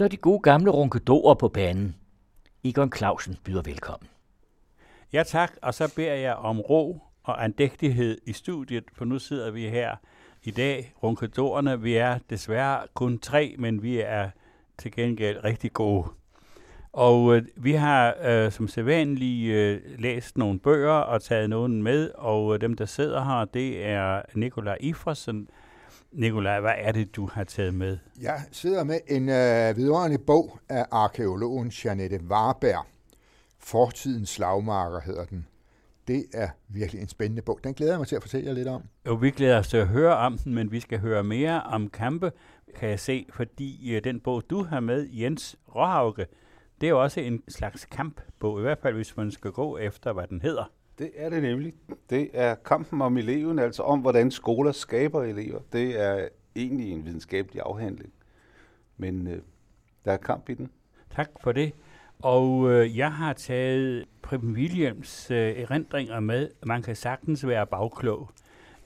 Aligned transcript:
så 0.00 0.04
er 0.04 0.08
de 0.08 0.16
gode 0.16 0.40
gamle 0.40 0.70
runkedorer 0.70 1.34
på 1.34 1.48
banen. 1.48 1.96
Egon 2.64 2.92
Clausen 2.96 3.36
byder 3.44 3.62
velkommen. 3.62 4.08
Ja 5.12 5.22
tak, 5.22 5.52
og 5.62 5.74
så 5.74 5.94
beder 5.96 6.14
jeg 6.14 6.34
om 6.34 6.60
ro 6.60 7.02
og 7.22 7.44
andægtighed 7.44 8.18
i 8.26 8.32
studiet, 8.32 8.84
for 8.92 9.04
nu 9.04 9.18
sidder 9.18 9.50
vi 9.50 9.68
her 9.68 9.96
i 10.42 10.50
dag, 10.50 10.92
runkedorerne. 11.02 11.80
Vi 11.80 11.94
er 11.94 12.18
desværre 12.30 12.86
kun 12.94 13.18
tre, 13.18 13.54
men 13.58 13.82
vi 13.82 14.00
er 14.00 14.30
til 14.78 14.92
gengæld 14.92 15.44
rigtig 15.44 15.72
gode. 15.72 16.08
Og 16.92 17.36
øh, 17.36 17.42
vi 17.56 17.72
har 17.72 18.14
øh, 18.24 18.52
som 18.52 18.68
sædvanligt 18.68 19.54
øh, 19.54 19.80
læst 19.98 20.38
nogle 20.38 20.58
bøger 20.58 20.92
og 20.92 21.22
taget 21.22 21.50
nogen 21.50 21.82
med, 21.82 22.10
og 22.14 22.54
øh, 22.54 22.60
dem, 22.60 22.74
der 22.74 22.86
sidder 22.86 23.24
her, 23.24 23.44
det 23.44 23.84
er 23.84 24.22
Nikolaj 24.34 24.76
Ifresen. 24.80 25.48
Nikolaj, 26.12 26.60
hvad 26.60 26.74
er 26.76 26.92
det, 26.92 27.16
du 27.16 27.26
har 27.26 27.44
taget 27.44 27.74
med? 27.74 27.98
Jeg 28.20 28.42
sidder 28.52 28.84
med 28.84 28.98
en 29.08 29.28
øh, 29.28 29.76
vidunderlig 29.76 30.20
bog 30.26 30.58
af 30.68 30.86
arkeologen 30.90 31.72
Janette 31.84 32.20
Warberg. 32.30 32.86
Fortidens 33.58 34.28
slagmarker 34.28 35.00
hedder 35.00 35.24
den. 35.24 35.46
Det 36.08 36.24
er 36.34 36.48
virkelig 36.68 37.02
en 37.02 37.08
spændende 37.08 37.42
bog. 37.42 37.60
Den 37.64 37.74
glæder 37.74 37.92
jeg 37.92 37.98
mig 37.98 38.08
til 38.08 38.16
at 38.16 38.22
fortælle 38.22 38.48
jer 38.48 38.54
lidt 38.54 38.68
om. 38.68 38.82
Jo, 39.06 39.14
vi 39.14 39.30
glæder 39.30 39.58
os 39.58 39.68
til 39.68 39.76
at 39.76 39.88
høre 39.88 40.16
om 40.16 40.38
den, 40.38 40.54
men 40.54 40.72
vi 40.72 40.80
skal 40.80 40.98
høre 40.98 41.24
mere 41.24 41.62
om 41.62 41.88
kampe, 41.88 42.32
kan 42.76 42.88
jeg 42.88 43.00
se, 43.00 43.26
fordi 43.32 43.96
øh, 43.96 44.04
den 44.04 44.20
bog, 44.20 44.42
du 44.50 44.62
har 44.62 44.80
med, 44.80 45.08
Jens 45.12 45.56
Råhauke, 45.74 46.26
det 46.80 46.86
er 46.86 46.90
jo 46.90 47.02
også 47.02 47.20
en 47.20 47.42
slags 47.48 47.84
kampbog, 47.84 48.58
i 48.58 48.62
hvert 48.62 48.78
fald 48.78 48.94
hvis 48.94 49.16
man 49.16 49.30
skal 49.30 49.50
gå 49.50 49.78
efter, 49.78 50.12
hvad 50.12 50.26
den 50.26 50.42
hedder. 50.42 50.70
Det 51.00 51.10
er 51.14 51.28
det 51.28 51.42
nemlig. 51.42 51.74
Det 52.10 52.30
er 52.32 52.54
kampen 52.54 53.02
om 53.02 53.16
eleven, 53.16 53.58
altså 53.58 53.82
om, 53.82 54.00
hvordan 54.00 54.30
skoler 54.30 54.72
skaber 54.72 55.22
elever. 55.22 55.60
Det 55.72 56.00
er 56.00 56.28
egentlig 56.56 56.92
en 56.92 57.04
videnskabelig 57.04 57.62
afhandling. 57.64 58.12
Men 58.96 59.26
øh, 59.26 59.38
der 60.04 60.12
er 60.12 60.16
kamp 60.16 60.48
i 60.48 60.54
den. 60.54 60.70
Tak 61.10 61.30
for 61.42 61.52
det. 61.52 61.72
Og 62.18 62.70
øh, 62.70 62.98
jeg 62.98 63.12
har 63.12 63.32
taget 63.32 64.04
Preben 64.22 64.52
Williams 64.52 65.30
øh, 65.30 65.36
erindringer 65.36 66.20
med. 66.20 66.48
Man 66.66 66.82
kan 66.82 66.96
sagtens 66.96 67.46
være 67.46 67.66
bagklog, 67.66 68.30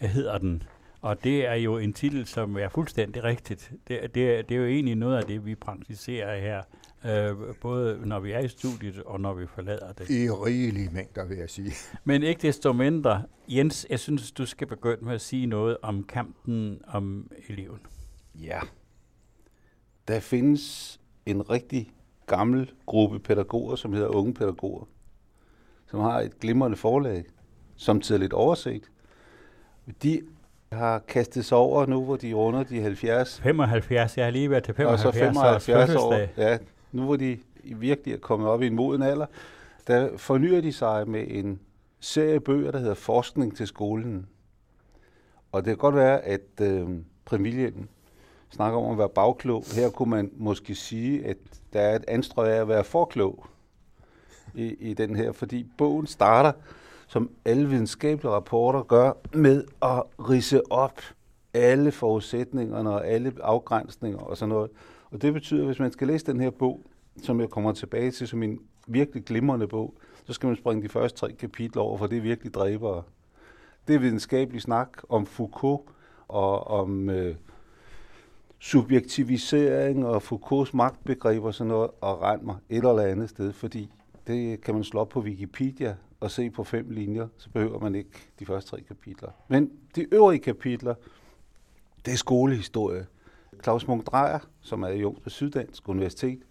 øh, 0.02 0.08
hedder 0.08 0.38
den. 0.38 0.62
Og 1.04 1.24
det 1.24 1.46
er 1.46 1.54
jo 1.54 1.78
en 1.78 1.92
titel, 1.92 2.26
som 2.26 2.56
er 2.56 2.68
fuldstændig 2.68 3.24
rigtigt. 3.24 3.72
Det, 3.88 4.00
det, 4.14 4.48
det 4.48 4.54
er 4.54 4.58
jo 4.58 4.66
egentlig 4.66 4.94
noget 4.94 5.16
af 5.16 5.24
det, 5.24 5.46
vi 5.46 5.54
praktiserer 5.54 6.40
her, 6.40 6.62
øh, 7.04 7.54
både 7.60 8.00
når 8.06 8.20
vi 8.20 8.32
er 8.32 8.38
i 8.38 8.48
studiet 8.48 9.02
og 9.02 9.20
når 9.20 9.34
vi 9.34 9.46
forlader 9.46 9.92
det. 9.92 10.10
I 10.10 10.30
rigelige 10.30 10.90
mængder, 10.92 11.24
vil 11.24 11.38
jeg 11.38 11.50
sige. 11.50 11.72
Men 12.04 12.22
ikke 12.22 12.42
desto 12.42 12.72
mindre, 12.72 13.22
Jens, 13.48 13.86
jeg 13.90 14.00
synes, 14.00 14.32
du 14.32 14.46
skal 14.46 14.66
begynde 14.66 15.04
med 15.04 15.14
at 15.14 15.20
sige 15.20 15.46
noget 15.46 15.76
om 15.82 16.04
kampen 16.04 16.80
om 16.86 17.30
eleven. 17.48 17.80
Ja. 18.34 18.60
Der 20.08 20.20
findes 20.20 21.00
en 21.26 21.50
rigtig 21.50 21.92
gammel 22.26 22.72
gruppe 22.86 23.18
pædagoger, 23.18 23.76
som 23.76 23.92
hedder 23.92 24.08
unge 24.08 24.34
pædagoger, 24.34 24.84
som 25.90 26.00
har 26.00 26.20
et 26.20 26.40
glimrende 26.40 26.76
forlag, 26.76 27.24
som 27.76 28.00
lidt 28.10 28.32
overset. 28.32 28.90
De 30.02 30.22
har 30.72 30.98
kastet 30.98 31.44
sig 31.44 31.58
over 31.58 31.86
nu, 31.86 32.04
hvor 32.04 32.16
de 32.16 32.32
runder 32.32 32.62
de 32.62 32.80
70. 32.80 33.40
75, 33.40 34.16
jeg 34.16 34.26
har 34.26 34.30
lige 34.30 34.50
været 34.50 34.64
til 34.64 34.74
75, 34.74 35.06
og 35.06 35.12
så 35.12 35.18
75 35.18 35.94
år. 35.94 36.40
Ja, 36.40 36.58
nu 36.92 37.04
hvor 37.04 37.16
de 37.16 37.38
virkelig 37.64 38.14
er 38.14 38.18
kommet 38.18 38.48
op 38.48 38.62
i 38.62 38.66
en 38.66 38.74
moden 38.74 39.02
alder, 39.02 39.26
der 39.86 40.16
fornyer 40.16 40.60
de 40.60 40.72
sig 40.72 41.08
med 41.08 41.24
en 41.28 41.60
serie 42.00 42.40
bøger, 42.40 42.70
der 42.70 42.78
hedder 42.78 42.94
Forskning 42.94 43.56
til 43.56 43.66
skolen. 43.66 44.26
Og 45.52 45.64
det 45.64 45.70
kan 45.70 45.76
godt 45.76 45.94
være, 45.94 46.20
at 46.20 46.60
øh, 46.60 46.88
Premilien 47.24 47.88
snakker 48.50 48.78
om 48.78 48.92
at 48.92 48.98
være 48.98 49.08
bagklog. 49.08 49.64
Her 49.74 49.90
kunne 49.90 50.10
man 50.10 50.30
måske 50.36 50.74
sige, 50.74 51.26
at 51.26 51.36
der 51.72 51.80
er 51.80 51.96
et 51.96 52.04
anstrøg 52.08 52.52
af 52.52 52.60
at 52.60 52.68
være 52.68 52.84
forklog 52.84 53.46
i, 54.54 54.76
i 54.80 54.94
den 54.94 55.16
her, 55.16 55.32
fordi 55.32 55.66
bogen 55.78 56.06
starter 56.06 56.52
som 57.06 57.30
alle 57.44 57.68
videnskabelige 57.68 58.32
rapporter 58.32 58.82
gør, 58.82 59.12
med 59.32 59.64
at 59.82 60.02
rise 60.30 60.72
op 60.72 61.00
alle 61.54 61.92
forudsætningerne 61.92 62.90
og 62.90 63.06
alle 63.06 63.32
afgrænsninger 63.42 64.18
og 64.18 64.36
sådan 64.36 64.48
noget. 64.48 64.70
Og 65.10 65.22
det 65.22 65.32
betyder, 65.32 65.60
at 65.60 65.66
hvis 65.66 65.78
man 65.78 65.92
skal 65.92 66.06
læse 66.06 66.26
den 66.26 66.40
her 66.40 66.50
bog, 66.50 66.80
som 67.22 67.40
jeg 67.40 67.50
kommer 67.50 67.72
tilbage 67.72 68.10
til 68.10 68.28
som 68.28 68.42
en 68.42 68.60
virkelig 68.86 69.24
glimrende 69.24 69.68
bog, 69.68 69.94
så 70.24 70.32
skal 70.32 70.46
man 70.46 70.56
springe 70.56 70.82
de 70.82 70.88
første 70.88 71.18
tre 71.18 71.32
kapitler 71.32 71.82
over, 71.82 71.98
for 71.98 72.06
det 72.06 72.18
er 72.18 72.22
virkelig 72.22 72.54
dræbere. 72.54 73.02
Det 73.88 73.94
er 73.94 73.98
videnskabelig 73.98 74.62
snak 74.62 74.88
om 75.08 75.26
Foucault 75.26 75.82
og 76.28 76.66
om 76.66 77.10
øh, 77.10 77.34
subjektivisering 78.58 80.06
og 80.06 80.22
Foucaults 80.22 80.74
magtbegreber 80.74 81.46
og 81.46 81.54
sådan 81.54 81.68
noget, 81.68 81.90
og 82.00 82.22
rend 82.22 82.42
mig 82.42 82.56
et 82.68 82.76
eller 82.76 83.02
andet 83.02 83.30
sted, 83.30 83.52
fordi 83.52 83.90
det 84.26 84.60
kan 84.60 84.74
man 84.74 84.84
slå 84.84 85.00
op 85.00 85.08
på 85.08 85.20
Wikipedia, 85.20 85.96
at 86.24 86.30
se 86.30 86.50
på 86.50 86.64
fem 86.64 86.90
linjer, 86.90 87.28
så 87.36 87.50
behøver 87.50 87.80
man 87.80 87.94
ikke 87.94 88.10
de 88.38 88.46
første 88.46 88.70
tre 88.70 88.80
kapitler. 88.80 89.30
Men 89.48 89.70
de 89.96 90.14
øvrige 90.14 90.40
kapitler, 90.40 90.94
det 92.04 92.12
er 92.12 92.16
skolehistorie. 92.16 93.06
Claus 93.62 93.86
Munk 93.86 94.06
Drejer, 94.06 94.38
som 94.60 94.82
er 94.82 94.88
jung 94.88 95.22
på 95.22 95.30
Syddansk 95.30 95.88
Universitet, 95.88 96.42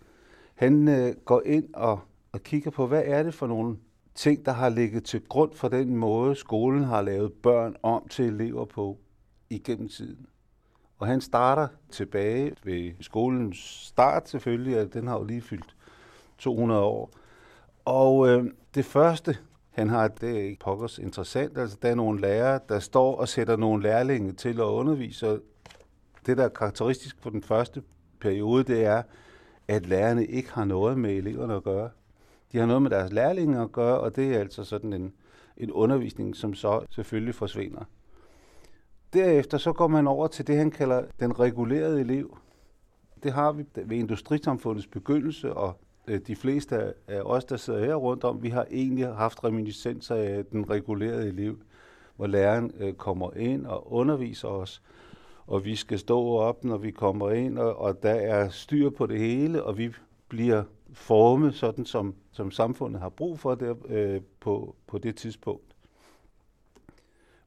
han 0.56 0.88
øh, 0.88 1.16
går 1.26 1.42
ind 1.46 1.74
og, 1.74 2.00
og 2.32 2.44
kigger 2.44 2.72
på, 2.72 2.88
hvad 2.88 3.04
er 3.06 3.24
det 3.24 3.34
for 3.34 3.48
nogle 3.48 3.78
ting, 4.16 4.46
der 4.46 4.52
har 4.52 4.70
ligget 4.70 5.04
til 5.04 5.22
grund 5.28 5.54
for 5.54 5.68
den 5.68 5.96
måde, 5.96 6.36
skolen 6.36 6.84
har 6.84 7.02
lavet 7.02 7.34
børn 7.34 7.76
om 7.84 8.08
til 8.08 8.26
elever 8.26 8.66
på 8.66 8.98
igennem 9.50 9.90
tiden. 9.90 10.26
Og 11.00 11.08
han 11.08 11.22
starter 11.22 11.68
tilbage 11.92 12.56
ved 12.64 12.92
skolens 13.00 13.58
start 13.88 14.30
selvfølgelig, 14.30 14.78
at 14.78 14.94
den 14.94 15.08
har 15.08 15.18
jo 15.18 15.24
lige 15.24 15.42
fyldt 15.42 15.76
200 16.38 16.82
år. 16.82 17.12
Og 17.86 18.30
øh, 18.30 18.46
det 18.76 18.86
første, 18.86 19.38
han 19.74 19.90
har, 19.90 20.08
det 20.08 20.30
er 20.30 20.38
øh, 20.38 20.44
ikke 20.44 20.60
pokkers 20.60 21.00
interessant. 21.00 21.58
Altså, 21.58 21.78
der 21.82 21.90
er 21.90 21.96
nogle 21.96 22.22
lærere, 22.22 22.60
der 22.70 22.80
står 22.80 23.16
og 23.16 23.28
sætter 23.28 23.56
nogle 23.56 23.84
lærlinge 23.84 24.34
til 24.34 24.60
at 24.60 24.64
undervise. 24.64 25.40
Det, 26.26 26.38
der 26.38 26.44
er 26.44 26.50
karakteristisk 26.50 27.18
for 27.22 27.30
den 27.30 27.44
første 27.44 27.84
periode, 28.20 28.64
det 28.64 28.86
er, 28.86 29.04
at 29.68 29.86
lærerne 29.86 30.26
ikke 30.26 30.52
har 30.52 30.66
noget 30.66 30.98
med 30.98 31.12
eleverne 31.12 31.54
at 31.56 31.64
gøre. 31.64 31.90
De 32.52 32.58
har 32.58 32.66
noget 32.66 32.82
med 32.82 32.90
deres 32.90 33.12
lærlinge 33.12 33.62
at 33.62 33.72
gøre, 33.72 34.00
og 34.00 34.16
det 34.16 34.36
er 34.36 34.40
altså 34.40 34.64
sådan 34.64 34.94
en, 34.94 35.14
en 35.58 35.72
undervisning, 35.72 36.36
som 36.36 36.54
så 36.54 36.86
selvfølgelig 36.90 37.36
forsvinder. 37.36 37.84
Derefter 39.14 39.58
så 39.58 39.74
går 39.74 39.88
man 39.88 40.08
over 40.08 40.28
til 40.28 40.48
det, 40.48 40.58
han 40.58 40.72
kalder 40.72 41.04
den 41.20 41.40
regulerede 41.40 42.02
elev. 42.02 42.38
Det 43.24 43.34
har 43.34 43.52
vi 43.52 43.66
ved 43.76 43.98
industrisamfundets 43.98 44.88
begyndelse, 44.88 45.54
og 45.54 45.80
Øh, 46.08 46.20
de 46.28 46.36
fleste 46.36 46.94
af 47.08 47.22
os, 47.22 47.46
der 47.46 47.58
sidder 47.58 47.86
her 47.86 47.96
rundt 47.96 48.24
om, 48.24 48.44
vi 48.44 48.50
har 48.50 48.66
egentlig 48.72 49.08
haft 49.08 49.44
reminiscenser 49.44 50.16
af 50.16 50.46
den 50.46 50.70
regulerede 50.70 51.28
elev, 51.28 51.58
hvor 52.16 52.28
læreren 52.28 52.72
øh, 52.80 52.94
kommer 52.94 53.34
ind 53.34 53.66
og 53.66 53.94
underviser 53.94 54.48
os, 54.48 54.82
og 55.48 55.66
vi 55.66 55.76
skal 55.76 56.00
stå 56.00 56.36
op, 56.36 56.64
når 56.64 56.78
vi 56.78 56.92
kommer 56.92 57.32
ind, 57.32 57.58
og, 57.58 57.76
og 57.76 58.04
der 58.04 58.14
er 58.14 58.50
styr 58.50 58.90
på 58.90 59.06
det 59.06 59.20
hele, 59.20 59.64
og 59.64 59.78
vi 59.78 59.92
bliver 60.30 60.64
formet 60.94 61.56
sådan, 61.56 61.86
som, 61.86 62.16
som 62.32 62.52
samfundet 62.52 63.02
har 63.02 63.10
brug 63.10 63.40
for 63.40 63.56
der, 63.56 63.76
øh, 63.88 64.22
på, 64.40 64.76
på 64.88 64.98
det 64.98 65.16
tidspunkt. 65.16 65.76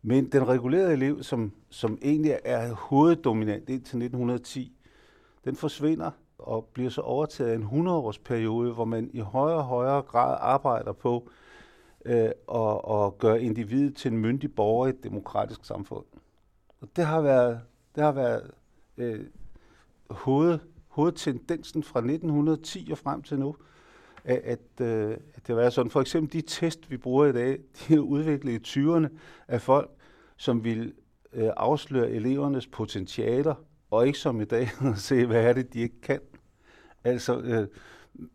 Men 0.03 0.33
den 0.33 0.49
regulerede 0.49 0.93
elev, 0.93 1.23
som, 1.23 1.53
som 1.71 1.99
egentlig 2.03 2.39
er 2.45 2.73
hoveddominant 2.73 3.69
indtil 3.69 3.79
1910, 3.79 4.73
den 5.45 5.57
forsvinder 5.57 6.11
og 6.47 6.65
bliver 6.73 6.91
så 6.91 7.01
overtaget 7.01 7.55
en 7.55 7.63
100-års 7.63 8.19
periode, 8.19 8.73
hvor 8.73 8.85
man 8.85 9.11
i 9.13 9.21
højere 9.21 9.59
og 9.59 9.65
højere 9.65 10.03
grad 10.03 10.37
arbejder 10.41 10.93
på 10.93 11.31
øh, 12.05 12.31
at, 12.55 12.81
at 12.91 13.19
gøre 13.19 13.43
individet 13.43 13.97
til 13.97 14.13
en 14.13 14.19
myndig 14.19 14.55
borger 14.55 14.87
i 14.87 14.91
et 14.91 15.05
demokratisk 15.05 15.65
samfund. 15.65 16.05
Og 16.81 16.89
det 16.97 17.07
har 17.07 17.21
været, 17.21 17.61
det 17.95 18.05
har 18.05 18.13
været 18.13 18.51
øh, 18.97 19.21
hoved, 20.11 20.59
hovedtendensen 20.89 21.83
fra 21.83 21.99
1910 21.99 22.89
og 22.93 22.99
frem 22.99 23.23
til 23.23 23.39
nu, 23.39 23.57
at, 24.25 24.37
at, 24.37 24.87
øh, 24.87 25.17
at 25.35 25.47
det 25.47 25.57
var 25.57 25.71
sådan. 25.71 25.91
For 25.91 26.01
eksempel 26.01 26.33
de 26.33 26.41
test, 26.41 26.91
vi 26.91 26.97
bruger 26.97 27.27
i 27.27 27.33
dag, 27.33 27.59
de 27.89 27.95
er 27.95 27.99
udviklet 27.99 28.77
i 28.77 28.81
20'erne 28.81 29.09
af 29.49 29.61
folk, 29.61 29.91
som 30.37 30.65
vil 30.65 30.93
øh, 31.33 31.51
afsløre 31.57 32.11
elevernes 32.11 32.67
potentialer, 32.67 33.55
og 33.91 34.07
ikke 34.07 34.19
som 34.19 34.41
i 34.41 34.45
dag 34.45 34.69
at 34.93 34.99
se, 34.99 35.27
hvad 35.27 35.45
er 35.45 35.53
det, 35.53 35.73
de 35.73 35.81
ikke 35.81 36.01
kan. 36.01 36.21
Altså, 37.07 37.39
øh, 37.39 37.67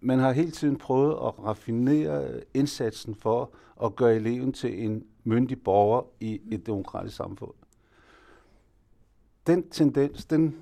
man 0.02 0.20
har 0.20 0.32
hele 0.32 0.52
tiden 0.52 0.78
prøvet 0.78 1.12
at 1.12 1.40
raffinere 1.46 2.30
indsatsen 2.54 3.16
for 3.16 3.50
at 3.84 3.96
gøre 3.96 4.16
eleven 4.16 4.54
til 4.54 4.86
en 4.86 5.04
myndig 5.24 5.64
borger 5.64 6.04
i 6.20 6.42
et 6.52 6.66
demokratisk 6.66 7.16
samfund. 7.16 7.52
Den 9.48 9.70
tendens, 9.70 10.26
den 10.26 10.56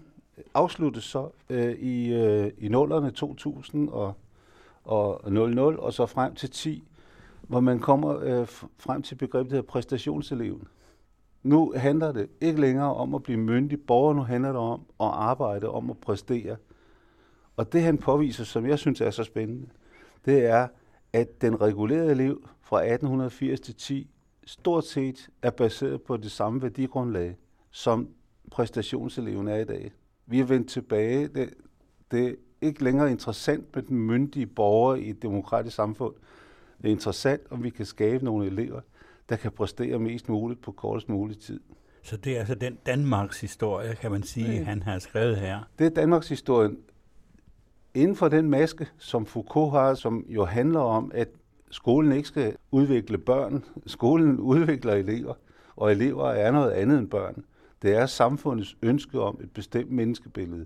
afsluttes 0.54 1.04
så 1.04 1.30
øh, 1.50 1.74
i, 1.74 2.14
øh, 2.14 2.52
i 2.58 2.68
nullerne 2.68 3.12
2000 3.12 3.90
og, 3.90 4.14
og 4.84 5.32
00, 5.32 5.80
og 5.80 5.94
så 5.94 6.06
frem 6.06 6.36
til 6.36 6.52
10, 6.52 6.84
hvor 7.42 7.60
man 7.60 7.80
kommer 7.80 8.20
øh, 8.20 8.48
frem 8.78 9.02
til 9.02 9.16
begrebet 9.16 9.52
der 9.52 9.62
præstationseleven. 9.62 10.68
Nu 11.44 11.74
handler 11.76 12.12
det 12.12 12.30
ikke 12.42 12.62
længere 12.62 12.94
om 12.94 13.16
at 13.16 13.24
blive 13.24 13.40
myndig 13.40 13.82
borger, 13.82 14.14
nu 14.14 14.22
handler 14.22 14.50
det 14.50 14.62
om 14.62 14.80
at 14.80 15.08
arbejde, 15.08 15.70
om 15.70 15.90
at 15.90 15.98
præstere– 15.98 16.56
og 17.60 17.74
det 17.74 17.82
han 17.82 17.98
påviser, 17.98 18.44
som 18.44 18.66
jeg 18.66 18.80
synes 18.80 19.02
er 19.02 19.10
så 19.10 19.24
spændende, 19.24 19.68
det 20.26 20.46
er, 20.46 20.68
at 21.14 21.42
den 21.42 21.62
regulerede 21.62 22.12
elev 22.12 22.50
fra 22.62 22.78
1880 22.78 23.60
til 23.60 23.76
10 23.76 24.10
stort 24.46 24.86
set 24.86 25.30
er 25.42 25.50
baseret 25.50 26.02
på 26.02 26.18
det 26.18 26.32
samme 26.32 26.62
værdigrundlag, 26.62 27.38
som 27.72 28.10
præstationseleven 28.52 29.48
er 29.48 29.56
i 29.56 29.64
dag. 29.64 29.92
Vi 30.26 30.40
er 30.40 30.44
vendt 30.44 30.70
tilbage. 30.70 31.28
Det, 31.28 31.54
det 32.12 32.28
er 32.28 32.34
ikke 32.62 32.84
længere 32.84 33.12
interessant 33.12 33.76
med 33.76 33.84
den 33.84 33.98
myndige 33.98 34.48
borger 34.48 34.96
i 34.96 35.10
et 35.10 35.22
demokratisk 35.22 35.76
samfund. 35.76 36.14
Det 36.82 36.88
er 36.88 36.92
interessant, 36.92 37.42
om 37.50 37.64
vi 37.64 37.70
kan 37.70 37.86
skabe 37.86 38.26
nogle 38.26 38.48
elever, 38.48 38.82
der 39.30 39.36
kan 39.36 39.52
præstere 39.52 40.00
mest 40.00 40.30
muligt 40.30 40.62
på 40.62 40.72
kortest 40.72 41.10
mulig 41.10 41.40
tid. 41.40 41.60
Så 42.04 42.18
det 42.18 42.36
er 42.36 42.40
altså 42.40 42.56
den 42.56 42.78
Danmarks 42.86 43.42
historie, 43.42 43.96
kan 43.96 44.12
man 44.12 44.24
sige, 44.24 44.52
ja. 44.52 44.64
han 44.64 44.84
har 44.84 45.00
skrevet 45.00 45.38
her. 45.38 45.60
Det 45.80 45.86
er 45.86 45.90
Danmarks 45.90 46.30
historie. 46.30 46.70
Inden 48.00 48.16
for 48.16 48.28
den 48.28 48.50
maske, 48.50 48.88
som 48.98 49.26
Foucault 49.26 49.72
har, 49.72 49.94
som 49.94 50.26
jo 50.30 50.46
handler 50.46 50.80
om, 50.80 51.12
at 51.14 51.28
skolen 51.72 52.12
ikke 52.12 52.28
skal 52.28 52.56
udvikle 52.72 53.18
børn. 53.18 53.64
Skolen 53.86 54.40
udvikler 54.40 54.94
elever, 54.94 55.34
og 55.76 55.92
elever 55.92 56.30
er 56.30 56.52
noget 56.52 56.72
andet 56.72 57.00
end 57.00 57.10
børn. 57.10 57.44
Det 57.82 57.96
er 57.96 58.06
samfundets 58.06 58.78
ønske 58.82 59.22
om 59.22 59.40
et 59.44 59.52
bestemt 59.52 59.92
menneskebillede. 59.92 60.66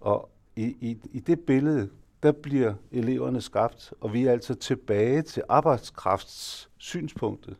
Og 0.00 0.30
i, 0.56 0.62
i, 0.62 0.98
i 1.10 1.20
det 1.20 1.40
billede, 1.40 1.88
der 2.22 2.32
bliver 2.32 2.74
eleverne 2.92 3.40
skabt, 3.40 3.94
og 4.00 4.12
vi 4.12 4.26
er 4.26 4.32
altså 4.32 4.54
tilbage 4.54 5.22
til 5.22 5.42
arbejdskrafts 5.48 6.68
synspunktet 6.78 7.56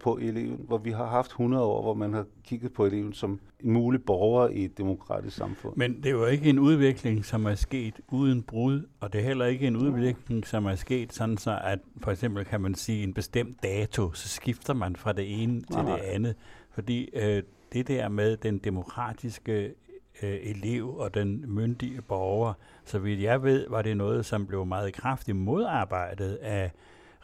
på 0.00 0.16
eleven, 0.16 0.60
hvor 0.66 0.78
vi 0.78 0.90
har 0.90 1.06
haft 1.06 1.30
100 1.30 1.64
år, 1.64 1.82
hvor 1.82 1.94
man 1.94 2.12
har 2.12 2.26
kigget 2.44 2.72
på 2.72 2.86
eleven 2.86 3.12
som 3.12 3.40
en 3.60 3.72
mulig 3.72 4.04
borger 4.04 4.48
i 4.48 4.64
et 4.64 4.78
demokratisk 4.78 5.36
samfund. 5.36 5.76
Men 5.76 5.96
det 5.96 6.06
er 6.06 6.10
jo 6.10 6.26
ikke 6.26 6.50
en 6.50 6.58
udvikling, 6.58 7.24
som 7.24 7.46
er 7.46 7.54
sket 7.54 8.00
uden 8.08 8.42
brud, 8.42 8.86
og 9.00 9.12
det 9.12 9.20
er 9.20 9.24
heller 9.24 9.46
ikke 9.46 9.66
en 9.66 9.76
udvikling, 9.76 10.46
som 10.46 10.66
er 10.66 10.74
sket 10.74 11.12
sådan 11.12 11.38
så, 11.38 11.58
at 11.64 11.78
for 12.02 12.10
eksempel 12.10 12.44
kan 12.44 12.60
man 12.60 12.74
sige 12.74 13.02
en 13.02 13.14
bestemt 13.14 13.62
dato, 13.62 14.12
så 14.12 14.28
skifter 14.28 14.74
man 14.74 14.96
fra 14.96 15.12
det 15.12 15.42
ene 15.42 15.60
til 15.60 15.80
det 15.80 15.98
andet. 16.04 16.34
Fordi 16.70 17.08
øh, 17.12 17.42
det 17.72 17.88
der 17.88 18.08
med 18.08 18.36
den 18.36 18.58
demokratiske 18.58 19.74
øh, 20.22 20.38
elev 20.42 20.96
og 20.96 21.14
den 21.14 21.44
myndige 21.46 22.02
borger, 22.02 22.52
så 22.84 22.98
vidt 22.98 23.20
jeg 23.20 23.42
ved, 23.42 23.66
var 23.68 23.82
det 23.82 23.96
noget, 23.96 24.26
som 24.26 24.46
blev 24.46 24.66
meget 24.66 24.92
kraftigt 24.92 25.36
modarbejdet 25.36 26.34
af 26.34 26.70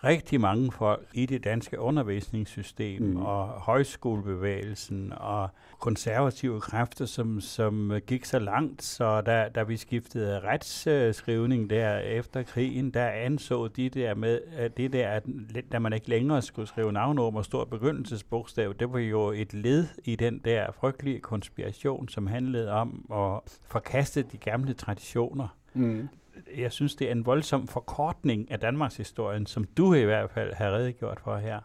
rigtig 0.04 0.40
mange 0.40 0.72
folk 0.72 1.08
i 1.14 1.26
det 1.26 1.44
danske 1.44 1.78
undervisningssystem 1.78 3.02
mm. 3.02 3.16
og 3.16 3.46
højskolebevægelsen 3.46 5.12
og 5.16 5.48
konservative 5.80 6.60
kræfter, 6.60 7.06
som, 7.06 7.40
som 7.40 7.92
gik 8.06 8.24
så 8.24 8.38
langt, 8.38 8.82
så 8.82 9.20
da, 9.20 9.48
da 9.54 9.62
vi 9.62 9.76
skiftede 9.76 10.40
retsskrivning 10.40 11.70
der 11.70 11.98
efter 11.98 12.42
krigen, 12.42 12.90
der 12.90 13.06
anså 13.06 13.68
de 13.68 13.88
der 13.88 14.14
med, 14.14 14.40
at 14.52 14.76
det 14.76 14.92
der, 14.92 15.08
at 15.08 15.24
da 15.72 15.78
man 15.78 15.92
ikke 15.92 16.08
længere 16.08 16.42
skulle 16.42 16.68
skrive 16.68 16.92
navnord 16.92 17.34
og 17.34 17.44
stor 17.44 17.64
begyndelsesbogstav, 17.64 18.74
det 18.80 18.92
var 18.92 18.98
jo 18.98 19.30
et 19.30 19.54
led 19.54 19.86
i 20.04 20.16
den 20.16 20.40
der 20.44 20.72
frygtelige 20.72 21.20
konspiration, 21.20 22.08
som 22.08 22.26
handlede 22.26 22.72
om 22.72 23.04
at 23.12 23.58
forkaste 23.66 24.22
de 24.22 24.36
gamle 24.36 24.74
traditioner. 24.74 25.48
Mm 25.76 26.08
jeg 26.56 26.72
synes, 26.72 26.94
det 26.94 27.08
er 27.08 27.12
en 27.12 27.26
voldsom 27.26 27.66
forkortning 27.66 28.50
af 28.50 28.60
Danmarks 28.60 28.96
historien, 28.96 29.46
som 29.46 29.64
du 29.64 29.94
i 29.94 30.04
hvert 30.04 30.30
fald 30.30 30.52
har 30.54 30.70
redegjort 30.70 31.20
for 31.20 31.36
her. 31.36 31.60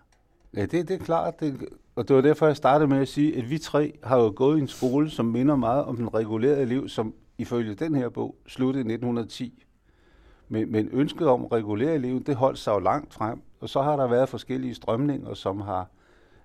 Ja, 0.56 0.62
det, 0.62 0.88
det 0.88 0.92
er 0.92 0.98
klart. 0.98 1.40
Det, 1.40 1.66
og 1.96 2.08
det 2.08 2.16
var 2.16 2.22
derfor, 2.22 2.46
jeg 2.46 2.58
startede 2.58 2.88
med 2.88 2.98
at 2.98 3.08
sige, 3.08 3.38
at 3.38 3.50
vi 3.50 3.58
tre 3.58 4.00
har 4.04 4.18
jo 4.18 4.34
gået 4.36 4.58
i 4.58 4.62
en 4.62 4.68
skole, 4.68 5.10
som 5.10 5.26
minder 5.26 5.56
meget 5.56 5.86
om 5.86 5.96
den 5.96 6.14
regulerede 6.14 6.66
liv, 6.66 6.90
som 6.90 7.14
ifølge 7.38 7.76
den 7.76 7.96
her 7.96 8.10
bog 8.10 8.36
sluttede 8.48 8.82
i 8.82 8.94
1910. 8.94 9.66
Men, 10.50 10.72
men 10.72 10.90
ønsket 10.92 11.28
om 11.28 11.46
at 11.46 11.52
regulere 11.52 11.98
livet, 11.98 12.28
det 12.28 12.36
holdt 12.36 12.60
sig 12.60 12.72
jo 12.72 12.80
langt 12.80 13.14
frem. 13.14 13.42
Og 13.60 13.70
så 13.70 13.82
har 13.82 13.96
der 13.96 14.08
været 14.08 14.30
forskellige 14.30 14.76
strømninger, 14.76 15.34
som 15.34 15.62
har 15.62 15.90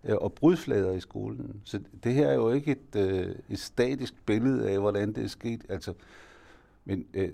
øh, 0.05 0.17
og 0.17 0.33
brudflader 0.33 0.93
i 0.93 1.01
skolen. 1.01 1.61
Så 1.65 1.81
det 2.05 2.15
her 2.15 2.29
er 2.29 2.35
jo 2.35 2.51
ikke 2.51 2.71
et, 2.71 3.01
øh, 3.01 3.35
et 3.51 3.59
statisk 3.59 4.27
billede 4.27 4.71
af, 4.71 4.79
hvordan 4.79 5.13
det 5.13 5.25
er 5.25 5.29
sket. 5.29 5.61
Altså, 5.69 5.93
men 6.85 7.07
øh, 7.15 7.29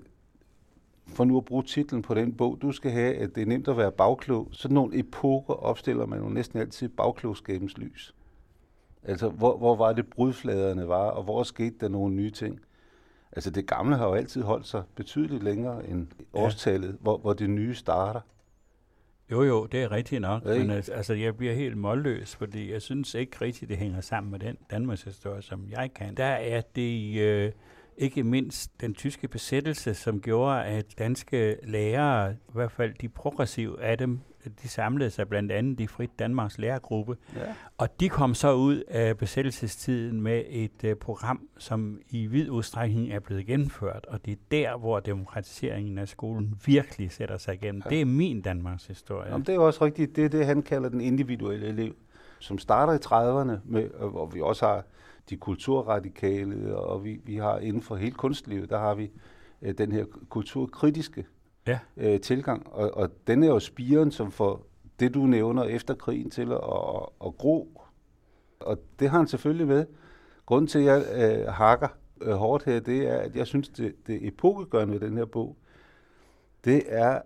for 1.06 1.24
nu 1.24 1.36
at 1.36 1.44
bruge 1.44 1.62
titlen 1.62 2.02
på 2.02 2.14
den 2.14 2.32
bog, 2.32 2.58
du 2.62 2.72
skal 2.72 2.90
have, 2.90 3.14
at 3.14 3.34
det 3.34 3.42
er 3.42 3.46
nemt 3.46 3.68
at 3.68 3.76
være 3.76 3.92
bagklog. 3.92 4.48
Sådan 4.52 4.74
nogle 4.74 4.98
epoker 4.98 5.54
opstiller 5.54 6.06
man 6.06 6.18
jo 6.18 6.28
næsten 6.28 6.58
altid 6.58 6.88
bagklogskabens 6.88 7.78
lys. 7.78 8.14
Altså, 9.02 9.28
hvor, 9.28 9.56
hvor 9.56 9.76
var 9.76 9.92
det 9.92 10.06
brudfladerne 10.06 10.88
var, 10.88 11.10
og 11.10 11.22
hvor 11.22 11.42
skete 11.42 11.74
der 11.80 11.88
nogle 11.88 12.14
nye 12.14 12.30
ting? 12.30 12.60
Altså, 13.32 13.50
det 13.50 13.66
gamle 13.66 13.96
har 13.96 14.06
jo 14.06 14.14
altid 14.14 14.42
holdt 14.42 14.66
sig 14.66 14.82
betydeligt 14.94 15.42
længere 15.42 15.88
end 15.88 16.06
årstallet, 16.32 16.88
ja. 16.88 16.94
hvor, 17.00 17.18
hvor 17.18 17.32
det 17.32 17.50
nye 17.50 17.74
starter. 17.74 18.20
Jo, 19.30 19.42
jo, 19.42 19.66
det 19.66 19.82
er 19.82 19.92
rigtigt 19.92 20.20
nok, 20.20 20.44
ja, 20.44 20.58
men 20.58 20.70
altså, 20.70 21.14
jeg 21.14 21.36
bliver 21.36 21.54
helt 21.54 21.76
målløs, 21.76 22.36
fordi 22.36 22.72
jeg 22.72 22.82
synes 22.82 23.14
ikke 23.14 23.36
rigtigt, 23.40 23.68
det 23.68 23.78
hænger 23.78 24.00
sammen 24.00 24.30
med 24.30 24.38
den 24.38 24.56
Danmarks 24.70 25.02
historie, 25.02 25.42
som 25.42 25.66
jeg 25.70 25.90
kan. 25.94 26.14
Der 26.14 26.24
er 26.24 26.60
det... 26.60 27.20
Øh, 27.20 27.52
ikke 27.96 28.22
mindst 28.22 28.80
den 28.80 28.94
tyske 28.94 29.28
besættelse, 29.28 29.94
som 29.94 30.20
gjorde, 30.20 30.64
at 30.64 30.98
danske 30.98 31.56
lærere, 31.62 32.32
i 32.32 32.52
hvert 32.52 32.72
fald 32.72 32.94
de 33.00 33.08
progressive 33.08 33.82
af 33.82 33.98
dem, 33.98 34.20
de 34.62 34.68
samlede 34.68 35.10
sig 35.10 35.28
blandt 35.28 35.52
andet 35.52 35.80
i 35.80 35.86
Frit 35.86 36.18
Danmarks 36.18 36.58
lærergruppe, 36.58 37.16
ja. 37.36 37.40
og 37.78 38.00
de 38.00 38.08
kom 38.08 38.34
så 38.34 38.52
ud 38.52 38.82
af 38.88 39.18
besættelsestiden 39.18 40.20
med 40.20 40.44
et 40.48 40.84
uh, 40.84 40.92
program, 40.92 41.48
som 41.58 42.00
i 42.10 42.26
vid 42.26 42.50
udstrækning 42.50 43.12
er 43.12 43.20
blevet 43.20 43.46
gennemført, 43.46 44.06
og 44.08 44.24
det 44.24 44.32
er 44.32 44.36
der, 44.50 44.76
hvor 44.76 45.00
demokratiseringen 45.00 45.98
af 45.98 46.08
skolen 46.08 46.54
virkelig 46.66 47.12
sætter 47.12 47.38
sig 47.38 47.54
igennem. 47.54 47.82
Ja. 47.84 47.90
Det 47.90 48.00
er 48.00 48.04
min 48.04 48.40
Danmarks 48.40 48.86
historie. 48.86 49.30
Jamen, 49.30 49.46
det 49.46 49.54
er 49.54 49.58
også 49.58 49.84
rigtigt. 49.84 50.16
Det 50.16 50.24
er 50.24 50.28
det, 50.28 50.46
han 50.46 50.62
kalder 50.62 50.88
den 50.88 51.00
individuelle 51.00 51.66
elev, 51.66 51.94
som 52.38 52.58
starter 52.58 52.92
i 52.92 52.96
30'erne, 52.96 53.58
med, 53.64 53.88
hvor 54.10 54.26
vi 54.26 54.40
også 54.40 54.66
har 54.66 54.84
de 55.32 55.36
kulturradikale, 55.36 56.76
og 56.76 57.04
vi, 57.04 57.20
vi 57.24 57.36
har 57.36 57.58
inden 57.58 57.82
for 57.82 57.96
hele 57.96 58.14
kunstlivet, 58.14 58.70
der 58.70 58.78
har 58.78 58.94
vi 58.94 59.10
øh, 59.62 59.78
den 59.78 59.92
her 59.92 60.04
kulturkritiske 60.28 61.26
ja. 61.66 61.78
øh, 61.96 62.20
tilgang, 62.20 62.72
og, 62.72 62.96
og 62.96 63.10
den 63.26 63.42
er 63.42 63.46
jo 63.46 63.58
spiren, 63.58 64.10
som 64.10 64.30
får 64.30 64.66
det, 65.00 65.14
du 65.14 65.26
nævner 65.26 65.64
efter 65.64 65.94
krigen 65.94 66.30
til 66.30 66.52
at, 66.52 66.58
at, 66.58 67.08
at 67.26 67.36
gro. 67.38 67.80
Og 68.60 68.78
det 68.98 69.10
har 69.10 69.18
han 69.18 69.26
selvfølgelig 69.26 69.66
med. 69.66 69.86
Grunden 70.46 70.66
til, 70.66 70.78
at 70.78 70.84
jeg 70.84 71.04
øh, 71.14 71.46
hakker 71.46 71.88
øh, 72.20 72.32
hårdt 72.32 72.64
her, 72.64 72.80
det 72.80 73.08
er, 73.08 73.16
at 73.16 73.36
jeg 73.36 73.46
synes, 73.46 73.68
det, 73.68 73.94
det 74.06 74.26
epokegørende 74.26 75.00
ved 75.00 75.00
den 75.00 75.16
her 75.16 75.24
bog, 75.24 75.56
det 76.64 76.82
er, 76.86 77.20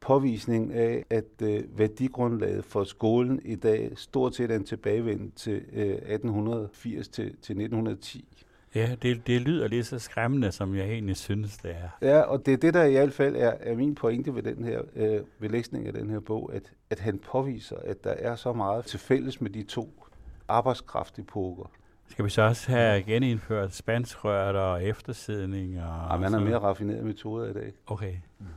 påvisning 0.00 0.72
af, 0.72 1.04
at 1.10 1.42
øh, 1.42 1.78
værdigrundlaget 1.78 2.64
for 2.64 2.84
skolen 2.84 3.40
i 3.44 3.54
dag 3.54 3.92
stort 3.96 4.34
set 4.34 4.50
er 4.50 4.56
en 4.56 4.64
tilbagevend 4.64 5.32
til 5.32 5.62
øh, 5.72 5.86
1880 5.86 7.08
til, 7.08 7.24
til 7.24 7.32
1910. 7.32 8.28
Ja, 8.74 8.96
det, 9.02 9.26
det 9.26 9.40
lyder 9.40 9.68
lige 9.68 9.84
så 9.84 9.98
skræmmende, 9.98 10.52
som 10.52 10.74
jeg 10.74 10.84
egentlig 10.84 11.16
synes, 11.16 11.56
det 11.56 11.70
er. 11.70 12.08
Ja, 12.08 12.20
og 12.20 12.46
det 12.46 12.54
er 12.54 12.58
det, 12.58 12.74
der 12.74 12.84
i 12.84 12.92
hvert 12.92 13.12
fald 13.12 13.36
er, 13.36 13.52
er 13.60 13.76
min 13.76 13.94
pointe 13.94 14.34
ved 14.34 14.42
den 14.42 14.64
her 14.64 14.80
øh, 14.96 15.20
ved 15.38 15.48
læsning 15.48 15.86
af 15.86 15.92
den 15.92 16.10
her 16.10 16.20
bog, 16.20 16.50
at, 16.54 16.72
at 16.90 16.98
han 17.00 17.18
påviser, 17.18 17.76
at 17.76 18.04
der 18.04 18.10
er 18.10 18.36
så 18.36 18.52
meget 18.52 18.84
til 18.84 18.98
fælles 18.98 19.40
med 19.40 19.50
de 19.50 19.62
to 19.62 20.04
arbejdskraftepoker. 20.48 21.70
Skal 22.08 22.24
vi 22.24 22.30
så 22.30 22.42
også 22.42 22.70
have 22.70 23.02
genindført 23.02 23.74
spanskrørt 23.74 24.56
og 24.56 24.84
eftersidning? 24.84 25.82
Og 25.82 26.10
ja, 26.10 26.16
man 26.16 26.32
har 26.32 26.40
mere 26.40 26.58
raffineret 26.58 27.04
metoder 27.04 27.50
i 27.50 27.52
dag. 27.52 27.72
Okay. 27.86 28.14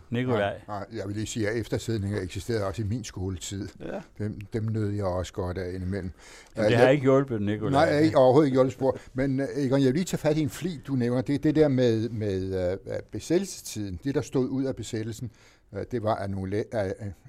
Nikolaj? 0.10 0.62
Ja, 0.68 0.74
jeg 0.74 1.08
vil 1.08 1.16
lige 1.16 1.26
sige, 1.26 1.50
at 1.50 1.58
eftersidninger 1.58 2.22
eksisterede 2.22 2.66
også 2.66 2.82
i 2.82 2.86
min 2.86 3.04
skoletid. 3.04 3.68
Ja. 3.80 4.02
Dem, 4.18 4.42
dem 4.54 4.64
nød 4.64 4.90
jeg 4.90 5.06
også 5.06 5.34
godt 5.34 5.58
af 5.58 5.74
indimellem. 5.74 6.12
Men 6.56 6.66
det 6.66 6.76
har 6.76 6.84
jeg, 6.84 6.94
ikke 6.94 7.04
hjulpet, 7.04 7.42
Nikolaj. 7.42 7.86
Nej, 7.86 7.94
jeg 7.94 8.04
ikke, 8.04 8.18
overhovedet 8.18 8.48
ikke 8.48 8.56
hjulpet 8.56 8.74
spor. 8.74 8.98
Men 9.14 9.40
uh, 9.40 9.46
Egon, 9.56 9.80
jeg 9.80 9.88
vil 9.88 9.94
lige 9.94 10.06
tage 10.06 10.18
fat 10.18 10.38
i 10.38 10.42
en 10.42 10.50
fli, 10.50 10.82
du 10.88 10.96
nævner. 10.96 11.22
Det 11.22 11.36
er 11.36 11.40
det 11.40 11.56
der 11.56 11.68
med, 11.68 12.10
med 12.10 12.74
uh, 12.86 12.94
besættelsestiden. 13.12 14.00
Det, 14.04 14.16
der 14.16 14.22
stod 14.22 14.50
ud 14.50 14.64
af 14.64 14.76
besættelsen, 14.76 15.32
uh, 15.72 15.80
det 15.92 16.04
var, 16.04 16.16
at 16.16 16.30
nogle 16.30 16.64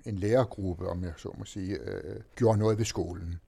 en 0.06 0.18
lærergruppe, 0.18 0.88
om 0.88 1.04
jeg 1.04 1.12
så 1.16 1.34
må 1.38 1.44
sige, 1.44 1.78
uh, 1.80 2.22
gjorde 2.36 2.58
noget 2.58 2.78
ved 2.78 2.84
skolen. 2.84 3.40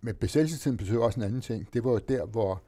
Men 0.00 0.14
besættelsestiden 0.14 0.76
betyder 0.76 1.00
også 1.00 1.20
en 1.20 1.26
anden 1.26 1.40
ting. 1.40 1.68
Det 1.72 1.84
var 1.84 1.90
jo 1.90 1.98
der, 1.98 2.26
hvor 2.26 2.62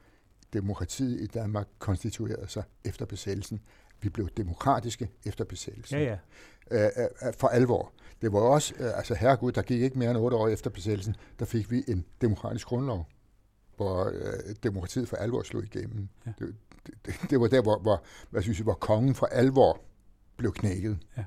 demokratiet 0.53 1.21
i 1.21 1.27
Danmark 1.27 1.67
konstituerede 1.79 2.47
sig 2.47 2.63
efter 2.85 3.05
besættelsen. 3.05 3.61
Vi 4.01 4.09
blev 4.09 4.29
demokratiske 4.37 5.09
efter 5.25 5.45
besættelsen. 5.45 5.99
Ja, 5.99 6.03
ja. 6.03 6.17
Æ, 6.71 7.31
for 7.39 7.47
alvor. 7.47 7.91
Det 8.21 8.33
var 8.33 8.39
også, 8.39 8.73
altså 8.79 9.15
herregud, 9.15 9.51
der 9.51 9.61
gik 9.61 9.81
ikke 9.81 9.99
mere 9.99 10.09
end 10.09 10.17
otte 10.17 10.37
år 10.37 10.47
efter 10.47 10.69
besættelsen, 10.69 11.15
der 11.39 11.45
fik 11.45 11.71
vi 11.71 11.83
en 11.87 12.05
demokratisk 12.21 12.67
grundlov, 12.67 13.07
hvor 13.75 14.05
øh, 14.05 14.55
demokratiet 14.63 15.09
for 15.09 15.17
alvor 15.17 15.43
slog 15.43 15.63
igennem. 15.63 16.09
Ja. 16.25 16.31
Det, 16.39 16.55
det, 17.05 17.15
det 17.29 17.39
var 17.39 17.47
der, 17.47 17.61
hvor, 17.61 17.79
hvor, 17.79 18.03
hvad 18.29 18.41
synes 18.41 18.57
jeg, 18.57 18.63
hvor 18.63 18.73
kongen 18.73 19.15
for 19.15 19.25
alvor 19.25 19.81
blev 20.37 20.53
knækket. 20.53 20.97
Ja 21.17 21.23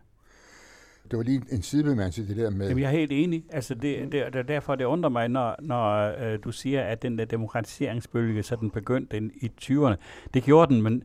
det 1.12 1.16
var 1.16 1.22
lige 1.22 1.42
en 1.50 1.62
sidebemærkning 1.62 2.14
til 2.14 2.28
det 2.28 2.36
der 2.36 2.50
med... 2.50 2.68
Jamen, 2.68 2.82
jeg 2.82 2.88
er 2.88 2.98
helt 2.98 3.12
enig. 3.12 3.44
Altså, 3.50 3.74
det, 3.74 4.12
det, 4.12 4.32
det 4.32 4.48
derfor, 4.48 4.74
det 4.74 4.84
undrer 4.84 5.10
mig, 5.10 5.28
når, 5.28 5.56
når 5.60 6.14
øh, 6.20 6.38
du 6.44 6.52
siger, 6.52 6.82
at 6.82 7.02
den 7.02 7.18
der 7.18 7.24
demokratiseringsbølge, 7.24 8.42
så 8.42 8.56
den 8.56 8.70
begyndte 8.70 9.16
i 9.16 9.50
20'erne. 9.62 9.94
Det 10.34 10.42
gjorde 10.42 10.74
den, 10.74 10.82
men 10.82 11.02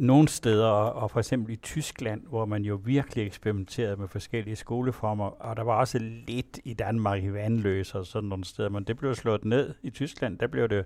nogle 0.00 0.28
steder, 0.28 0.66
og 0.66 1.10
for 1.10 1.18
eksempel 1.18 1.52
i 1.52 1.56
Tyskland, 1.56 2.22
hvor 2.28 2.44
man 2.44 2.62
jo 2.62 2.80
virkelig 2.84 3.26
eksperimenterede 3.26 3.96
med 3.96 4.08
forskellige 4.08 4.56
skoleformer, 4.56 5.24
og 5.24 5.56
der 5.56 5.62
var 5.62 5.74
også 5.74 5.98
lidt 5.98 6.60
i 6.64 6.74
Danmark 6.74 7.22
i 7.22 7.32
vandløs 7.32 7.94
og 7.94 8.06
sådan 8.06 8.28
nogle 8.28 8.44
steder, 8.44 8.68
men 8.68 8.84
det 8.84 8.96
blev 8.96 9.14
slået 9.14 9.44
ned 9.44 9.74
i 9.82 9.90
Tyskland. 9.90 10.38
Der 10.38 10.46
blev 10.46 10.68
det, 10.68 10.84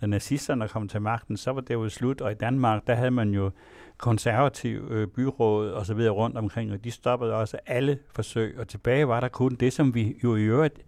da 0.00 0.06
nazisterne 0.06 0.68
kom 0.68 0.88
til 0.88 1.02
magten, 1.02 1.36
så 1.36 1.50
var 1.50 1.60
det 1.60 1.74
jo 1.74 1.88
slut, 1.88 2.20
og 2.20 2.32
i 2.32 2.34
Danmark, 2.34 2.86
der 2.86 2.94
havde 2.94 3.10
man 3.10 3.30
jo 3.30 3.50
konservativ 3.98 4.88
øh, 4.90 5.08
byråd 5.08 5.70
og 5.70 5.86
så 5.86 5.94
videre 5.94 6.12
rundt 6.12 6.36
omkring, 6.36 6.72
og 6.72 6.84
de 6.84 6.90
stoppede 6.90 7.34
også 7.34 7.58
alle 7.66 7.98
forsøg, 8.10 8.58
og 8.58 8.68
tilbage 8.68 9.08
var 9.08 9.20
der 9.20 9.28
kun 9.28 9.54
det, 9.54 9.72
som 9.72 9.94
vi 9.94 10.16
jo 10.24 10.36
i 10.36 10.42
øvrigt 10.42 10.84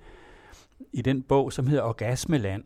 i 0.92 1.02
den 1.02 1.23
bog, 1.23 1.52
som 1.52 1.66
hedder 1.66 1.83
Orgasmeland, 1.83 2.64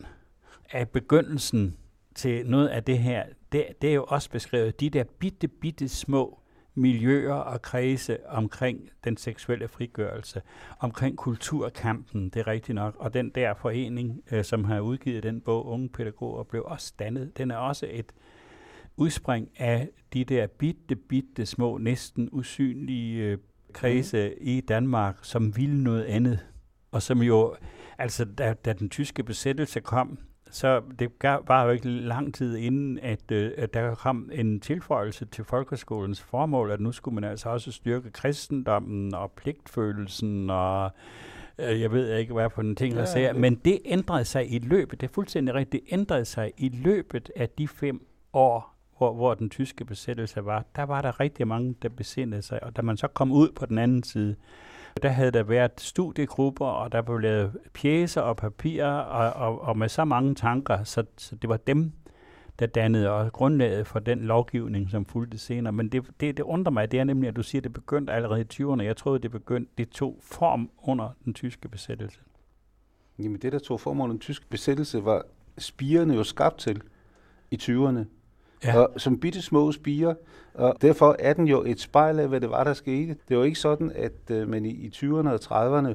af 0.73 0.89
begyndelsen 0.89 1.77
til 2.15 2.47
noget 2.47 2.69
af 2.69 2.85
det 2.85 2.99
her, 2.99 3.25
det, 3.53 3.67
det 3.83 3.91
er 3.91 3.95
jo 3.95 4.05
også 4.09 4.31
beskrevet, 4.31 4.81
de 4.81 4.91
der 4.91 5.05
bitte, 5.05 5.49
bitte 5.49 5.89
små 5.89 6.41
miljøer 6.75 7.35
og 7.35 7.63
kredse 7.63 8.27
omkring 8.27 8.91
den 9.05 9.17
seksuelle 9.17 9.69
frigørelse, 9.69 10.43
omkring 10.79 11.17
kulturkampen, 11.17 12.29
det 12.29 12.41
er 12.41 12.47
rigtigt 12.47 12.75
nok, 12.75 12.97
og 12.99 13.15
den 13.15 13.31
der 13.31 13.55
forening, 13.55 14.23
øh, 14.31 14.45
som 14.45 14.65
har 14.65 14.81
udgivet 14.81 15.23
den 15.23 15.41
bog, 15.41 15.67
Unge 15.67 15.89
Pædagoger, 15.89 16.43
blev 16.43 16.63
også 16.67 16.95
dannet. 16.99 17.39
Den 17.39 17.51
er 17.51 17.57
også 17.57 17.87
et 17.91 18.13
udspring 18.97 19.49
af 19.57 19.89
de 20.13 20.25
der 20.25 20.47
bitte, 20.47 20.97
bitte 20.97 21.47
små, 21.47 21.79
næsten 21.79 22.29
usynlige 22.33 23.23
øh, 23.25 23.39
kredse 23.73 24.29
mm. 24.29 24.37
i 24.41 24.61
Danmark, 24.61 25.19
som 25.23 25.57
ville 25.57 25.83
noget 25.83 26.05
andet, 26.05 26.47
og 26.91 27.03
som 27.03 27.23
jo, 27.23 27.57
altså 27.99 28.25
da, 28.25 28.55
da 28.55 28.73
den 28.73 28.89
tyske 28.89 29.23
besættelse 29.23 29.81
kom, 29.81 30.19
så 30.51 30.83
det 30.99 31.11
var 31.23 31.65
jo 31.65 31.71
ikke 31.71 31.89
lang 31.89 32.35
tid 32.35 32.57
inden, 32.57 32.99
at, 33.03 33.33
øh, 33.33 33.53
at 33.57 33.75
der 33.75 33.95
kom 33.95 34.31
en 34.33 34.61
tilføjelse 34.61 35.25
til 35.25 35.45
folkeskolens 35.45 36.23
formål, 36.23 36.71
at 36.71 36.81
nu 36.81 36.93
skulle 36.93 37.15
man 37.15 37.25
altså 37.25 37.49
også 37.49 37.73
styrke 37.73 38.11
kristendommen 38.11 39.15
og 39.15 39.33
pligtfølelsen 39.33 40.51
og 40.51 40.91
øh, 41.59 41.81
jeg 41.81 41.93
ved 41.93 42.17
ikke, 42.17 42.33
hvad 42.33 42.51
for 42.51 42.63
en 42.63 42.77
ting, 42.77 42.95
der 42.95 43.01
ja, 43.01 43.07
siger. 43.07 43.33
Men 43.33 43.55
det 43.55 43.79
ændrede 43.85 44.25
sig 44.25 44.53
i 44.53 44.59
løbet, 44.59 45.01
det 45.01 45.09
er 45.09 45.13
fuldstændig 45.13 45.55
rigtigt, 45.55 45.85
det 45.85 45.93
ændrede 45.93 46.25
sig 46.25 46.53
i 46.57 46.69
løbet 46.69 47.31
af 47.37 47.49
de 47.49 47.69
fem 47.69 48.07
år, 48.33 48.77
hvor, 48.99 49.15
hvor 49.15 49.35
den 49.35 49.51
tyske 49.51 49.85
besættelse 49.85 50.45
var. 50.45 50.65
Der 50.77 50.83
var 50.83 51.03
der 51.03 51.21
rigtig 51.21 51.49
mange, 51.49 51.75
der 51.83 51.89
besindede 51.89 52.43
sig, 52.43 52.63
og 52.63 52.77
da 52.77 52.83
man 52.83 52.97
så 52.97 53.09
kom 53.09 53.33
ud 53.33 53.49
på 53.57 53.67
den 53.67 53.79
anden 53.79 54.03
side, 54.03 54.37
der 55.03 55.09
havde 55.09 55.31
der 55.31 55.43
været 55.43 55.81
studiegrupper, 55.81 56.67
og 56.67 56.93
der 56.93 57.03
blev 57.03 57.19
lavet 57.19 57.59
pjæser 57.75 58.21
og 58.21 58.37
papirer, 58.37 58.93
og, 58.93 59.49
og, 59.49 59.61
og 59.61 59.79
med 59.79 59.89
så 59.89 60.05
mange 60.05 60.35
tanker, 60.35 60.85
så, 60.85 61.05
så 61.17 61.37
det 61.37 61.51
var 61.51 61.57
dem, 61.57 61.93
der 62.59 62.67
dannede 62.67 63.11
og 63.11 63.33
grundlaget 63.33 63.87
for 63.87 63.99
den 63.99 64.19
lovgivning, 64.19 64.91
som 64.91 65.05
fulgte 65.05 65.39
senere. 65.39 65.73
Men 65.73 65.89
det, 65.89 66.11
det, 66.21 66.37
det 66.37 66.43
undrer 66.43 66.73
mig, 66.73 66.91
det 66.91 67.01
er 67.01 67.05
nemlig, 67.05 67.29
at 67.29 67.37
du 67.37 67.43
siger, 67.43 67.61
at 67.61 67.65
det 67.65 67.73
begyndte 67.73 68.13
allerede 68.13 68.41
i 68.41 68.47
20'erne. 68.53 68.83
Jeg 68.83 68.97
troede, 68.97 69.19
det 69.19 69.31
begyndte, 69.31 69.73
det 69.79 69.89
tog 69.89 70.19
form 70.21 70.71
under 70.83 71.11
den 71.25 71.35
tyske 71.35 71.69
besættelse. 71.69 72.21
Jamen 73.19 73.39
det, 73.41 73.53
der 73.53 73.59
tog 73.59 73.81
form 73.81 74.01
under 74.01 74.13
den 74.13 74.21
tyske 74.21 74.47
besættelse, 74.49 75.05
var 75.05 75.25
spirene 75.59 76.15
jo 76.15 76.25
skabt 76.25 76.59
til 76.59 76.83
i 77.51 77.59
20'erne 77.63 78.05
ja. 78.65 78.79
og, 78.79 78.91
som 78.97 79.21
bitte 79.21 79.43
små 79.43 79.73
spiger. 79.73 80.15
Og 80.55 80.75
derfor 80.83 81.17
er 81.19 81.33
den 81.33 81.49
jo 81.49 81.65
et 81.67 81.81
spejl 81.81 82.19
af, 82.19 82.29
hvad 82.29 82.41
det 82.41 82.51
var, 82.51 82.65
der 82.65 82.75
skete. 82.75 83.17
Det 83.29 83.39
var 83.39 83.45
ikke 83.45 83.59
sådan, 83.59 83.93
at 83.95 84.43
uh, 84.43 84.49
man 84.49 84.65
i, 84.65 84.71
i 84.71 84.91
20'erne 84.95 85.29
og 85.29 85.41
30'erne, 85.45 85.95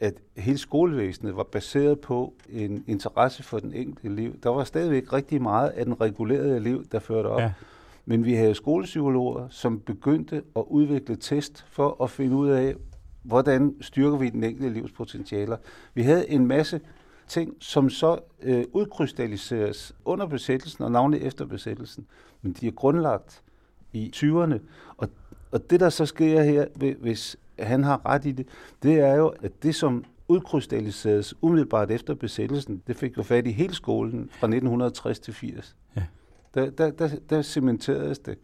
at 0.00 0.14
hele 0.36 0.58
skolevæsenet 0.58 1.36
var 1.36 1.42
baseret 1.42 2.00
på 2.00 2.34
en 2.48 2.84
interesse 2.86 3.42
for 3.42 3.58
den 3.58 3.74
enkelte 3.74 4.08
elev. 4.08 4.34
Der 4.42 4.50
var 4.50 4.64
stadigvæk 4.64 5.12
rigtig 5.12 5.42
meget 5.42 5.68
af 5.68 5.84
den 5.84 6.00
regulerede 6.00 6.56
elev, 6.56 6.84
der 6.92 6.98
førte 6.98 7.26
op. 7.26 7.40
Ja. 7.40 7.52
Men 8.06 8.24
vi 8.24 8.34
havde 8.34 8.54
skolepsykologer, 8.54 9.48
som 9.50 9.80
begyndte 9.80 10.42
at 10.56 10.64
udvikle 10.66 11.16
test 11.16 11.66
for 11.70 12.02
at 12.02 12.10
finde 12.10 12.36
ud 12.36 12.48
af, 12.48 12.74
hvordan 13.22 13.74
styrker 13.80 14.16
vi 14.16 14.28
den 14.28 14.44
enkelte 14.44 14.66
elevs 14.68 14.92
potentialer. 14.92 15.56
Vi 15.94 16.02
havde 16.02 16.30
en 16.30 16.46
masse 16.46 16.80
ting, 17.28 17.54
som 17.60 17.90
så 17.90 18.18
øh, 18.42 18.64
udkrystalliseres 18.72 19.94
under 20.04 20.26
besættelsen 20.26 20.84
og 20.84 20.92
navnlig 20.92 21.20
efter 21.20 21.46
besættelsen. 21.46 22.06
Men 22.42 22.52
de 22.52 22.66
er 22.66 22.70
grundlagt 22.72 23.42
i 23.92 24.12
20'erne. 24.16 24.58
Og, 24.96 25.08
og 25.50 25.70
det, 25.70 25.80
der 25.80 25.88
så 25.88 26.06
sker 26.06 26.42
her, 26.42 26.66
hvis 27.00 27.36
han 27.58 27.84
har 27.84 28.06
ret 28.06 28.24
i 28.24 28.32
det, 28.32 28.46
det 28.82 29.00
er 29.00 29.14
jo, 29.14 29.28
at 29.28 29.62
det, 29.62 29.74
som 29.74 30.04
udkrystalliseres 30.28 31.34
umiddelbart 31.42 31.90
efter 31.90 32.14
besættelsen, 32.14 32.82
det 32.86 32.96
fik 32.96 33.18
jo 33.18 33.22
fat 33.22 33.46
i 33.46 33.50
hele 33.50 33.74
skolen 33.74 34.30
fra 34.32 34.46
1960 34.46 35.18
til 35.18 35.34
80. 35.34 35.76
Ja. 35.96 36.02
Der, 36.54 36.70
der, 36.70 36.90
der, 36.90 37.08
der 37.30 37.42
cementeredes 37.42 38.18
det. 38.18 38.38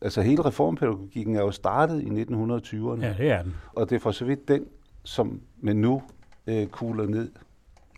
Altså 0.00 0.22
hele 0.22 0.44
reformpædagogikken 0.44 1.36
er 1.36 1.40
jo 1.40 1.50
startet 1.50 2.02
i 2.02 2.06
1920'erne. 2.06 3.04
Ja, 3.04 3.14
det 3.18 3.30
er 3.30 3.42
den. 3.42 3.54
Og 3.72 3.90
det 3.90 3.96
er 3.96 4.00
for 4.00 4.10
så 4.10 4.24
vidt 4.24 4.48
den, 4.48 4.66
som 5.04 5.40
man 5.60 5.76
nu 5.76 6.02
øh, 6.46 6.66
kugler 6.66 7.06
ned 7.06 7.30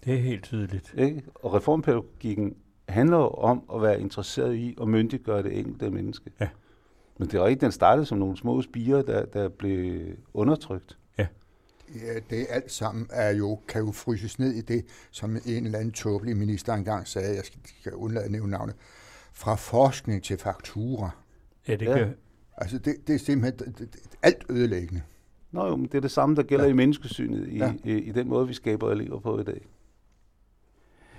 det 0.05 0.15
er 0.15 0.19
helt 0.19 0.45
tydeligt. 0.45 0.95
Ikke? 0.99 1.23
Og 1.35 1.55
reformpædagogikken 1.55 2.57
handler 2.89 3.17
jo 3.17 3.29
om 3.29 3.63
at 3.75 3.83
være 3.83 4.01
interesseret 4.01 4.55
i 4.55 4.77
at 4.81 4.89
myndiggøre 4.89 5.43
det 5.43 5.59
enkelte 5.59 5.91
menneske. 5.91 6.31
Ja. 6.41 6.49
Men 7.19 7.29
det 7.29 7.41
var 7.41 7.47
ikke, 7.47 7.61
den 7.61 7.73
startede 7.73 8.07
som 8.07 8.19
nogle 8.19 8.37
små 8.37 8.63
spiger, 8.63 9.03
der, 9.03 9.25
der 9.25 9.49
blev 9.49 10.01
undertrykt. 10.35 10.99
Ja. 11.19 11.27
Ja, 11.95 12.15
det 12.31 12.47
alt 12.51 12.73
sammen 12.73 13.07
er 13.11 13.31
jo, 13.31 13.59
kan 13.69 13.85
jo 13.85 13.93
fryses 13.93 14.39
ned 14.39 14.53
i 14.53 14.61
det, 14.61 14.85
som 15.11 15.37
en 15.47 15.67
eller 15.67 15.79
anden 15.79 15.93
tåbelig 15.93 16.37
minister 16.37 16.75
engang 16.75 17.09
sagde, 17.09 17.37
jeg 17.37 17.45
skal, 17.45 17.61
skal 17.81 17.93
undlade 17.95 18.25
at 18.25 18.31
nævne 18.31 18.51
navnet, 18.51 18.77
fra 19.33 19.55
forskning 19.55 20.23
til 20.23 20.39
faktura. 20.39 21.11
Ja, 21.69 21.77
det 21.77 21.87
ja. 21.87 21.97
kan... 21.97 22.15
Altså, 22.57 22.79
det, 22.79 22.95
det 23.07 23.15
er 23.15 23.19
simpelthen 23.19 23.75
det, 23.75 23.79
det, 23.79 24.01
alt 24.23 24.45
ødelæggende. 24.51 25.03
Nå 25.51 25.67
jo, 25.67 25.77
men 25.77 25.87
det 25.87 25.95
er 25.95 26.01
det 26.01 26.11
samme, 26.11 26.37
der 26.37 26.43
gælder 26.43 26.65
ja. 26.65 26.71
i 26.71 26.75
menneskesynet, 26.75 27.49
i, 27.49 27.57
ja. 27.57 27.73
i, 27.85 27.93
i 27.93 28.13
den 28.13 28.29
måde, 28.29 28.49
vi 28.49 28.55
skaber 28.55 28.91
elever 28.91 29.19
på 29.21 29.41
i 29.41 29.45
dag. 29.45 29.67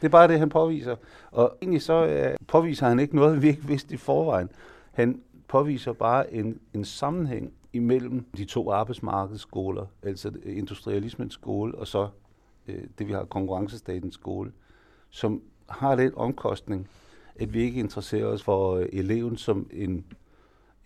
Det 0.06 0.10
er 0.10 0.12
bare 0.12 0.28
det, 0.28 0.40
han 0.40 0.50
påviser. 0.50 0.96
Og 1.32 1.58
egentlig 1.62 1.82
så 1.82 2.06
øh, 2.06 2.36
påviser 2.48 2.88
han 2.88 3.00
ikke 3.00 3.16
noget, 3.16 3.42
vi 3.42 3.48
ikke 3.48 3.68
vidste 3.68 3.94
i 3.94 3.98
forvejen. 3.98 4.50
Han 4.92 5.22
påviser 5.48 5.94
bare 5.94 6.34
en, 6.34 6.60
en 6.74 6.86
sammenhæng 6.86 7.54
imellem 7.74 8.26
de 8.38 8.46
to 8.46 8.72
arbejdsmarkedsskoler, 8.72 9.86
altså 10.04 10.32
industrialismens 10.44 11.34
skole 11.34 11.76
og 11.76 11.88
så 11.88 12.08
øh, 12.68 12.84
det, 13.00 13.08
vi 13.08 13.14
har 13.14 13.24
konkurrencestatens 13.24 14.14
skole, 14.14 14.52
som 15.10 15.42
har 15.70 15.96
den 15.96 16.12
omkostning, 16.16 16.88
at 17.36 17.54
vi 17.54 17.62
ikke 17.62 17.80
interesserer 17.80 18.26
os 18.26 18.44
for 18.44 18.76
øh, 18.76 18.86
eleven 18.94 19.38
som 19.38 19.70
en, 19.74 20.06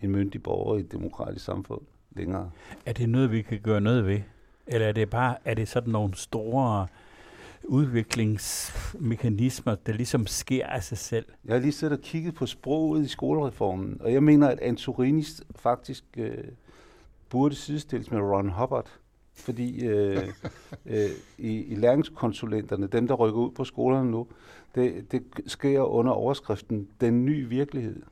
en 0.00 0.10
myndig 0.10 0.42
borger 0.42 0.76
i 0.76 0.80
et 0.80 0.92
demokratisk 0.92 1.44
samfund 1.44 1.80
længere. 2.10 2.50
Er 2.86 2.92
det 2.92 3.08
noget, 3.08 3.32
vi 3.32 3.42
kan 3.42 3.60
gøre 3.60 3.80
noget 3.80 4.06
ved? 4.06 4.20
Eller 4.66 4.86
er 4.86 4.92
det 4.92 5.10
bare 5.10 5.36
er 5.44 5.54
det 5.54 5.68
sådan 5.68 5.92
nogle 5.92 6.14
store 6.14 6.86
udviklingsmekanismer, 7.70 9.74
der 9.74 9.92
ligesom 9.92 10.26
sker 10.26 10.66
af 10.66 10.82
sig 10.82 10.98
selv. 10.98 11.26
Jeg 11.44 11.54
har 11.54 11.60
lige 11.60 11.72
siddet 11.72 11.98
og 11.98 12.02
kigget 12.02 12.34
på 12.34 12.46
sproget 12.46 13.04
i 13.04 13.08
skolereformen, 13.08 13.96
og 14.00 14.12
jeg 14.12 14.22
mener, 14.22 14.48
at 14.48 14.60
Antorini 14.60 15.24
faktisk 15.56 16.04
øh, 16.16 16.44
burde 17.28 17.54
sidestilles 17.54 18.10
med 18.10 18.20
Ron 18.20 18.48
Hubbard, 18.48 18.90
fordi 19.34 19.86
øh, 19.86 20.16
øh, 20.86 21.10
i, 21.38 21.64
i 21.64 21.74
læringskonsulenterne, 21.74 22.86
dem 22.86 23.06
der 23.06 23.14
rykker 23.14 23.40
ud 23.40 23.50
på 23.50 23.64
skolerne 23.64 24.10
nu, 24.10 24.26
det, 24.74 25.12
det 25.12 25.22
sker 25.46 25.80
under 25.80 26.12
overskriften 26.12 26.88
Den 27.00 27.24
nye 27.24 27.48
virkelighed. 27.48 28.02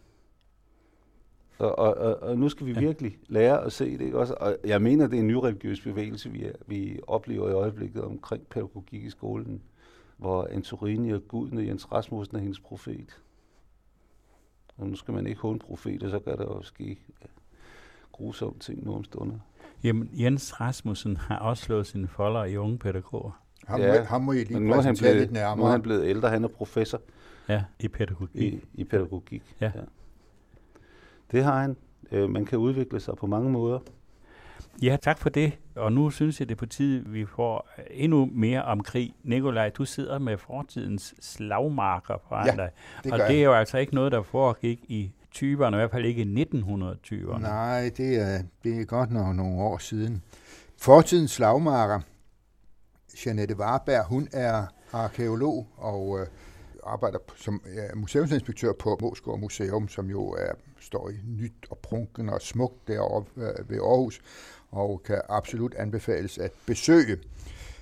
Og, 1.59 1.79
og, 1.79 1.95
og, 1.95 2.23
og 2.23 2.39
nu 2.39 2.49
skal 2.49 2.67
vi 2.67 2.73
ja. 2.73 2.81
virkelig 2.81 3.19
lære 3.29 3.65
at 3.65 3.73
se 3.73 3.99
det. 3.99 4.01
Ikke? 4.01 4.19
Også, 4.19 4.35
og 4.41 4.57
jeg 4.65 4.83
mener, 4.83 5.07
det 5.07 5.17
er 5.17 5.21
en 5.21 5.27
ny 5.27 5.35
religiøs 5.35 5.81
bevægelse, 5.81 6.31
vi, 6.31 6.45
er, 6.45 6.53
vi 6.67 7.01
oplever 7.07 7.49
i 7.49 7.53
øjeblikket 7.53 8.03
omkring 8.03 8.47
pædagogik 8.47 9.05
i 9.05 9.11
skolen, 9.11 9.63
hvor 10.17 10.49
Antorini 10.51 11.13
og 11.13 11.29
guden 11.29 11.59
og 11.59 11.67
Jens 11.67 11.93
Rasmussen 11.93 12.37
er 12.37 12.41
hendes 12.41 12.61
profet. 12.61 13.21
Og 14.77 14.87
nu 14.87 14.97
skal 14.97 15.15
man 15.15 15.27
ikke 15.27 15.41
håne 15.41 15.59
profeter, 15.59 16.11
så 16.11 16.19
kan 16.19 16.39
der 16.39 16.45
jo 16.45 16.63
ske 16.63 16.99
grusomme 18.13 18.59
ting 18.59 18.85
nogle 18.85 19.05
stunder. 19.05 19.39
Jamen, 19.85 20.11
Jens 20.13 20.61
Rasmussen 20.61 21.17
har 21.17 21.39
også 21.39 21.65
slået 21.65 21.87
sine 21.87 22.09
folder 22.09 22.45
i 22.45 22.57
unge 22.57 22.79
pædagoger. 22.79 23.43
Ham, 23.67 23.81
ja, 23.81 24.03
ham 24.03 24.21
må 24.21 24.33
I 24.33 24.45
lige 24.45 24.61
nu 24.61 24.73
er 24.73 24.81
han 24.81 24.97
blevet, 24.97 25.17
lidt 25.17 25.33
nærmere. 25.33 25.57
Nu 25.57 25.65
er 25.65 25.71
han 25.71 25.83
blevet 25.83 26.05
ældre, 26.05 26.29
han 26.29 26.45
er 26.45 26.49
professor. 26.49 27.01
Ja, 27.49 27.65
i 27.81 27.89
pædagogik. 27.89 28.53
I, 28.53 28.61
i 28.75 28.85
pædagogik, 28.85 29.43
ja. 29.61 29.73
ja. 29.75 29.81
Det 31.33 31.45
har 31.45 31.61
han. 31.61 31.77
Øh, 32.13 32.31
man 32.31 32.45
kan 32.45 32.59
udvikle 32.59 33.01
sig 33.01 33.15
på 33.17 33.27
mange 33.27 33.51
måder. 33.51 33.79
Ja, 34.83 34.97
tak 35.03 35.19
for 35.19 35.29
det. 35.29 35.53
Og 35.77 35.93
nu 35.93 36.11
synes 36.11 36.41
jeg, 36.41 36.49
det 36.49 36.55
er 36.55 36.59
på 36.59 36.67
tide, 36.67 37.05
vi 37.07 37.27
får 37.27 37.69
endnu 37.91 38.31
mere 38.33 38.63
om 38.65 38.83
krig. 38.83 39.15
Nikolaj, 39.23 39.69
du 39.69 39.85
sidder 39.85 40.19
med 40.19 40.39
fortidens 40.39 41.15
slagmarker 41.21 42.15
foran 42.29 42.47
ja, 42.47 42.57
dig. 42.57 42.71
Det 43.05 43.13
og 43.13 43.19
det 43.19 43.39
er 43.39 43.43
jo 43.43 43.53
altså 43.53 43.79
ikke 43.79 43.95
noget, 43.95 44.13
der 44.13 44.23
foregik 44.23 44.85
i 44.89 45.13
20'erne, 45.37 45.45
i 45.45 45.77
hvert 45.77 45.91
fald 45.91 46.05
ikke 46.05 46.23
i 46.23 46.43
1920'erne. 46.43 47.39
Nej, 47.39 47.91
det 47.97 48.21
er, 48.21 48.43
det 48.65 48.81
er 48.81 48.85
godt 48.85 49.11
nok 49.11 49.37
nogle 49.37 49.63
år 49.63 49.79
siden. 49.79 50.23
Fortidens 50.81 51.31
slagmarker, 51.31 52.01
Janette 53.27 53.59
Warberg, 53.59 54.05
hun 54.05 54.29
er 54.33 54.67
arkeolog 54.93 55.67
og 55.77 56.21
øh, 56.21 56.27
arbejder 56.87 57.19
som 57.37 57.63
ja, 57.75 57.95
museumsinspektør 57.95 58.73
på 58.73 58.99
Moskov 59.01 59.39
Museum, 59.39 59.89
som 59.89 60.11
jo 60.11 60.29
er 60.29 60.53
står 60.89 61.11
i 61.11 61.15
nyt 61.27 61.67
og 61.71 61.79
prunkende 61.79 62.33
og 62.33 62.43
smukt 62.43 62.89
derovre 62.89 63.25
øh, 63.37 63.71
ved 63.71 63.77
Aarhus, 63.77 64.21
og 64.71 65.03
kan 65.05 65.21
absolut 65.29 65.75
anbefales 65.75 66.39
at 66.39 66.53
besøge. 66.67 67.17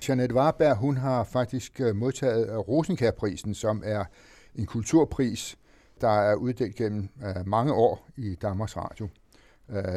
Jeanette 0.07 0.35
Warberg, 0.35 0.77
hun 0.77 0.97
har 0.97 1.23
faktisk 1.23 1.81
øh, 1.81 1.95
modtaget 1.95 2.49
øh, 2.49 2.57
Rosenkærprisen, 2.57 3.53
som 3.53 3.83
er 3.85 4.05
en 4.55 4.65
kulturpris, 4.65 5.57
der 6.01 6.09
er 6.09 6.35
uddelt 6.35 6.75
gennem 6.75 7.09
mange 7.45 7.73
år 7.73 8.07
i 8.17 8.35
Danmarks 8.35 8.77
Radio. 8.77 9.07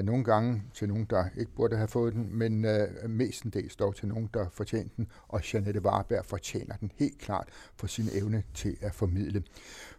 Nogle 0.02 0.24
gange 0.24 0.62
til 0.74 0.88
nogen, 0.88 1.06
der 1.10 1.24
ikke 1.36 1.52
burde 1.56 1.76
have 1.76 1.88
fået 1.88 2.12
den, 2.12 2.38
men 2.38 2.66
mestendels 3.08 3.76
dog 3.76 3.96
til 3.96 4.08
nogen, 4.08 4.30
der 4.34 4.46
fortjente 4.52 4.94
den, 4.96 5.08
og 5.28 5.40
Jeanette 5.52 5.84
Warberg 5.84 6.24
fortjener 6.24 6.76
den 6.76 6.92
helt 6.98 7.18
klart 7.18 7.48
for 7.76 7.86
sin 7.86 8.08
evne 8.12 8.42
til 8.54 8.76
at 8.80 8.94
formidle. 8.94 9.42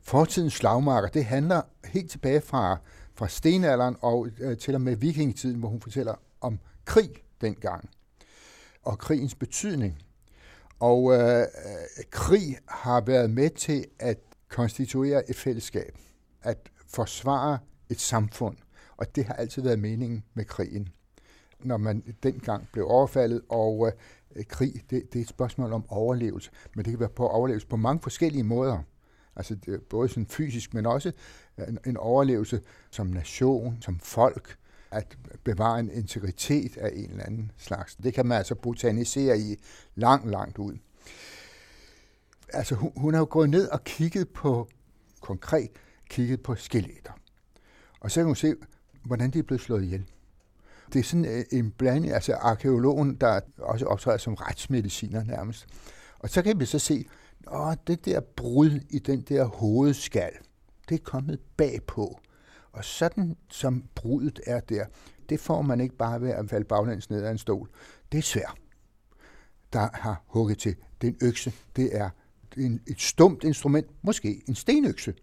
Fortidens 0.01 0.53
slagmarker, 0.53 1.08
det 1.08 1.25
handler 1.25 1.62
helt 1.86 2.12
tilbage 2.12 2.41
fra, 2.41 2.77
fra 3.22 3.28
stenalderen 3.28 3.96
og 4.01 4.28
øh, 4.40 4.58
til 4.58 4.75
og 4.75 4.82
med 4.82 4.96
vikingetiden, 4.96 5.60
hvor 5.60 5.70
hun 5.70 5.82
fortæller 5.82 6.16
om 6.42 6.60
krig 6.86 7.10
dengang, 7.42 7.90
og 8.84 9.00
krigens 9.00 9.36
betydning. 9.36 10.04
Og 10.80 11.13
øh, 11.13 11.40
øh 11.40 11.46
krig 12.12 12.58
har 12.68 13.01
været 13.01 13.30
med 13.30 13.50
til 13.50 13.86
at 14.00 14.18
konstituere 14.50 15.30
et 15.30 15.36
fællesskab, 15.36 15.98
at 16.42 16.58
forsvare 16.88 17.60
et 17.90 18.00
samfund– 18.00 18.58
og 19.01 19.16
det 19.16 19.25
har 19.25 19.34
altid 19.34 19.62
været 19.62 19.80
meningen 19.80 20.24
med 20.34 20.46
krigen. 20.46 20.90
Når 21.60 21.78
man 21.78 22.16
dengang 22.24 22.68
blev 22.74 22.86
overfaldet, 22.88 23.42
og 23.50 23.92
øh, 24.36 24.46
krig, 24.46 24.74
det, 24.90 25.13
det 25.13 25.20
er 25.20 25.24
et 25.24 25.30
spørgsmål 25.30 25.74
om 25.74 25.86
overlevelse, 25.90 26.51
men 26.75 26.86
det 26.86 26.92
kan 26.92 27.00
være 27.00 27.10
på 27.10 27.28
overlevelse 27.28 27.68
på 27.68 27.75
mange 27.75 28.01
forskellige 28.01 28.44
måder. 28.44 28.78
Altså 29.36 29.56
det, 29.56 29.82
både 29.82 30.10
sådan 30.10 30.26
fysisk, 30.26 30.74
men 30.74 30.86
også 30.86 31.12
øh, 31.58 31.68
en, 31.68 31.80
en 31.86 31.98
overlevelse 31.98 32.62
som 32.92 33.08
nation, 33.08 33.78
som 33.82 34.00
folk, 34.00 34.58
at 34.92 35.18
bevare 35.44 35.80
en 35.80 35.92
integritet 35.92 36.78
af 36.78 36.92
en 36.94 37.10
eller 37.10 37.26
anden 37.26 37.52
slags. 37.58 37.96
Det 37.96 38.14
kan 38.14 38.26
man 38.26 38.38
altså 38.38 38.56
botanisere 38.56 39.40
i 39.40 39.56
langt, 39.96 40.30
langt 40.30 40.58
ud. 40.58 40.78
Altså 42.54 42.76
hun, 42.76 42.92
hun 42.96 43.14
har 43.14 43.22
jo 43.22 43.28
gået 43.30 43.50
ned 43.50 43.70
og 43.70 43.84
kigget 43.84 44.30
på, 44.30 44.68
konkret 45.22 45.70
kigget 46.10 46.44
på 46.44 46.56
skeletter. 46.56 47.12
Og 48.00 48.12
så 48.12 48.20
kan 48.20 48.26
hun 48.26 48.36
se, 48.36 48.56
hvordan 49.04 49.32
de 49.32 49.40
er 49.40 49.44
blevet 49.44 49.62
slået 49.62 49.84
ihjel. 49.84 50.06
Det 50.94 51.00
er 51.00 51.04
sådan 51.04 51.26
øh, 51.26 51.46
en 51.52 51.72
blanding, 51.72 52.14
altså 52.14 52.34
arkeologen, 52.34 53.16
der 53.16 53.40
også 53.58 53.86
optræder 53.86 54.18
som 54.18 54.34
retsmediciner 54.34 55.24
nærmest. 55.24 55.66
Og 56.20 56.30
så 56.30 56.42
kan 56.42 56.60
vi 56.60 56.66
så 56.66 56.80
se, 56.80 57.06
åh, 57.48 57.74
det 57.88 58.05
der 58.05 58.19
brud 58.19 58.79
i 58.89 59.00
den 59.00 59.21
der 59.21 59.45
hovedskal, 59.45 60.33
det 60.89 60.95
er 60.95 61.03
kommet 61.03 61.39
bagpå. 61.57 62.19
Og 62.71 62.86
sådan 62.86 63.36
som 63.50 63.83
brudet 63.95 64.39
er 64.48 64.60
der, 64.60 64.86
det 65.29 65.39
får 65.39 65.62
man 65.62 65.81
ikke 65.81 65.95
bare 65.95 66.21
ved 66.21 66.29
at 66.29 66.50
falde 66.50 66.65
baglæns 66.65 67.10
ned 67.10 67.24
af 67.24 67.31
en 67.31 67.38
stol. 67.38 67.69
Det 68.12 68.17
er 68.17 68.21
svært. 68.21 68.57
Der 69.74 69.89
har 69.93 70.24
hugget 70.27 70.57
til. 70.57 70.75
Det 71.01 71.07
er 71.07 71.12
en 71.12 71.27
økse. 71.27 71.53
Det 71.75 71.98
er 71.98 72.10
en, 72.57 72.81
et 72.88 73.01
stumt 73.01 73.43
instrument, 73.43 73.88
måske 74.01 74.41
en 74.48 74.55
stenøkse. 74.55 75.13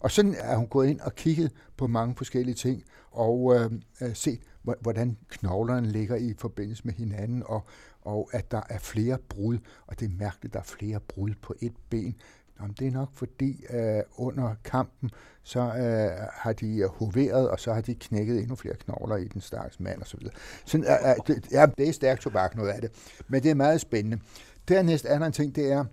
Og 0.00 0.10
sådan 0.10 0.34
er 0.38 0.56
hun 0.56 0.66
gået 0.66 0.88
ind 0.88 1.00
og 1.00 1.14
kigget 1.14 1.52
på 1.76 1.86
mange 1.86 2.14
forskellige 2.16 2.54
ting, 2.54 2.84
og 3.10 3.54
øh, 3.54 3.72
øh 4.02 4.14
set, 4.14 4.40
hvordan 4.80 5.16
knoglerne 5.28 5.88
ligger 5.88 6.16
i 6.16 6.34
forbindelse 6.38 6.82
med 6.84 6.94
hinanden, 6.94 7.42
og, 7.46 7.66
og 8.08 8.30
at 8.32 8.50
der 8.50 8.62
er 8.68 8.78
flere 8.78 9.18
brud, 9.28 9.58
og 9.86 10.00
det 10.00 10.06
er 10.06 10.18
mærkeligt, 10.18 10.44
at 10.44 10.52
der 10.52 10.60
er 10.60 10.64
flere 10.64 11.00
brud 11.00 11.30
på 11.42 11.54
et 11.60 11.72
ben. 11.90 12.16
Jamen, 12.60 12.76
det 12.78 12.86
er 12.86 12.90
nok 12.90 13.08
fordi 13.12 13.64
øh, 13.70 14.02
under 14.16 14.54
kampen, 14.64 15.10
så 15.42 15.60
øh, 15.60 16.28
har 16.32 16.52
de 16.52 16.88
hoveret, 16.88 17.50
og 17.50 17.60
så 17.60 17.72
har 17.72 17.80
de 17.80 17.94
knækket 17.94 18.40
endnu 18.40 18.54
flere 18.54 18.74
knogler 18.74 19.16
i 19.16 19.28
den 19.28 19.40
stakkels 19.40 19.80
mand 19.80 20.02
osv. 20.02 20.20
Så, 20.64 20.78
øh, 20.78 20.84
øh, 20.84 21.16
det, 21.26 21.52
ja, 21.52 21.66
det 21.78 21.88
er 21.88 21.92
stærkt 21.92 22.20
tobak, 22.20 22.56
noget 22.56 22.70
af 22.70 22.80
det. 22.80 22.90
Men 23.28 23.42
det 23.42 23.50
er 23.50 23.54
meget 23.54 23.80
spændende. 23.80 24.20
Dernæst 24.68 25.04
er 25.04 25.18
der 25.18 25.26
en 25.26 25.32
ting, 25.32 25.56
det 25.56 25.72
er, 25.72 25.84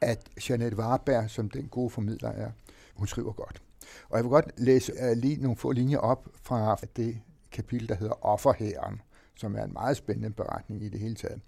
at 0.00 0.28
Jeanette 0.48 0.76
Warberg, 0.76 1.30
som 1.30 1.50
den 1.50 1.68
gode 1.68 1.90
formidler 1.90 2.30
er, 2.30 2.50
hun 2.94 3.06
skriver 3.06 3.32
godt. 3.32 3.62
Og 4.08 4.16
jeg 4.16 4.24
vil 4.24 4.30
godt 4.30 4.50
læse 4.56 4.92
øh, 5.02 5.16
lige 5.16 5.42
nogle 5.42 5.56
få 5.56 5.72
linjer 5.72 5.98
op 5.98 6.28
fra 6.42 6.76
det 6.96 7.20
kapitel, 7.52 7.88
der 7.88 7.94
hedder 7.94 8.26
Offerhæren, 8.26 9.00
som 9.42 9.56
er 9.56 9.64
en 9.64 9.72
meget 9.72 9.96
spændende 9.96 10.30
beretning 10.30 10.82
i 10.82 10.88
det 10.88 11.00
hele 11.00 11.14
taget. 11.14 11.40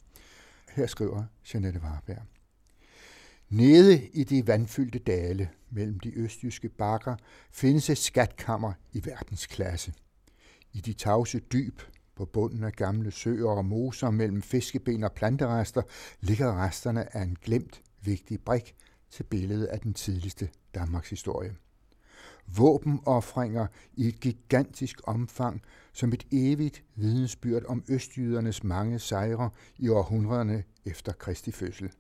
Her 0.71 0.87
skriver 0.87 1.25
Jeanette 1.55 1.81
Warberg. 1.81 2.23
Nede 3.49 4.07
i 4.07 4.25
de 4.25 4.47
vandfyldte 4.47 4.99
dale 4.99 5.51
mellem 5.71 6.01
de 6.01 6.19
østjyske 6.19 6.69
bakker 6.69 7.17
findes 7.51 7.91
et 7.91 7.99
skatkammer 7.99 8.73
i 8.93 9.05
verdensklasse. 9.05 9.93
I 10.73 10.81
de 10.81 10.93
tavse 10.93 11.39
dyb 11.39 11.81
på 12.17 12.25
bunden 12.25 12.65
af 12.65 12.73
gamle 12.73 13.11
søer 13.11 13.51
og 13.51 13.65
moser 13.65 14.11
mellem 14.11 14.43
fiskeben 14.43 15.05
og 15.05 15.13
planterester 15.13 15.83
ligger 16.21 16.65
resterne 16.65 17.17
af 17.17 17.23
en 17.23 17.37
glemt 17.43 17.83
vigtig 18.03 18.41
brik 18.41 18.75
til 19.11 19.23
billedet 19.23 19.67
af 19.67 19.81
den 19.81 19.95
tidligste 19.95 20.49
Danmarks 20.75 21.11
historie. 21.11 21.55
Våbenoffringer 22.47 23.67
i 23.95 24.09
et 24.09 24.21
gigantisk 24.21 25.01
omfang 25.05 25.63
som 25.93 26.13
et 26.13 26.27
evigt 26.33 26.85
vidensbyrd 26.95 27.63
om 27.69 27.85
østjydernes 27.89 28.65
mange 28.65 28.99
sejre 28.99 29.51
i 29.79 29.89
århundrederne 29.89 30.65
efter 30.85 31.13
Kristi 31.13 31.53
fødsel. 31.53 31.91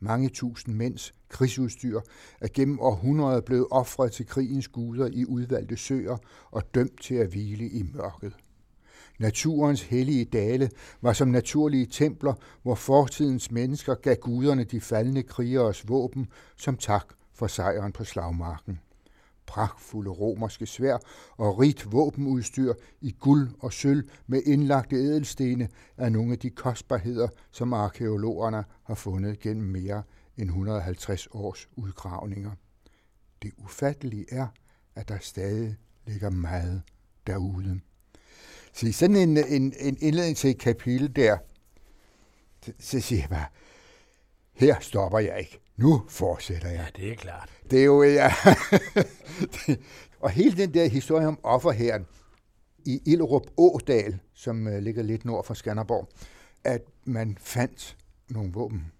Mange 0.00 0.28
tusind 0.28 0.74
mænds 0.74 1.14
krigsudstyr 1.28 2.00
er 2.40 2.48
gennem 2.54 2.80
århundreder 2.80 3.40
blevet 3.40 3.66
ofret 3.70 4.12
til 4.12 4.26
krigens 4.26 4.68
guder 4.68 5.06
i 5.12 5.24
udvalgte 5.24 5.76
søer 5.76 6.16
og 6.50 6.74
dømt 6.74 7.02
til 7.02 7.14
at 7.14 7.28
hvile 7.28 7.68
i 7.68 7.82
mørket. 7.94 8.32
Naturens 9.18 9.82
hellige 9.82 10.24
dale 10.24 10.70
var 11.02 11.12
som 11.12 11.28
naturlige 11.28 11.86
templer, 11.86 12.34
hvor 12.62 12.74
fortidens 12.74 13.50
mennesker 13.50 13.94
gav 13.94 14.16
guderne 14.16 14.64
de 14.64 14.80
faldende 14.80 15.22
krigeres 15.22 15.88
våben 15.88 16.28
som 16.56 16.76
tak 16.76 17.06
for 17.34 17.46
sejren 17.46 17.92
på 17.92 18.04
slagmarken. 18.04 18.80
Pragtfulde 19.46 20.10
romerske 20.10 20.66
svær 20.66 20.98
og 21.36 21.58
rigt 21.58 21.92
våbenudstyr 21.92 22.74
i 23.00 23.16
guld 23.20 23.50
og 23.60 23.72
sølv 23.72 24.08
med 24.26 24.42
indlagte 24.42 24.96
edelstene 24.96 25.68
er 25.96 26.08
nogle 26.08 26.32
af 26.32 26.38
de 26.38 26.50
kostbarheder, 26.50 27.28
som 27.50 27.72
arkeologerne 27.72 28.64
har 28.84 28.94
fundet 28.94 29.40
gennem 29.40 29.66
mere 29.66 30.02
end 30.38 30.48
150 30.48 31.28
års 31.30 31.68
udgravninger. 31.76 32.50
Det 33.42 33.52
ufattelige 33.58 34.26
er, 34.28 34.46
at 34.94 35.08
der 35.08 35.18
stadig 35.20 35.76
ligger 36.06 36.30
meget 36.30 36.82
derude. 37.26 37.80
Så 38.72 38.92
sådan 38.92 39.16
en, 39.16 39.36
en, 39.36 39.74
en 39.80 39.96
indledning 40.00 40.36
til 40.36 40.50
et 40.50 40.58
kapitel 40.58 41.16
der, 41.16 41.38
så 42.78 43.00
siger 43.00 43.20
jeg 43.20 43.30
bare, 43.30 43.46
her 44.52 44.80
stopper 44.80 45.18
jeg 45.18 45.38
ikke. 45.38 45.60
Nu 45.76 46.04
fortsætter 46.08 46.68
jeg. 46.68 46.90
Ja, 46.96 47.02
det 47.02 47.12
er 47.12 47.16
klart. 47.16 47.50
Det 47.70 47.80
er 47.80 47.84
jo, 47.84 48.02
ja. 48.02 48.32
og 50.24 50.30
hele 50.30 50.56
den 50.56 50.74
der 50.74 50.88
historie 50.88 51.26
om 51.26 51.38
offerherren 51.42 52.06
i 52.84 53.02
Illerup 53.06 53.42
Ådal, 53.56 54.18
som 54.34 54.66
uh, 54.66 54.78
ligger 54.78 55.02
lidt 55.02 55.24
nord 55.24 55.44
for 55.44 55.54
Skanderborg, 55.54 56.08
at 56.64 56.82
man 57.04 57.38
fandt 57.40 57.96
nogle 58.28 58.52
våben. 58.52 58.92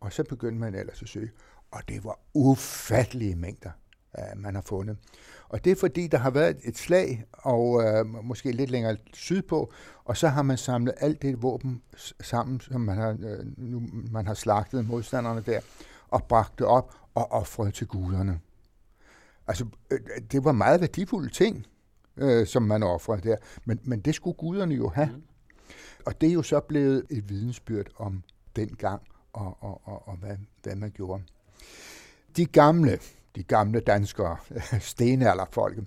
Og 0.00 0.12
så 0.12 0.24
begyndte 0.24 0.60
man 0.60 0.74
ellers 0.74 1.02
at 1.02 1.08
søge. 1.08 1.30
Og 1.70 1.82
det 1.88 2.04
var 2.04 2.18
ufattelige 2.34 3.36
mængder, 3.36 3.70
uh, 4.18 4.40
man 4.40 4.54
har 4.54 4.62
fundet. 4.62 4.96
Og 5.50 5.64
det 5.64 5.70
er 5.70 5.76
fordi, 5.76 6.06
der 6.06 6.18
har 6.18 6.30
været 6.30 6.56
et 6.64 6.78
slag, 6.78 7.24
og 7.32 7.82
øh, 7.82 8.06
måske 8.24 8.52
lidt 8.52 8.70
længere 8.70 8.96
sydpå, 9.12 9.72
og 10.04 10.16
så 10.16 10.28
har 10.28 10.42
man 10.42 10.58
samlet 10.58 10.94
alt 10.96 11.22
det 11.22 11.42
våben 11.42 11.82
sammen, 12.20 12.60
som 12.60 12.80
man 12.80 12.96
har, 12.96 13.10
øh, 13.10 13.46
nu, 13.56 13.82
man 14.10 14.26
har 14.26 14.34
slagtet 14.34 14.88
modstanderne 14.88 15.42
der, 15.46 15.60
og 16.08 16.24
bragt 16.24 16.58
det 16.58 16.66
op 16.66 16.94
og 17.14 17.32
offret 17.32 17.74
til 17.74 17.86
guderne. 17.86 18.40
Altså, 19.46 19.66
øh, 19.90 19.98
det 20.32 20.44
var 20.44 20.52
meget 20.52 20.80
værdifulde 20.80 21.28
ting, 21.28 21.66
øh, 22.16 22.46
som 22.46 22.62
man 22.62 22.82
offrede 22.82 23.28
der, 23.28 23.36
men, 23.64 23.80
men 23.84 24.00
det 24.00 24.14
skulle 24.14 24.36
guderne 24.36 24.74
jo 24.74 24.88
have. 24.88 25.10
Mm. 25.14 25.22
Og 26.06 26.20
det 26.20 26.28
er 26.28 26.32
jo 26.32 26.42
så 26.42 26.60
blevet 26.60 27.06
et 27.10 27.28
vidensbyrd 27.28 27.86
om 27.96 28.22
den 28.56 28.68
gang, 28.68 29.02
og, 29.32 29.56
og, 29.60 29.80
og, 29.84 30.08
og 30.08 30.16
hvad, 30.16 30.36
hvad 30.62 30.76
man 30.76 30.90
gjorde. 30.90 31.22
De 32.36 32.46
gamle, 32.46 32.98
de 33.36 33.42
gamle 33.42 33.80
danskere, 33.80 34.36
stenalderfolk, 34.80 35.78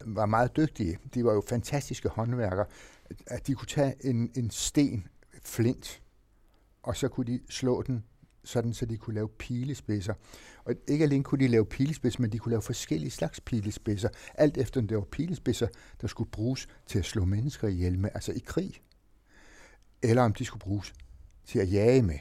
var 0.00 0.26
meget 0.26 0.56
dygtige. 0.56 0.98
De 1.14 1.24
var 1.24 1.32
jo 1.32 1.42
fantastiske 1.48 2.08
håndværkere. 2.08 2.66
At 3.26 3.46
de 3.46 3.54
kunne 3.54 3.68
tage 3.68 3.94
en, 4.06 4.30
en 4.34 4.50
sten, 4.50 5.06
flint, 5.42 6.02
og 6.82 6.96
så 6.96 7.08
kunne 7.08 7.26
de 7.26 7.40
slå 7.48 7.82
den 7.82 8.04
sådan, 8.44 8.74
så 8.74 8.86
de 8.86 8.96
kunne 8.96 9.14
lave 9.14 9.28
pilespidser. 9.28 10.14
Og 10.64 10.74
ikke 10.88 11.04
alene 11.04 11.24
kunne 11.24 11.44
de 11.44 11.48
lave 11.48 11.66
pilespidser, 11.66 12.20
men 12.20 12.32
de 12.32 12.38
kunne 12.38 12.50
lave 12.50 12.62
forskellige 12.62 13.10
slags 13.10 13.40
pilespidser, 13.40 14.08
alt 14.34 14.56
efter 14.56 14.80
om 14.80 14.88
det 14.88 14.96
var 14.96 15.04
pilespidser, 15.04 15.68
der 16.00 16.06
skulle 16.06 16.30
bruges 16.30 16.68
til 16.86 16.98
at 16.98 17.04
slå 17.04 17.24
mennesker 17.24 17.68
ihjel 17.68 17.98
med, 17.98 18.10
altså 18.14 18.32
i 18.32 18.42
krig. 18.46 18.82
Eller 20.02 20.22
om 20.22 20.32
de 20.32 20.44
skulle 20.44 20.60
bruges 20.60 20.94
til 21.46 21.58
at 21.58 21.72
jage 21.72 22.02
med, 22.02 22.18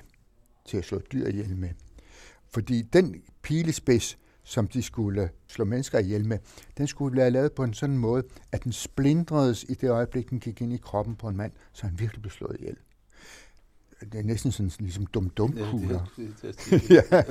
til 0.66 0.78
at 0.78 0.86
slå 0.86 1.02
dyr 1.12 1.28
ihjel 1.28 1.58
med. 1.58 1.70
Fordi 2.50 2.82
den 2.82 3.24
pilespids, 3.42 4.18
som 4.44 4.68
de 4.68 4.82
skulle 4.82 5.30
slå 5.48 5.66
mennesker 5.66 6.00
ihjel 6.00 6.26
med, 6.26 6.38
den 6.78 6.88
skulle 6.88 7.18
være 7.18 7.32
lavet 7.32 7.54
på 7.54 7.64
en 7.64 7.74
sådan 7.74 7.98
måde, 7.98 8.24
at 8.52 8.64
den 8.64 8.72
splindredes 8.72 9.66
i 9.70 9.74
det 9.74 9.90
øjeblik, 9.90 10.30
den 10.30 10.40
gik 10.40 10.62
ind 10.62 10.74
i 10.74 10.78
kroppen 10.78 11.16
på 11.16 11.28
en 11.28 11.38
mand, 11.38 11.52
så 11.74 11.88
han 11.88 12.00
virkelig 12.00 12.22
blev 12.22 12.32
slået 12.32 12.58
ihjel. 12.60 12.78
Det 14.12 14.20
er 14.20 14.24
næsten 14.24 14.52
sådan 14.52 14.72
ligesom 14.80 15.06
dum 15.06 15.30
dum 15.30 15.58
ja. 17.12 17.24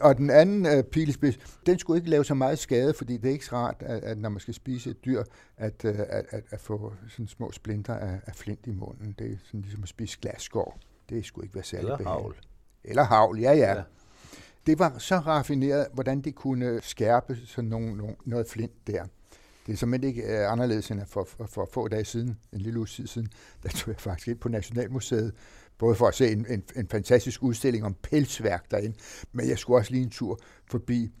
Og 0.00 0.16
den 0.16 0.30
anden 0.30 0.78
uh, 0.78 0.84
pilespids, 0.84 1.38
den 1.66 1.78
skulle 1.78 1.98
ikke 1.98 2.10
lave 2.10 2.24
så 2.24 2.34
meget 2.34 2.58
skade, 2.58 2.94
fordi 2.94 3.16
det 3.16 3.28
er 3.28 3.32
ikke 3.32 3.46
så 3.46 3.56
rart, 3.56 3.76
at, 3.80 4.04
at 4.04 4.18
når 4.18 4.28
man 4.28 4.40
skal 4.40 4.54
spise 4.54 4.90
et 4.90 5.04
dyr, 5.04 5.22
at, 5.56 5.84
uh, 5.84 5.90
at, 5.90 6.24
at, 6.30 6.42
at 6.50 6.60
få 6.60 6.92
sådan 7.08 7.26
små 7.26 7.52
splinter 7.52 7.94
af, 7.94 8.20
af 8.26 8.34
flint 8.34 8.66
i 8.66 8.70
munden. 8.70 9.14
Det 9.18 9.32
er 9.32 9.36
sådan 9.44 9.60
ligesom 9.60 9.82
at 9.82 9.88
spise 9.88 10.18
glasskår. 10.20 10.78
Det 11.10 11.24
skulle 11.24 11.44
ikke 11.44 11.54
være 11.54 11.64
særlig 11.64 11.90
Eller 11.90 12.08
havl. 12.08 12.36
Eller 12.84 13.02
havl, 13.02 13.38
ja, 13.40 13.52
ja. 13.52 13.74
Ja. 13.74 13.82
Det 14.66 14.78
var 14.78 14.98
så 14.98 15.16
raffineret, 15.16 15.86
hvordan 15.92 16.20
de 16.20 16.32
kunne 16.32 16.80
skærpe 16.82 17.38
sådan 17.46 17.70
nogle, 17.70 17.96
nogle, 17.96 18.16
noget 18.24 18.46
flint 18.46 18.86
der. 18.86 19.04
Det 19.66 19.72
er 19.72 19.76
simpelthen 19.76 20.08
ikke 20.08 20.22
uh, 20.24 20.52
anderledes 20.52 20.90
end 20.90 21.00
for, 21.06 21.24
for, 21.24 21.46
for 21.46 21.68
få 21.72 21.88
dage 21.88 22.04
siden, 22.04 22.38
en 22.52 22.60
lille 22.60 22.78
uge 22.78 22.86
tid 22.86 23.06
siden, 23.06 23.28
der 23.62 23.68
tog 23.68 23.92
jeg 23.92 24.00
faktisk 24.00 24.28
ind 24.28 24.38
på 24.38 24.48
Nationalmuseet, 24.48 25.34
både 25.78 25.94
for 25.94 26.08
at 26.08 26.14
se 26.14 26.32
en, 26.32 26.46
en, 26.48 26.62
en 26.76 26.88
fantastisk 26.88 27.42
udstilling 27.42 27.84
om 27.84 27.94
pelsværk 28.02 28.70
derinde, 28.70 28.96
men 29.32 29.48
jeg 29.48 29.58
skulle 29.58 29.80
også 29.80 29.90
lige 29.90 30.02
en 30.02 30.10
tur 30.10 30.38
forbi 30.66 31.12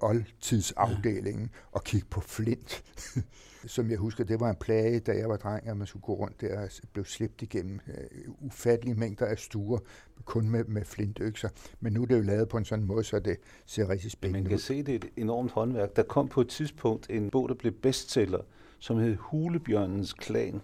oldtidsafdelingen 0.00 1.50
og 1.72 1.84
kigge 1.84 2.06
på 2.10 2.20
flint. 2.20 2.84
Som 3.66 3.90
jeg 3.90 3.98
husker, 3.98 4.24
det 4.24 4.40
var 4.40 4.50
en 4.50 4.56
plage, 4.56 5.00
da 5.00 5.12
jeg 5.12 5.28
var 5.28 5.36
dreng, 5.36 5.68
at 5.68 5.76
man 5.76 5.86
skulle 5.86 6.02
gå 6.02 6.14
rundt 6.14 6.40
der 6.40 6.62
og 6.62 6.68
blev 6.92 7.04
slæbt 7.04 7.42
igennem 7.42 7.80
uh, 7.88 8.46
ufattelige 8.46 8.94
mængder 8.94 9.26
af 9.26 9.38
stuer, 9.38 9.78
kun 10.24 10.50
med, 10.50 10.64
med 10.64 10.84
flintøkser. 10.84 11.48
Men 11.80 11.92
nu 11.92 12.02
er 12.02 12.06
det 12.06 12.16
jo 12.16 12.22
lavet 12.22 12.48
på 12.48 12.56
en 12.56 12.64
sådan 12.64 12.84
måde, 12.84 13.04
så 13.04 13.18
det 13.18 13.36
ser 13.66 13.88
rigtig 13.88 14.06
Man 14.06 14.10
spændende 14.10 14.48
kan 14.48 14.54
ud. 14.54 14.60
se, 14.60 14.82
det 14.82 14.92
er 14.92 14.96
et 14.96 15.08
enormt 15.16 15.50
håndværk. 15.50 15.96
Der 15.96 16.02
kom 16.02 16.28
på 16.28 16.40
et 16.40 16.48
tidspunkt 16.48 17.10
en 17.10 17.30
bog, 17.30 17.48
der 17.48 17.54
blev 17.54 17.72
bestseller, 17.72 18.40
som 18.78 18.98
hed 18.98 19.16
Hulebjørnens 19.16 20.12
Klan. 20.12 20.60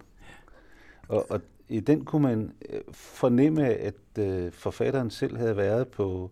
Og, 1.08 1.30
og 1.30 1.40
i 1.68 1.80
den 1.80 2.04
kunne 2.04 2.22
man 2.22 2.52
øh, 2.68 2.80
fornemme, 2.92 3.68
at 3.68 3.94
øh, 4.18 4.52
forfatteren 4.52 5.10
selv 5.10 5.36
havde 5.36 5.56
været 5.56 5.88
på 5.88 6.30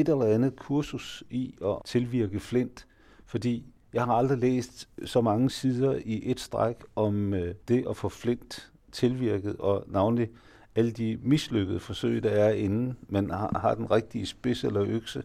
et 0.00 0.08
eller 0.08 0.24
andet 0.24 0.56
kursus 0.56 1.24
i 1.30 1.54
at 1.64 1.76
tilvirke 1.84 2.40
flint, 2.40 2.86
fordi 3.26 3.64
jeg 3.92 4.04
har 4.04 4.12
aldrig 4.12 4.38
læst 4.38 4.88
så 5.04 5.20
mange 5.20 5.50
sider 5.50 5.98
i 6.04 6.30
et 6.30 6.40
stræk 6.40 6.76
om 6.96 7.34
øh, 7.34 7.54
det 7.68 7.84
at 7.90 7.96
få 7.96 8.08
flint 8.08 8.70
tilvirket, 8.92 9.56
og 9.56 9.84
navnlig 9.86 10.28
alle 10.74 10.90
de 10.90 11.18
mislykkede 11.22 11.80
forsøg, 11.80 12.22
der 12.22 12.30
er 12.30 12.52
inden 12.52 12.96
man 13.08 13.30
har, 13.30 13.58
har 13.60 13.74
den 13.74 13.90
rigtige 13.90 14.26
spids 14.26 14.64
eller 14.64 14.84
økse. 14.88 15.22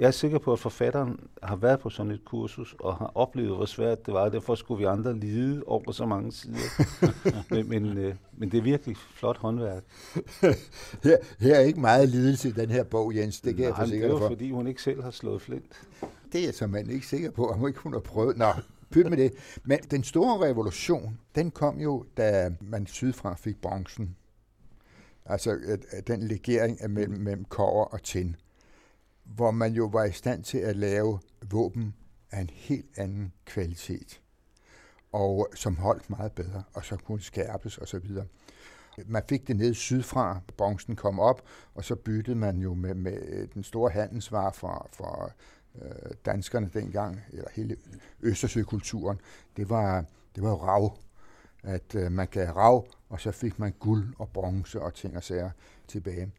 Jeg 0.00 0.06
er 0.06 0.10
sikker 0.10 0.38
på, 0.38 0.52
at 0.52 0.58
forfatteren 0.58 1.20
har 1.42 1.56
været 1.56 1.80
på 1.80 1.90
sådan 1.90 2.12
et 2.12 2.24
kursus 2.24 2.76
og 2.78 2.96
har 2.96 3.12
oplevet, 3.14 3.56
hvor 3.56 3.64
svært 3.64 4.06
det 4.06 4.14
var, 4.14 4.28
derfor 4.28 4.54
skulle 4.54 4.78
vi 4.78 4.84
andre 4.84 5.16
lide 5.18 5.62
over 5.66 5.92
så 5.92 6.06
mange 6.06 6.32
sider. 6.32 6.56
men, 7.54 7.68
men, 7.68 7.98
øh, 7.98 8.14
men 8.32 8.50
det 8.50 8.58
er 8.58 8.62
virkelig 8.62 8.96
flot 8.96 9.36
håndværk. 9.36 9.82
Her, 11.04 11.16
her 11.40 11.54
er 11.54 11.60
ikke 11.60 11.80
meget 11.80 12.08
lidelse 12.08 12.48
i 12.48 12.52
den 12.52 12.70
her 12.70 12.84
bog, 12.84 13.16
Jens. 13.16 13.40
Det 13.40 13.56
kan 13.56 13.64
jeg 13.64 13.70
Nej, 13.70 13.78
men 13.78 13.86
forsikre 13.86 14.06
det 14.06 14.14
var 14.14 14.20
for. 14.20 14.28
fordi, 14.28 14.50
hun 14.50 14.66
ikke 14.66 14.82
selv 14.82 15.02
har 15.02 15.10
slået 15.10 15.42
flint. 15.42 15.82
Det 16.32 16.40
er 16.40 16.44
jeg 16.44 16.54
simpelthen 16.54 16.94
ikke 16.94 17.06
sikker 17.06 17.30
på, 17.30 17.46
om 17.46 17.68
ikke 17.68 17.80
hun 17.80 17.92
har 17.92 18.00
prøvet. 18.00 18.36
Nå, 18.36 18.52
pyt 18.90 19.10
med 19.10 19.16
det. 19.16 19.32
Men 19.64 19.78
den 19.78 20.04
store 20.04 20.48
revolution, 20.48 21.18
den 21.34 21.50
kom 21.50 21.80
jo, 21.80 22.04
da 22.16 22.50
man 22.60 22.86
sydfra 22.86 23.34
fik 23.34 23.60
bronzen. 23.60 24.16
Altså 25.26 25.78
den 26.06 26.22
legering 26.22 26.82
af 26.82 26.90
mellem, 26.90 27.20
mellem 27.20 27.44
kover 27.44 27.84
og 27.84 28.02
tin. 28.02 28.36
Hvor 29.34 29.50
man 29.50 29.72
jo 29.72 29.84
var 29.84 30.04
i 30.04 30.12
stand 30.12 30.44
til 30.44 30.58
at 30.58 30.76
lave 30.76 31.18
våben 31.50 31.94
af 32.30 32.40
en 32.40 32.50
helt 32.52 32.98
anden 32.98 33.32
kvalitet. 33.44 34.20
Og 35.12 35.48
som 35.54 35.76
holdt 35.76 36.10
meget 36.10 36.32
bedre, 36.32 36.62
og 36.74 36.84
så 36.84 36.96
kunne 36.96 37.20
skærpes 37.20 37.78
og 37.78 37.88
så 37.88 37.98
videre. 37.98 38.26
Man 39.06 39.22
fik 39.28 39.48
det 39.48 39.56
ned 39.56 39.74
sydfra, 39.74 40.40
bronzen 40.56 40.96
kom 40.96 41.20
op, 41.20 41.42
og 41.74 41.84
så 41.84 41.94
byttede 41.94 42.36
man 42.36 42.58
jo 42.58 42.74
med, 42.74 42.94
med 42.94 43.46
den 43.46 43.62
store 43.62 43.90
handelsvare 43.90 44.52
fra, 44.52 44.86
fra 44.92 45.30
øh, 45.82 46.14
danskerne 46.26 46.70
dengang, 46.74 47.20
eller 47.32 47.50
hele 47.52 47.76
Østersøkulturen, 48.20 49.20
det 49.56 49.70
var, 49.70 50.04
det 50.34 50.42
var 50.42 50.50
jo 50.50 50.56
rav. 50.56 50.98
At 51.62 51.94
øh, 51.94 52.12
man 52.12 52.26
gav 52.26 52.48
rav, 52.48 52.86
og 53.08 53.20
så 53.20 53.30
fik 53.32 53.58
man 53.58 53.74
guld 53.78 54.14
og 54.18 54.28
bronze 54.28 54.80
og 54.80 54.94
ting 54.94 55.16
og 55.16 55.22
sager 55.22 55.50
tilbage. 55.88 56.32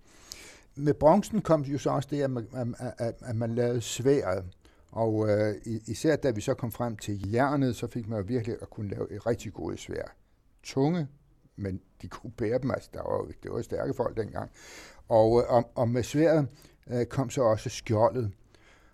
Med 0.75 0.93
bronzen 0.93 1.41
kom 1.41 1.61
jo 1.61 1.77
så 1.77 1.89
også 1.89 2.09
det, 2.11 2.21
at 2.21 2.31
man, 2.31 2.75
at, 2.79 3.15
at, 3.19 3.35
man 3.35 3.55
lavede 3.55 3.81
sværet. 3.81 4.45
Og 4.91 5.29
øh, 5.29 5.55
især 5.65 6.15
da 6.15 6.31
vi 6.31 6.41
så 6.41 6.53
kom 6.53 6.71
frem 6.71 6.97
til 6.97 7.31
jernet, 7.31 7.75
så 7.75 7.87
fik 7.87 8.07
man 8.07 8.19
jo 8.19 8.25
virkelig 8.27 8.57
at 8.61 8.69
kunne 8.69 8.89
lave 8.89 9.11
et 9.11 9.27
rigtig 9.27 9.53
gode 9.53 9.77
svær. 9.77 10.15
Tunge, 10.63 11.07
men 11.55 11.81
de 12.01 12.07
kunne 12.07 12.31
bære 12.31 12.59
dem, 12.59 12.71
altså 12.71 12.89
der 12.93 13.01
var, 13.01 13.27
det 13.43 13.51
var 13.51 13.61
stærke 13.61 13.93
folk 13.93 14.17
dengang. 14.17 14.51
Og, 15.07 15.41
øh, 15.41 15.53
og, 15.53 15.71
og 15.75 15.89
med 15.89 16.03
sværet 16.03 16.47
øh, 16.89 17.05
kom 17.05 17.29
så 17.29 17.41
også 17.41 17.69
skjoldet. 17.69 18.31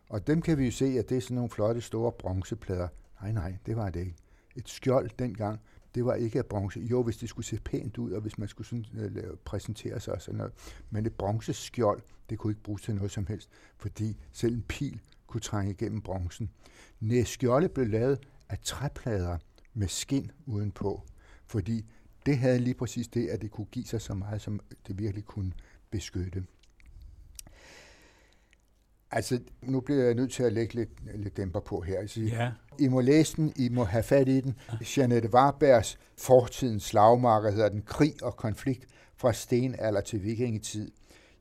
Og 0.10 0.28
dem 0.28 0.42
kan 0.42 0.58
vi 0.58 0.66
jo 0.66 0.72
se, 0.72 0.86
at 0.86 1.10
det 1.10 1.18
er 1.18 1.22
sådan 1.22 1.36
nogle 1.36 1.50
flotte 1.50 1.82
store 1.82 2.12
bronzeplader. 2.12 2.88
Nej, 3.22 3.32
nej, 3.32 3.58
det 3.66 3.76
var 3.76 3.90
det 3.90 4.00
ikke. 4.00 4.16
Et 4.56 4.70
skjold 4.70 5.10
dengang, 5.20 5.60
det 5.98 6.06
var 6.06 6.16
ikke 6.16 6.40
af 6.40 6.46
bronze. 6.46 6.80
Jo, 6.80 7.04
hvis 7.04 7.18
det 7.18 7.30
skulle 7.30 7.46
se 7.46 7.60
pænt 7.60 7.98
ud, 7.98 8.12
og 8.12 8.22
hvis 8.22 8.38
man 8.38 8.48
skulle 8.48 8.68
sådan, 8.68 8.86
uh, 8.94 9.16
lave, 9.16 9.36
præsentere 9.46 10.00
sig 10.00 10.14
og 10.14 10.22
sådan 10.22 10.38
noget. 10.38 10.54
Men 10.90 11.06
et 11.06 11.14
bronzeskjold, 11.14 12.02
det 12.30 12.38
kunne 12.38 12.52
ikke 12.52 12.64
bruges 12.64 12.82
til 12.82 12.96
noget 12.96 13.12
som 13.12 13.28
helst, 13.28 13.50
fordi 13.78 14.18
selv 14.32 14.54
en 14.56 14.64
pil 14.68 15.02
kunne 15.28 15.42
trænge 15.42 15.72
igennem 15.72 16.02
bronzen. 16.02 16.50
Næ, 17.00 17.24
skjoldet 17.24 17.72
blev 17.72 17.88
lavet 17.88 18.20
af 18.50 18.60
træplader 18.60 19.38
med 19.74 19.88
skin 19.88 20.32
udenpå, 20.46 21.04
fordi 21.46 21.86
det 22.26 22.38
havde 22.38 22.60
lige 22.60 22.74
præcis 22.74 23.08
det, 23.08 23.28
at 23.28 23.42
det 23.42 23.52
kunne 23.52 23.68
give 23.72 23.86
sig 23.86 24.02
så 24.02 24.14
meget, 24.14 24.42
som 24.42 24.60
det 24.88 25.00
virkelig 25.00 25.26
kunne 25.26 25.52
beskytte. 25.92 26.44
Altså, 29.12 29.40
nu 29.62 29.80
bliver 29.80 30.04
jeg 30.04 30.14
nødt 30.14 30.32
til 30.32 30.44
at 30.44 30.54
lægge 30.54 30.74
lidt, 30.74 30.90
lidt 31.16 31.38
dæmper 31.38 31.60
på 31.60 31.82
her. 31.82 32.00
Jeg 32.00 32.10
siger, 32.10 32.44
Ja, 32.44 32.52
I 32.80 32.88
må 32.88 33.02
læse 33.02 33.36
den, 33.36 33.54
I 33.56 33.70
må 33.70 33.84
have 33.84 34.04
fat 34.04 34.28
i 34.28 34.42
den. 34.42 34.56
Jeanette 34.98 35.34
Warbergs 35.34 36.00
Fortidens 36.18 36.84
slagmarker 36.84 37.52
hedder 37.52 37.70
den 37.70 37.82
Krig 37.82 38.24
og 38.24 38.38
konflikt 38.38 38.86
fra 39.18 39.34
stenalder 39.34 40.02
til 40.02 40.24
vikingetid. 40.24 40.92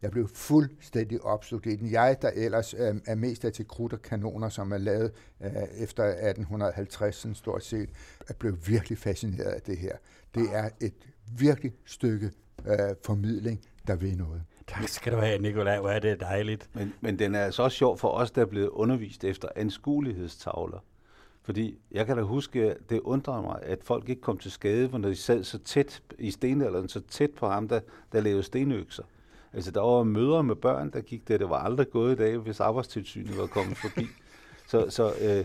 Jeg 0.02 0.10
blev 0.10 0.28
fuldstændig 0.34 1.24
opslugt 1.24 1.66
i 1.66 1.76
den. 1.76 1.90
Jeg, 1.90 2.16
der 2.22 2.30
ellers 2.34 2.74
øh, 2.74 2.94
er 3.06 3.14
mest 3.14 3.44
af 3.44 3.52
til 3.52 3.68
krudt 3.68 3.92
og 3.92 4.02
kanoner, 4.02 4.48
som 4.48 4.72
er 4.72 4.78
lavet 4.78 5.12
øh, 5.44 5.50
efter 5.78 6.04
1850 6.04 7.16
sådan 7.16 7.34
stort 7.34 7.64
set, 7.64 7.88
er 8.28 8.34
blevet 8.34 8.68
virkelig 8.68 8.98
fascineret 8.98 9.50
af 9.50 9.62
det 9.62 9.78
her. 9.78 9.96
Det 10.34 10.48
er 10.52 10.70
et 10.80 10.94
virkelig 11.38 11.72
stykke 11.84 12.30
øh, 12.66 12.94
formidling, 13.04 13.60
der 13.86 13.96
vil 13.96 14.16
noget. 14.16 14.42
Tak 14.68 14.88
skal 14.88 15.12
du 15.12 15.18
have, 15.18 15.38
Nikolaj. 15.38 15.80
Hvor 15.80 15.90
er 15.90 15.98
det 15.98 16.20
dejligt. 16.20 16.68
Men, 16.72 16.94
men 17.00 17.18
den 17.18 17.34
er 17.34 17.44
altså 17.44 17.62
også 17.62 17.76
sjov 17.76 17.98
for 17.98 18.08
os, 18.08 18.30
der 18.30 18.42
er 18.42 18.46
blevet 18.46 18.68
undervist 18.68 19.24
efter 19.24 19.48
anskuelighedstavler. 19.56 20.78
Fordi 21.42 21.78
jeg 21.90 22.06
kan 22.06 22.16
da 22.16 22.22
huske, 22.22 22.70
at 22.70 22.76
det 22.90 23.00
undrer 23.00 23.42
mig, 23.42 23.58
at 23.62 23.78
folk 23.82 24.08
ikke 24.08 24.22
kom 24.22 24.38
til 24.38 24.50
skade, 24.50 24.88
for 24.88 24.98
når 24.98 25.08
de 25.08 25.16
sad 25.16 25.44
så 25.44 25.58
tæt 25.58 26.02
i 26.18 26.30
stenalderen, 26.30 26.88
så 26.88 27.00
tæt 27.00 27.30
på 27.30 27.48
ham, 27.48 27.68
der, 27.68 27.80
der 28.12 28.20
lavede 28.20 28.42
stenøkser. 28.42 29.02
Altså, 29.52 29.70
der 29.70 29.80
var 29.80 30.02
mødre 30.02 30.42
med 30.42 30.54
børn, 30.54 30.90
der 30.90 31.00
gik 31.00 31.28
der. 31.28 31.38
Det 31.38 31.50
var 31.50 31.58
aldrig 31.58 31.90
gået 31.90 32.12
i 32.12 32.16
dag, 32.16 32.36
hvis 32.36 32.60
arbejdstilsynet 32.60 33.38
var 33.38 33.46
kommet 33.46 33.76
forbi. 33.76 34.06
Så, 34.68 34.86
så 34.90 35.12
øh, 35.20 35.44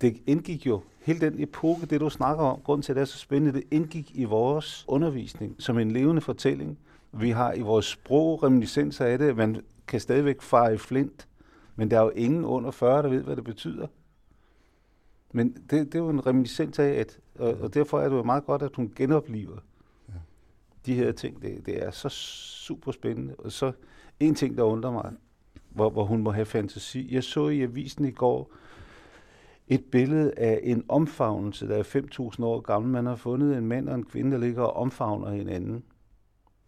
det 0.00 0.22
indgik 0.26 0.66
jo, 0.66 0.82
hele 1.00 1.20
den 1.20 1.42
epoke, 1.42 1.86
det 1.86 2.00
du 2.00 2.10
snakker 2.10 2.44
om, 2.44 2.60
grund 2.64 2.82
til, 2.82 2.92
at 2.92 2.96
det 2.96 3.02
er 3.02 3.06
så 3.06 3.18
spændende, 3.18 3.58
det 3.58 3.64
indgik 3.70 4.10
i 4.14 4.24
vores 4.24 4.84
undervisning 4.88 5.56
som 5.58 5.78
en 5.78 5.90
levende 5.90 6.20
fortælling. 6.20 6.78
Vi 7.20 7.30
har 7.30 7.52
i 7.52 7.60
vores 7.60 7.86
sprog 7.86 8.42
reminiscenser 8.42 9.04
af 9.04 9.18
det, 9.18 9.36
man 9.36 9.62
kan 9.86 10.00
stadigvæk 10.00 10.42
fare 10.42 10.74
i 10.74 10.78
flint, 10.78 11.28
men 11.76 11.90
der 11.90 11.98
er 11.98 12.02
jo 12.02 12.10
ingen 12.10 12.44
under 12.44 12.70
40, 12.70 13.02
der 13.02 13.08
ved, 13.08 13.22
hvad 13.22 13.36
det 13.36 13.44
betyder. 13.44 13.86
Men 15.32 15.52
det, 15.52 15.70
det 15.70 15.94
er 15.94 15.98
jo 15.98 16.08
en 16.08 16.26
reminiscens 16.26 16.78
af, 16.78 16.88
at, 16.88 17.18
og, 17.38 17.54
og 17.60 17.74
derfor 17.74 18.00
er 18.00 18.08
det 18.08 18.16
jo 18.16 18.22
meget 18.22 18.44
godt, 18.44 18.62
at 18.62 18.76
hun 18.76 18.92
genoplever 18.96 19.58
de 20.86 20.94
her 20.94 21.12
ting. 21.12 21.42
Det, 21.42 21.66
det 21.66 21.84
er 21.84 21.90
så 21.90 22.08
super 22.08 22.92
spændende. 22.92 23.34
Og 23.38 23.52
så 23.52 23.72
en 24.20 24.34
ting, 24.34 24.56
der 24.56 24.62
undrer 24.62 24.92
mig, 24.92 25.12
hvor, 25.70 25.90
hvor 25.90 26.04
hun 26.04 26.22
må 26.22 26.30
have 26.30 26.46
fantasi. 26.46 27.14
Jeg 27.14 27.24
så 27.24 27.48
i 27.48 27.62
avisen 27.62 28.04
i 28.04 28.10
går 28.10 28.50
et 29.68 29.84
billede 29.84 30.32
af 30.36 30.60
en 30.62 30.84
omfavnelse, 30.88 31.68
der 31.68 31.76
er 31.76 31.82
5.000 32.36 32.44
år 32.44 32.60
gammel. 32.60 32.92
Man 32.92 33.06
har 33.06 33.16
fundet 33.16 33.58
en 33.58 33.66
mand 33.66 33.88
og 33.88 33.94
en 33.94 34.04
kvinde, 34.04 34.32
der 34.32 34.38
ligger 34.38 34.62
og 34.62 34.76
omfavner 34.76 35.30
hinanden 35.30 35.84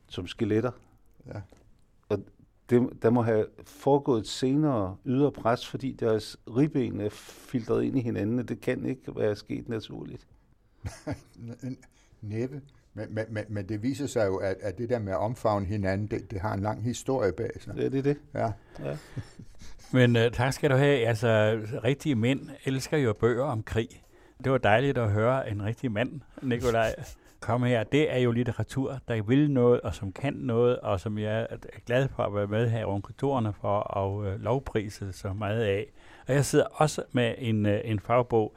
som 0.09 0.27
skeletter. 0.27 0.71
Ja. 1.27 1.41
Og 2.09 2.19
det, 2.71 2.89
der 3.03 3.11
må 3.11 3.23
have 3.23 3.47
foregået 3.65 4.21
et 4.21 4.29
senere 4.29 4.97
ydre 5.07 5.33
pres, 5.33 5.67
fordi 5.67 5.93
deres 5.93 6.37
ribben 6.57 7.01
er 7.01 7.09
filtreret 7.11 7.85
ind 7.85 7.99
i 7.99 8.01
hinanden, 8.01 8.39
og 8.39 8.49
det 8.49 8.61
kan 8.61 8.87
ikke 8.87 9.17
være 9.17 9.37
sket 9.37 9.69
naturligt. 9.69 10.27
Næppe. 12.23 12.63
Men, 12.95 13.15
men, 13.15 13.25
men, 13.29 13.45
men 13.49 13.69
det 13.69 13.83
viser 13.83 14.07
sig 14.07 14.27
jo, 14.27 14.37
at, 14.37 14.57
at 14.61 14.79
det 14.79 14.89
der 14.89 14.99
med 14.99 15.13
at 15.13 15.19
omfavne 15.19 15.67
hinanden, 15.67 16.07
det, 16.07 16.31
det 16.31 16.41
har 16.41 16.55
en 16.55 16.61
lang 16.61 16.83
historie 16.83 17.33
bag 17.33 17.51
sig. 17.61 17.75
Er 17.79 17.89
det 17.89 18.05
det? 18.05 18.17
Ja. 18.35 18.53
Ja. 18.79 18.97
Men 19.93 20.17
uh, 20.17 20.23
tak 20.33 20.53
skal 20.53 20.71
du 20.71 20.77
have. 20.77 21.07
Altså, 21.07 21.61
rigtige 21.85 22.15
mænd 22.15 22.51
elsker 22.65 22.97
jo 22.97 23.13
bøger 23.13 23.45
om 23.45 23.63
krig. 23.63 23.89
Det 24.45 24.53
var 24.53 24.59
dejligt 24.59 24.99
at 24.99 25.11
høre 25.11 25.51
en 25.51 25.65
rigtig 25.65 25.93
mand, 25.93 26.21
Nikolaj, 26.43 26.95
Kom 27.41 27.63
her. 27.63 27.85
Det 27.85 28.13
er 28.15 28.19
jo 28.19 28.33
litteratur, 28.33 28.99
der 29.09 29.23
vil 29.23 29.51
noget, 29.51 29.81
og 29.81 29.95
som 29.95 30.13
kan 30.13 30.35
noget, 30.35 30.79
og 30.79 31.01
som 31.01 31.19
jeg 31.19 31.47
er 31.51 31.57
glad 31.87 32.09
for 32.09 32.23
at 32.23 32.35
være 32.35 32.47
med 32.47 32.71
her 32.71 32.97
i 32.97 33.01
kontorerne 33.01 33.53
for 33.61 33.97
at 33.97 34.35
uh, 34.35 34.41
lovprise 34.41 35.13
så 35.13 35.33
meget 35.33 35.63
af. 35.63 35.87
Og 36.29 36.35
jeg 36.35 36.45
sidder 36.45 36.65
også 36.73 37.03
med 37.13 37.35
en, 37.39 37.67
øh, 37.67 37.81
en 37.85 38.01
fagbog. 38.01 38.57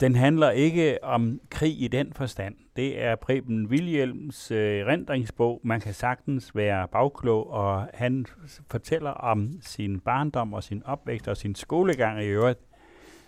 Den 0.00 0.16
handler 0.16 0.50
ikke 0.50 1.04
om 1.04 1.40
krig 1.50 1.82
i 1.82 1.88
den 1.88 2.12
forstand. 2.12 2.54
Det 2.76 3.02
er 3.02 3.16
Preben 3.16 3.66
Wilhelms 3.66 4.50
øh, 4.50 4.86
rendringsbog. 4.86 5.60
Man 5.64 5.80
kan 5.80 5.94
sagtens 5.94 6.56
være 6.56 6.88
bagklog, 6.88 7.50
og 7.50 7.88
han 7.94 8.26
fortæller 8.70 9.10
om 9.10 9.52
sin 9.60 10.00
barndom 10.00 10.52
og 10.52 10.62
sin 10.62 10.82
opvækst 10.84 11.28
og 11.28 11.36
sin 11.36 11.54
skolegang 11.54 12.22
i 12.22 12.26
øvrigt. 12.26 12.60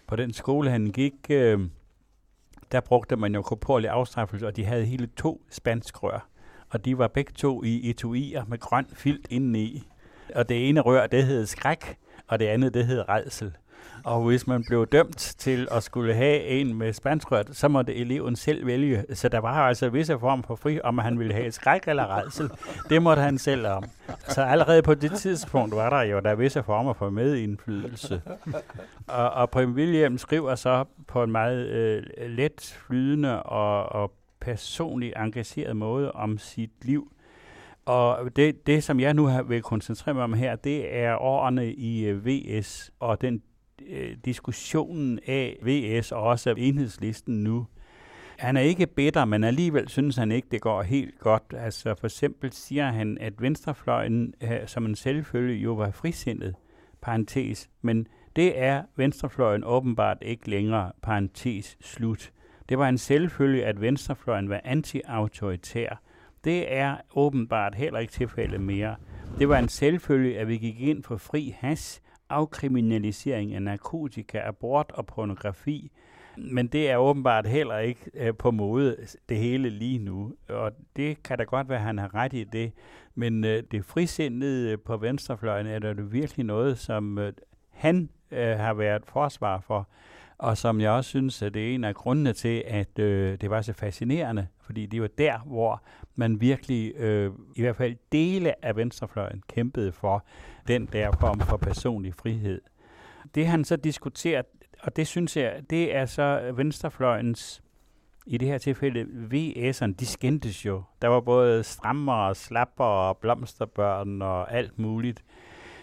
På 0.06 0.16
den 0.16 0.32
skole, 0.32 0.70
han 0.70 0.86
gik, 0.86 1.14
øh, 1.30 1.60
der 2.72 2.80
brugte 2.80 3.16
man 3.16 3.34
jo 3.34 3.42
korporlig 3.42 3.90
afstraffelse, 3.90 4.46
og 4.46 4.56
de 4.56 4.64
havde 4.64 4.84
hele 4.84 5.06
to 5.16 5.42
spanskrør. 5.50 6.28
Og 6.70 6.84
de 6.84 6.98
var 6.98 7.08
begge 7.08 7.32
to 7.32 7.64
i 7.64 7.90
etuier 7.90 8.44
med 8.48 8.58
grøn 8.58 8.86
filt 8.92 9.26
indeni. 9.30 9.88
Og 10.34 10.48
det 10.48 10.68
ene 10.68 10.80
rør, 10.80 11.06
det 11.06 11.24
hed 11.24 11.46
skræk, 11.46 11.98
og 12.26 12.38
det 12.38 12.46
andet, 12.46 12.74
det 12.74 12.86
hed 12.86 13.08
redsel. 13.08 13.56
Og 14.04 14.24
hvis 14.24 14.46
man 14.46 14.64
blev 14.64 14.86
dømt 14.86 15.34
til 15.38 15.68
at 15.70 15.82
skulle 15.82 16.14
have 16.14 16.44
en 16.44 16.74
med 16.74 16.92
spanskrør, 16.92 17.42
så 17.52 17.68
måtte 17.68 17.94
eleven 17.94 18.36
selv 18.36 18.66
vælge. 18.66 19.04
Så 19.14 19.28
der 19.28 19.38
var 19.38 19.54
altså 19.54 19.88
visse 19.88 20.18
form 20.18 20.42
for 20.42 20.54
fri, 20.56 20.80
om 20.80 20.98
han 20.98 21.18
ville 21.18 21.34
have 21.34 21.52
skræk 21.52 21.88
eller 21.88 22.16
redsel. 22.16 22.50
Det 22.88 23.02
måtte 23.02 23.22
han 23.22 23.38
selv 23.38 23.66
om. 23.66 23.84
Så 24.28 24.42
allerede 24.42 24.82
på 24.82 24.94
det 24.94 25.12
tidspunkt 25.12 25.74
var 25.76 25.90
der 25.90 26.02
jo 26.02 26.20
der 26.20 26.34
visse 26.34 26.62
former 26.62 26.92
for 26.92 27.10
medindflydelse. 27.10 28.22
Og, 29.06 29.30
og 29.30 29.50
Prim 29.50 29.72
William 29.72 30.18
skriver 30.18 30.54
så 30.54 30.84
på 31.06 31.22
en 31.22 31.32
meget 31.32 31.66
øh, 31.66 32.02
let 32.28 32.78
flydende 32.86 33.42
og, 33.42 34.02
og 34.02 34.12
personligt 34.40 35.14
engageret 35.16 35.76
måde 35.76 36.12
om 36.12 36.38
sit 36.38 36.70
liv. 36.82 37.12
Og 37.84 38.36
det, 38.36 38.66
det, 38.66 38.84
som 38.84 39.00
jeg 39.00 39.14
nu 39.14 39.30
vil 39.48 39.62
koncentrere 39.62 40.14
mig 40.14 40.24
om 40.24 40.32
her, 40.32 40.56
det 40.56 40.96
er 40.96 41.16
årene 41.16 41.72
i 41.72 42.04
øh, 42.06 42.26
VS 42.26 42.90
og 43.00 43.20
den 43.20 43.42
øh, 43.88 44.16
diskussionen 44.24 45.18
af 45.26 45.58
VS 45.62 46.12
og 46.12 46.22
også 46.22 46.50
af 46.50 46.54
enhedslisten 46.56 47.44
nu. 47.44 47.66
Han 48.38 48.56
er 48.56 48.60
ikke 48.60 48.86
bitter, 48.86 49.24
men 49.24 49.44
alligevel 49.44 49.88
synes 49.88 50.16
han 50.16 50.32
ikke, 50.32 50.48
det 50.50 50.60
går 50.60 50.82
helt 50.82 51.18
godt. 51.18 51.42
Altså 51.56 51.94
for 51.94 52.06
eksempel 52.06 52.52
siger 52.52 52.90
han, 52.90 53.18
at 53.20 53.42
venstrefløjen 53.42 54.34
øh, 54.40 54.66
som 54.66 54.86
en 54.86 54.94
selvfølge 54.94 55.54
jo 55.54 55.72
var 55.72 55.90
frisindet, 55.90 56.54
parentes, 57.02 57.70
men 57.82 58.06
det 58.36 58.60
er 58.60 58.82
venstrefløjen 58.96 59.64
åbenbart 59.64 60.18
ikke 60.22 60.50
længere, 60.50 60.92
parentes, 61.02 61.76
slut. 61.80 62.32
Det 62.68 62.78
var 62.78 62.88
en 62.88 62.98
selvfølge, 62.98 63.64
at 63.64 63.80
venstrefløjen 63.80 64.48
var 64.48 64.60
anti-autoritær. 64.64 66.02
Det 66.44 66.72
er 66.72 66.96
åbenbart 67.14 67.74
heller 67.74 67.98
ikke 67.98 68.12
tilfældet 68.12 68.60
mere. 68.60 68.96
Det 69.38 69.48
var 69.48 69.58
en 69.58 69.68
selvfølge, 69.68 70.38
at 70.38 70.48
vi 70.48 70.56
gik 70.56 70.80
ind 70.80 71.02
for 71.02 71.16
fri 71.16 71.54
has, 71.58 72.02
afkriminalisering 72.30 73.54
af 73.54 73.62
narkotika, 73.62 74.40
abort 74.44 74.92
og 74.94 75.06
pornografi. 75.06 75.90
Men 76.36 76.66
det 76.66 76.90
er 76.90 76.96
åbenbart 76.96 77.46
heller 77.46 77.78
ikke 77.78 78.10
øh, 78.14 78.34
på 78.34 78.50
mode 78.50 78.96
det 79.28 79.36
hele 79.36 79.70
lige 79.70 79.98
nu. 79.98 80.32
Og 80.48 80.72
det 80.96 81.22
kan 81.22 81.38
da 81.38 81.44
godt 81.44 81.68
være, 81.68 81.78
at 81.78 81.84
han 81.84 81.98
har 81.98 82.14
ret 82.14 82.32
i 82.32 82.44
det. 82.44 82.72
Men 83.14 83.44
øh, 83.44 83.62
det 83.70 83.84
frisindede 83.84 84.72
øh, 84.72 84.78
på 84.78 84.96
venstrefløjen 84.96 85.66
er 85.66 85.78
der 85.78 85.94
virkelig 86.02 86.46
noget, 86.46 86.78
som 86.78 87.18
øh, 87.18 87.32
han 87.70 88.10
øh, 88.30 88.58
har 88.58 88.74
været 88.74 89.02
forsvar 89.06 89.60
for. 89.60 89.88
Og 90.40 90.58
som 90.58 90.80
jeg 90.80 90.90
også 90.90 91.08
synes, 91.08 91.42
at 91.42 91.54
det 91.54 91.70
er 91.70 91.74
en 91.74 91.84
af 91.84 91.94
grundene 91.94 92.32
til, 92.32 92.62
at 92.66 92.98
øh, 92.98 93.40
det 93.40 93.50
var 93.50 93.62
så 93.62 93.72
fascinerende, 93.72 94.46
fordi 94.60 94.86
det 94.86 95.02
var 95.02 95.08
der, 95.18 95.38
hvor 95.38 95.82
man 96.14 96.40
virkelig, 96.40 96.94
øh, 96.96 97.32
i 97.56 97.60
hvert 97.60 97.76
fald 97.76 97.96
dele 98.12 98.64
af 98.64 98.76
venstrefløjen, 98.76 99.42
kæmpede 99.48 99.92
for 99.92 100.24
den 100.68 100.86
der 100.86 101.12
form 101.20 101.40
for 101.40 101.56
personlig 101.56 102.14
frihed. 102.14 102.60
Det 103.34 103.46
han 103.46 103.64
så 103.64 103.76
diskuterer, 103.76 104.42
og 104.82 104.96
det 104.96 105.06
synes 105.06 105.36
jeg, 105.36 105.62
det 105.70 105.94
er 105.94 106.06
så 106.06 106.52
venstrefløjens, 106.56 107.62
i 108.26 108.38
det 108.38 108.48
her 108.48 108.58
tilfælde 108.58 109.02
VS'erne, 109.02 109.92
de 109.92 110.06
skændtes 110.06 110.66
jo. 110.66 110.82
Der 111.02 111.08
var 111.08 111.20
både 111.20 111.62
strammer 111.62 112.12
og 112.12 112.36
slapper 112.36 112.84
og 112.84 113.16
blomsterbørn 113.16 114.22
og 114.22 114.52
alt 114.52 114.78
muligt. 114.78 115.24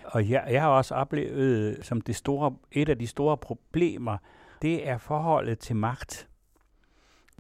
Og 0.06 0.30
jeg, 0.30 0.48
jeg 0.50 0.62
har 0.62 0.70
også 0.70 0.96
oplevet 0.96 1.78
som 1.82 2.02
det 2.02 2.16
store, 2.16 2.56
et 2.72 2.90
af 2.90 2.98
de 2.98 3.08
store 3.08 3.38
problemer, 3.38 4.18
det 4.62 4.88
er 4.88 4.98
forholdet 4.98 5.60
til 5.60 5.76
magt. 5.76 6.28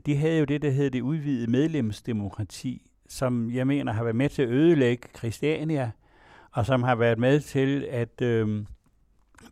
De 0.05 0.15
havde 0.15 0.39
jo 0.39 0.45
det, 0.45 0.61
der 0.61 0.69
hed 0.69 0.91
det 0.91 1.01
udvidede 1.01 1.51
medlemsdemokrati, 1.51 2.91
som 3.09 3.51
jeg 3.51 3.67
mener 3.67 3.93
har 3.93 4.03
været 4.03 4.15
med 4.15 4.29
til 4.29 4.41
at 4.41 4.49
ødelægge 4.49 5.07
Christiania, 5.17 5.91
og 6.51 6.65
som 6.65 6.83
har 6.83 6.95
været 6.95 7.19
med 7.19 7.39
til 7.39 7.85
at 7.89 8.21
øh, 8.21 8.65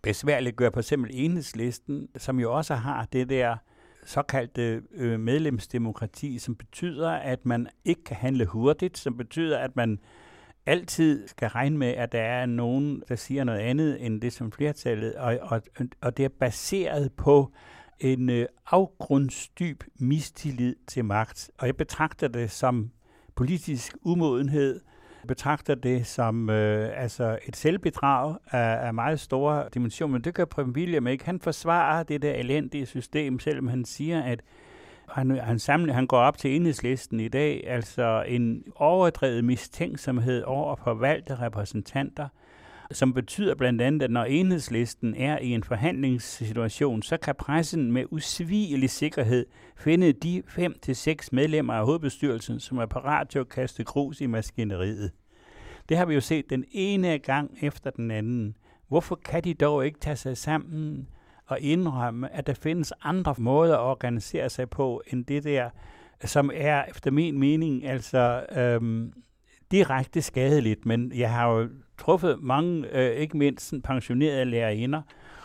besværligt 0.03 0.55
gøre 0.55 0.71
på 0.71 0.79
eksempel 0.79 1.11
enhedslisten, 1.13 2.07
som 2.17 2.39
jo 2.39 2.53
også 2.53 2.75
har 2.75 3.07
det 3.13 3.29
der 3.29 3.57
såkaldte 4.05 4.81
øh, 4.91 5.19
medlemsdemokrati, 5.19 6.39
som 6.39 6.55
betyder, 6.55 7.09
at 7.09 7.45
man 7.45 7.67
ikke 7.85 8.03
kan 8.03 8.15
handle 8.15 8.45
hurtigt, 8.45 8.97
som 8.97 9.17
betyder, 9.17 9.59
at 9.59 9.75
man 9.75 9.99
altid 10.65 11.27
skal 11.27 11.47
regne 11.49 11.77
med, 11.77 11.87
at 11.87 12.11
der 12.11 12.21
er 12.21 12.45
nogen, 12.45 13.03
der 13.09 13.15
siger 13.15 13.43
noget 13.43 13.59
andet 13.59 14.05
end 14.05 14.21
det, 14.21 14.33
som 14.33 14.51
flertallet, 14.51 15.15
og, 15.15 15.39
og, 15.41 15.61
og 16.01 16.17
det 16.17 16.25
er 16.25 16.29
baseret 16.29 17.11
på 17.13 17.51
en 17.99 18.29
øh, 18.29 18.45
afgrundsdyb 18.71 19.83
mistillid 19.99 20.75
til 20.87 21.05
magt. 21.05 21.51
Og 21.57 21.67
jeg 21.67 21.77
betragter 21.77 22.27
det 22.27 22.51
som 22.51 22.91
politisk 23.35 23.97
umodenhed, 24.03 24.81
jeg 25.21 25.27
betragter 25.27 25.75
det 25.75 26.07
som 26.07 26.49
øh, 26.49 27.01
altså 27.01 27.39
et 27.47 27.55
selvbedrag 27.55 28.35
af, 28.51 28.87
af 28.87 28.93
meget 28.93 29.19
store 29.19 29.69
dimensioner, 29.73 30.11
men 30.11 30.23
det 30.23 30.33
gør 30.33 30.45
Preben 30.45 30.71
William 30.71 31.07
ikke. 31.07 31.25
Han 31.25 31.39
forsvarer 31.39 32.03
det 32.03 32.21
der 32.21 32.33
elendige 32.33 32.85
system, 32.85 33.39
selvom 33.39 33.67
han 33.67 33.85
siger, 33.85 34.21
at 34.21 34.41
han, 35.09 35.39
han, 35.39 35.59
samler, 35.59 35.93
han 35.93 36.07
går 36.07 36.17
op 36.17 36.37
til 36.37 36.55
enhedslisten 36.55 37.19
i 37.19 37.27
dag, 37.27 37.63
altså 37.67 38.23
en 38.27 38.63
overdrevet 38.75 39.43
mistænksomhed 39.43 40.43
over 40.43 40.75
for 40.75 40.93
valgte 40.93 41.35
repræsentanter, 41.35 42.27
som 42.91 43.13
betyder 43.13 43.55
blandt 43.55 43.81
andet, 43.81 44.03
at 44.03 44.11
når 44.11 44.23
enhedslisten 44.23 45.15
er 45.15 45.39
i 45.39 45.49
en 45.49 45.63
forhandlingssituation, 45.63 47.01
så 47.01 47.17
kan 47.17 47.35
pressen 47.35 47.91
med 47.91 48.05
usvigelig 48.11 48.89
sikkerhed 48.89 49.45
finde 49.77 50.11
de 50.11 50.43
fem 50.47 50.79
til 50.81 50.95
seks 50.95 51.31
medlemmer 51.31 51.73
af 51.73 51.85
hovedbestyrelsen, 51.85 52.59
som 52.59 52.77
er 52.77 52.85
parat 52.85 53.29
til 53.29 53.39
at 53.39 53.49
kaste 53.49 53.83
grus 53.83 54.21
i 54.21 54.25
maskineriet. 54.25 55.11
Det 55.89 55.97
har 55.97 56.05
vi 56.05 56.13
jo 56.13 56.21
set 56.21 56.49
den 56.49 56.65
ene 56.71 57.19
gang 57.19 57.57
efter 57.61 57.89
den 57.89 58.11
anden. 58.11 58.55
Hvorfor 58.87 59.15
kan 59.15 59.43
de 59.43 59.53
dog 59.53 59.85
ikke 59.85 59.99
tage 59.99 60.15
sig 60.15 60.37
sammen 60.37 61.07
at 61.51 61.57
indrømme, 61.61 62.33
at 62.33 62.47
der 62.47 62.53
findes 62.53 62.93
andre 63.03 63.35
måder 63.37 63.77
at 63.77 63.83
organisere 63.83 64.49
sig 64.49 64.69
på, 64.69 65.01
end 65.07 65.25
det 65.25 65.43
der, 65.43 65.69
som 66.23 66.51
er 66.53 66.83
efter 66.89 67.11
min 67.11 67.39
mening 67.39 67.85
altså 67.85 68.45
øhm, 68.57 69.13
direkte 69.71 70.21
skadeligt. 70.21 70.85
Men 70.85 71.11
jeg 71.15 71.31
har 71.31 71.49
jo 71.49 71.69
truffet 71.97 72.39
mange, 72.41 72.97
øh, 72.97 73.11
ikke 73.15 73.37
mindst 73.37 73.73
pensionerede 73.83 74.45
lærerinder, 74.45 75.01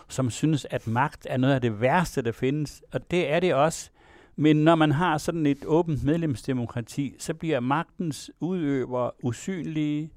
som 0.09 0.31
synes, 0.31 0.67
at 0.71 0.87
magt 0.87 1.27
er 1.31 1.37
noget 1.37 1.55
af 1.55 1.61
det 1.61 1.81
værste, 1.81 2.23
der 2.23 2.33
findes. 2.33 2.83
Og 2.93 3.11
det 3.11 3.33
er 3.33 3.41
det 3.41 3.55
også. 3.55 3.91
Men 4.37 4.57
når 4.57 4.75
man 4.75 4.93
har 4.93 5.19
sådan 5.19 5.47
et 5.47 5.65
åbent 5.67 6.05
medlemsdemokrati, 6.05 7.15
så 7.19 7.35
bliver 7.35 7.61
magtens 7.61 8.31
udøvere 8.41 9.11
usynlige. 9.23 10.13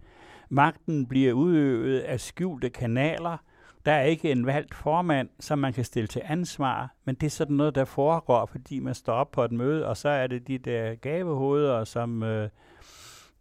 Magten 0.50 1.06
bliver 1.06 1.34
udøvet 1.34 2.00
af 2.00 2.19
skjulte 2.19 2.69
kanaler– 2.69 3.38
der 3.86 3.91
er 3.91 4.04
ikke 4.04 4.32
en 4.32 4.46
valgt 4.46 4.76
formand, 4.76 5.30
som 5.39 5.60
man 5.60 5.74
kan 5.74 5.84
stille 5.84 6.08
til 6.08 6.22
ansvar, 6.26 6.93
men 7.06 7.15
det 7.15 7.26
er 7.26 7.32
sådan 7.32 7.56
noget, 7.56 7.76
der 7.76 7.86
foregår, 7.86 8.46
fordi 8.46 8.80
man 8.80 8.96
står 8.96 9.13
op 9.13 9.32
på 9.32 9.43
et 9.43 9.52
møde, 9.52 9.88
og 9.88 9.98
så 9.98 10.10
er 10.10 10.28
det 10.28 10.48
de 10.48 10.58
der 10.58 10.96
gavehoveder, 10.96 11.84
som 11.84 12.24
øh, 12.24 12.50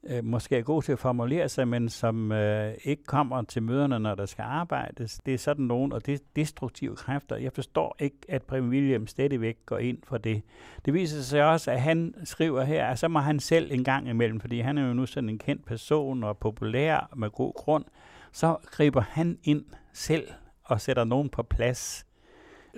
øh, 0.04 0.24
måske 0.24 0.56
er 0.56 0.62
gode 0.62 0.84
til 0.84 0.92
at 0.92 0.98
formulere 0.98 1.48
sig, 1.48 1.68
men 1.68 1.88
som 1.88 2.32
øh, 2.32 2.74
ikke 2.84 3.04
kommer 3.04 3.42
til 3.42 3.62
møderne, 3.62 3.98
når 3.98 4.14
der 4.14 4.26
skal 4.26 4.42
arbejdes. 4.42 5.20
Det 5.26 5.34
er 5.34 5.38
sådan 5.38 5.64
nogen, 5.64 5.92
og 5.92 6.06
det 6.06 6.14
er 6.14 6.18
destruktive 6.36 6.96
kræfter. 6.96 7.36
Jeg 7.36 7.52
forstår 7.52 7.96
ikke, 7.98 8.16
at 8.28 8.42
Prem 8.42 8.68
William 8.68 9.06
stadigvæk 9.06 9.56
går 9.66 9.78
ind 9.78 9.98
for 10.04 10.18
det. 10.18 10.42
Det 10.84 10.94
viser 10.94 11.22
sig 11.22 11.44
også, 11.44 11.70
at 11.70 11.80
han 11.80 12.14
skriver 12.24 12.62
her, 12.62 12.86
at 12.86 12.98
så 12.98 13.08
må 13.08 13.18
han 13.18 13.40
selv 13.40 13.72
en 13.72 13.84
gang 13.84 14.08
imellem, 14.08 14.40
fordi 14.40 14.60
han 14.60 14.78
er 14.78 14.86
jo 14.86 14.92
nu 14.94 15.06
sådan 15.06 15.28
en 15.28 15.38
kendt 15.38 15.64
person 15.64 16.24
og 16.24 16.38
populær 16.38 17.08
med 17.16 17.30
god 17.30 17.52
grund, 17.54 17.84
så 18.32 18.56
griber 18.66 19.00
han 19.00 19.38
ind 19.44 19.64
selv 19.92 20.28
og 20.64 20.80
sætter 20.80 21.04
nogen 21.04 21.28
på 21.28 21.42
plads. 21.42 22.06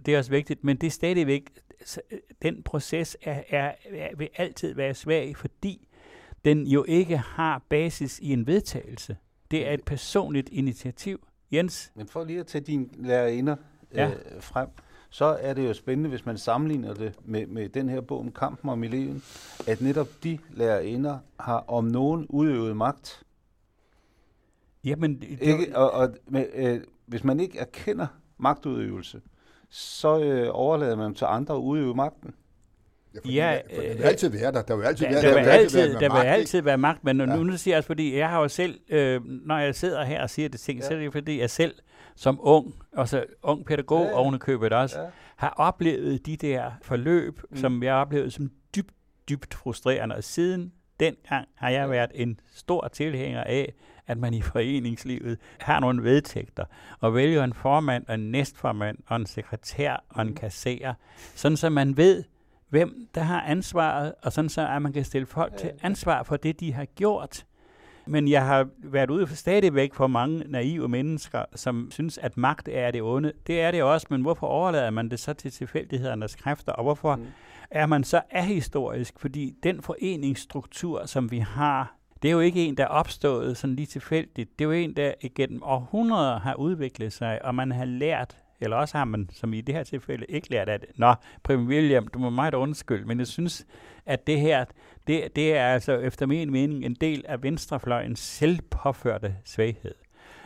Det 0.06 0.14
er 0.14 0.18
også 0.18 0.30
vigtigt, 0.30 0.64
men 0.64 0.76
det 0.76 0.86
er 0.86 0.90
stadigvæk, 0.90 1.50
den 2.42 2.62
proces 2.62 3.16
er, 3.22 3.42
er, 3.48 3.72
er, 3.90 4.16
vil 4.16 4.28
altid 4.36 4.74
være 4.74 4.94
svag, 4.94 5.36
fordi 5.36 5.88
den 6.44 6.66
jo 6.66 6.84
ikke 6.88 7.16
har 7.16 7.62
basis 7.68 8.18
i 8.18 8.32
en 8.32 8.46
vedtagelse. 8.46 9.16
Det 9.50 9.68
er 9.68 9.72
et 9.72 9.84
personligt 9.84 10.48
initiativ. 10.52 11.26
Jens? 11.52 11.92
Men 11.94 12.08
for 12.08 12.24
lige 12.24 12.40
at 12.40 12.46
tage 12.46 12.64
dine 12.64 12.88
lærerinder 12.96 13.56
Ja. 13.94 14.08
øh, 14.08 14.42
frem, 14.42 14.68
så 15.10 15.24
er 15.24 15.54
det 15.54 15.68
jo 15.68 15.74
spændende, 15.74 16.10
hvis 16.10 16.26
man 16.26 16.38
sammenligner 16.38 16.94
det 16.94 17.14
med, 17.24 17.46
med 17.46 17.68
den 17.68 17.88
her 17.88 18.00
bog 18.00 18.20
om 18.20 18.32
kampen 18.32 18.70
om 18.70 18.84
eleven, 18.84 19.22
at 19.66 19.80
netop 19.80 20.08
de 20.24 20.38
lærerinder 20.50 21.18
har 21.40 21.64
om 21.68 21.84
nogen 21.84 22.26
udøvet 22.28 22.76
magt. 22.76 23.22
Jamen, 24.84 25.20
det, 25.20 25.38
Ikke, 25.40 25.76
og, 25.76 25.90
og 25.90 26.14
med, 26.28 26.46
øh, 26.54 26.80
hvis 27.06 27.24
man 27.24 27.40
ikke 27.40 27.58
erkender 27.58 28.06
magtudøvelse, 28.38 29.20
så 29.70 30.20
øh, 30.20 30.48
overlader 30.52 30.96
man 30.96 31.14
til 31.14 31.24
andre 31.24 31.54
at 31.54 31.58
udøve 31.58 31.94
magten. 31.94 32.34
Ja, 33.14 33.20
for, 33.20 33.28
Ja, 33.32 33.50
ja, 33.52 33.56
for 33.76 33.80
det 33.82 33.90
vil 33.90 34.00
øh, 34.00 34.06
altid 34.08 34.28
være 34.28 34.52
der. 34.52 34.62
Der 34.62 34.76
vil 34.76 34.84
altid 34.84 35.06
Der, 35.06 35.12
være, 35.12 35.22
der, 35.22 35.34
vil 35.34 35.44
vil 35.44 35.50
altid, 35.50 35.78
være 35.78 35.92
der 35.92 35.98
vil 36.00 36.08
magt, 36.08 36.20
ikke? 36.24 36.30
altid 36.34 36.62
være 36.62 36.78
magt, 36.78 37.04
men 37.04 37.16
nu, 37.16 37.24
Ja. 37.24 37.36
nu 37.36 37.56
siger 37.56 37.74
jeg 37.74 37.78
også, 37.78 37.86
fordi 37.86 38.16
jeg 38.16 38.28
har 38.28 38.40
jo 38.40 38.48
selv, 38.48 38.80
øh, 38.88 39.20
når 39.24 39.58
jeg 39.58 39.74
sidder 39.74 40.04
her 40.04 40.22
og 40.22 40.30
siger 40.30 40.48
det 40.48 40.60
ting, 40.60 40.78
ja. 40.80 40.84
så 40.86 40.92
Ja. 40.94 40.98
er 41.00 41.02
det 41.04 41.12
fordi, 41.12 41.40
jeg 41.40 41.50
selv 41.50 41.74
som 42.16 42.38
ung, 42.42 42.74
og 42.92 43.08
så 43.08 43.24
ung 43.42 43.66
pædagog 43.66 43.98
Ja, 44.00 44.04
ja, 44.04 44.10
ja. 44.10 44.16
oven 44.16 44.34
i 44.34 44.38
købet 44.38 44.72
også, 44.72 45.00
Ja. 45.00 45.06
har 45.36 45.54
oplevet 45.56 46.26
de 46.26 46.36
der 46.36 46.70
forløb, 46.82 47.36
mm. 47.42 47.46
Mm. 47.50 47.56
som 47.56 47.82
jeg 47.82 47.94
oplevede 47.94 48.30
som 48.30 48.50
dybt, 48.76 48.94
dybt 49.28 49.54
frustrerende. 49.54 50.16
Og 50.16 50.24
siden 50.24 50.72
dengang 51.00 51.48
har 51.54 51.68
jeg 51.70 51.90
været 51.90 52.10
en 52.14 52.40
stor 52.54 52.88
tilhænger 52.88 53.44
af, 53.44 53.72
at 54.06 54.18
man 54.18 54.34
i 54.34 54.40
foreningslivet 54.42 55.38
har 55.60 55.80
nogle 55.80 56.02
vedtægter, 56.02 56.64
og 57.00 57.14
vælger 57.14 57.44
en 57.44 57.54
formand, 57.54 58.04
og 58.08 58.14
en 58.14 58.30
næstformand, 58.30 58.98
og 59.06 59.16
en 59.16 59.26
sekretær, 59.26 60.04
og 60.08 60.22
en 60.22 60.34
kasserer, 60.34 60.94
sådan 61.34 61.56
så 61.56 61.70
man 61.70 61.96
ved, 61.96 62.24
hvem 62.68 63.08
der 63.14 63.20
har 63.20 63.40
ansvaret, 63.40 64.14
og 64.22 64.32
sådan 64.32 64.48
så 64.48 64.68
at 64.68 64.82
man 64.82 64.92
kan 64.92 65.04
stille 65.04 65.26
folk 65.26 65.56
til 65.56 65.70
ansvar 65.82 66.22
for 66.22 66.36
det, 66.36 66.60
de 66.60 66.72
har 66.72 66.84
gjort. 66.84 67.44
Men 68.06 68.28
jeg 68.28 68.46
har 68.46 68.68
været 68.78 69.10
ude 69.10 69.26
for 69.26 69.34
stadigvæk 69.34 69.94
for 69.94 70.06
mange 70.06 70.44
naive 70.48 70.88
mennesker, 70.88 71.44
som 71.54 71.88
synes, 71.90 72.18
at 72.18 72.36
magt 72.36 72.68
er 72.72 72.90
det 72.90 73.02
onde. 73.02 73.32
Det 73.46 73.60
er 73.60 73.70
det 73.70 73.82
også, 73.82 74.06
men 74.10 74.22
hvorfor 74.22 74.46
overlader 74.46 74.90
man 74.90 75.08
det 75.08 75.20
så 75.20 75.32
til 75.32 75.50
tilfældighedernes 75.50 76.34
kræfter, 76.36 76.72
og 76.72 76.82
hvorfor 76.82 77.16
Mm. 77.16 77.26
Er 77.74 77.86
man 77.86 78.04
så 78.04 78.20
ahistorisk? 78.30 79.14
Fordi 79.18 79.54
den 79.62 79.82
foreningsstruktur, 79.82 81.06
som 81.06 81.30
vi 81.30 81.38
har, 81.38 81.96
det 82.22 82.28
er 82.28 82.32
jo 82.32 82.40
ikke 82.40 82.66
en, 82.66 82.76
der 82.76 82.84
er 82.84 82.88
opstået 82.88 83.56
sådan 83.56 83.76
lige 83.76 83.86
tilfældigt. 83.86 84.58
Det 84.58 84.64
er 84.64 84.68
jo 84.68 84.72
en, 84.72 84.96
der 84.96 85.12
igennem 85.20 85.62
århundreder 85.62 86.38
har 86.38 86.54
udviklet 86.54 87.12
sig, 87.12 87.44
og 87.44 87.54
man 87.54 87.72
har 87.72 87.84
lært, 87.84 88.38
eller 88.60 88.76
også 88.76 88.98
har 88.98 89.04
man, 89.04 89.28
som 89.32 89.54
i 89.54 89.60
det 89.60 89.74
her 89.74 89.82
tilfælde, 89.82 90.26
ikke 90.28 90.50
lært 90.50 90.68
af 90.68 90.80
det. 90.80 90.88
Nå, 90.96 91.14
Prim 91.42 91.66
William, 91.66 92.06
du 92.06 92.18
må 92.18 92.30
meget 92.30 92.54
undskylde, 92.54 93.06
men 93.06 93.18
jeg 93.18 93.26
synes, 93.26 93.66
at 94.06 94.26
det 94.26 94.40
her, 94.40 94.64
det, 95.06 95.36
det 95.36 95.56
er 95.56 95.66
altså 95.66 95.92
efter 95.92 96.26
min 96.26 96.52
mening 96.52 96.84
en 96.84 96.94
del 96.94 97.24
af 97.28 97.42
venstrefløjens 97.42 98.20
selvpåførte 98.20 99.34
svaghed. 99.44 99.94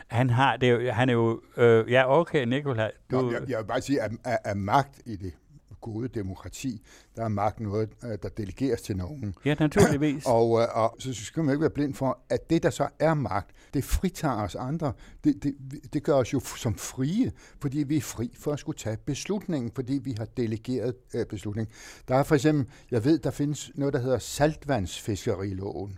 Han 0.07 0.29
har 0.29 0.57
det 0.57 0.71
jo, 0.71 0.91
han 0.91 1.09
er 1.09 1.13
jo, 1.13 1.41
øh, 1.57 1.91
ja 1.91 2.19
okay, 2.19 2.45
Nikolaj, 2.45 2.91
du, 3.11 3.21
Nå, 3.21 3.31
jeg, 3.31 3.41
jeg 3.49 3.57
vil 3.59 3.65
bare 3.65 3.81
sige, 3.81 4.01
at, 4.01 4.11
at, 4.23 4.37
at 4.45 4.57
magt 4.57 5.01
i 5.05 5.15
det 5.15 5.33
gode 5.81 6.07
demokrati, 6.07 6.81
der 7.15 7.23
er 7.23 7.27
magt 7.27 7.59
noget, 7.59 7.89
øh, 8.03 8.17
der 8.23 8.29
delegeres 8.29 8.81
til 8.81 8.97
nogen. 8.97 9.35
ja 9.45 9.55
naturligvis. 9.59 10.25
Og, 10.35 10.61
øh, 10.61 10.67
og 10.73 10.95
så 10.99 11.13
skal 11.13 11.43
man 11.43 11.53
ikke 11.53 11.61
være 11.61 11.69
blind 11.69 11.93
for, 11.93 12.19
at 12.29 12.49
det, 12.49 12.63
der 12.63 12.69
så 12.69 12.87
er 12.99 13.13
magt, 13.13 13.51
det 13.73 13.83
fritager 13.83 14.43
os 14.43 14.55
andre. 14.55 14.93
Det, 15.23 15.43
det, 15.43 15.55
det 15.93 16.03
gør 16.03 16.13
os 16.13 16.33
jo 16.33 16.39
som 16.39 16.75
frie, 16.75 17.31
fordi 17.59 17.83
vi 17.83 17.97
er 17.97 18.01
fri 18.01 18.31
for 18.39 18.51
at 18.51 18.59
skulle 18.59 18.77
tage 18.77 18.97
beslutningen, 18.97 19.71
fordi 19.75 19.93
vi 19.93 20.15
har 20.17 20.25
delegeret 20.25 20.95
øh, 21.13 21.25
beslutningen. 21.25 21.73
Der 22.07 22.15
er 22.15 22.23
for 22.23 22.35
eksempel, 22.35 22.65
jeg 22.91 23.05
ved, 23.05 23.19
der 23.19 23.31
findes 23.31 23.71
noget, 23.75 23.93
der 23.93 23.99
hedder 23.99 24.19
saltvandsfiskeriloven, 24.19 25.97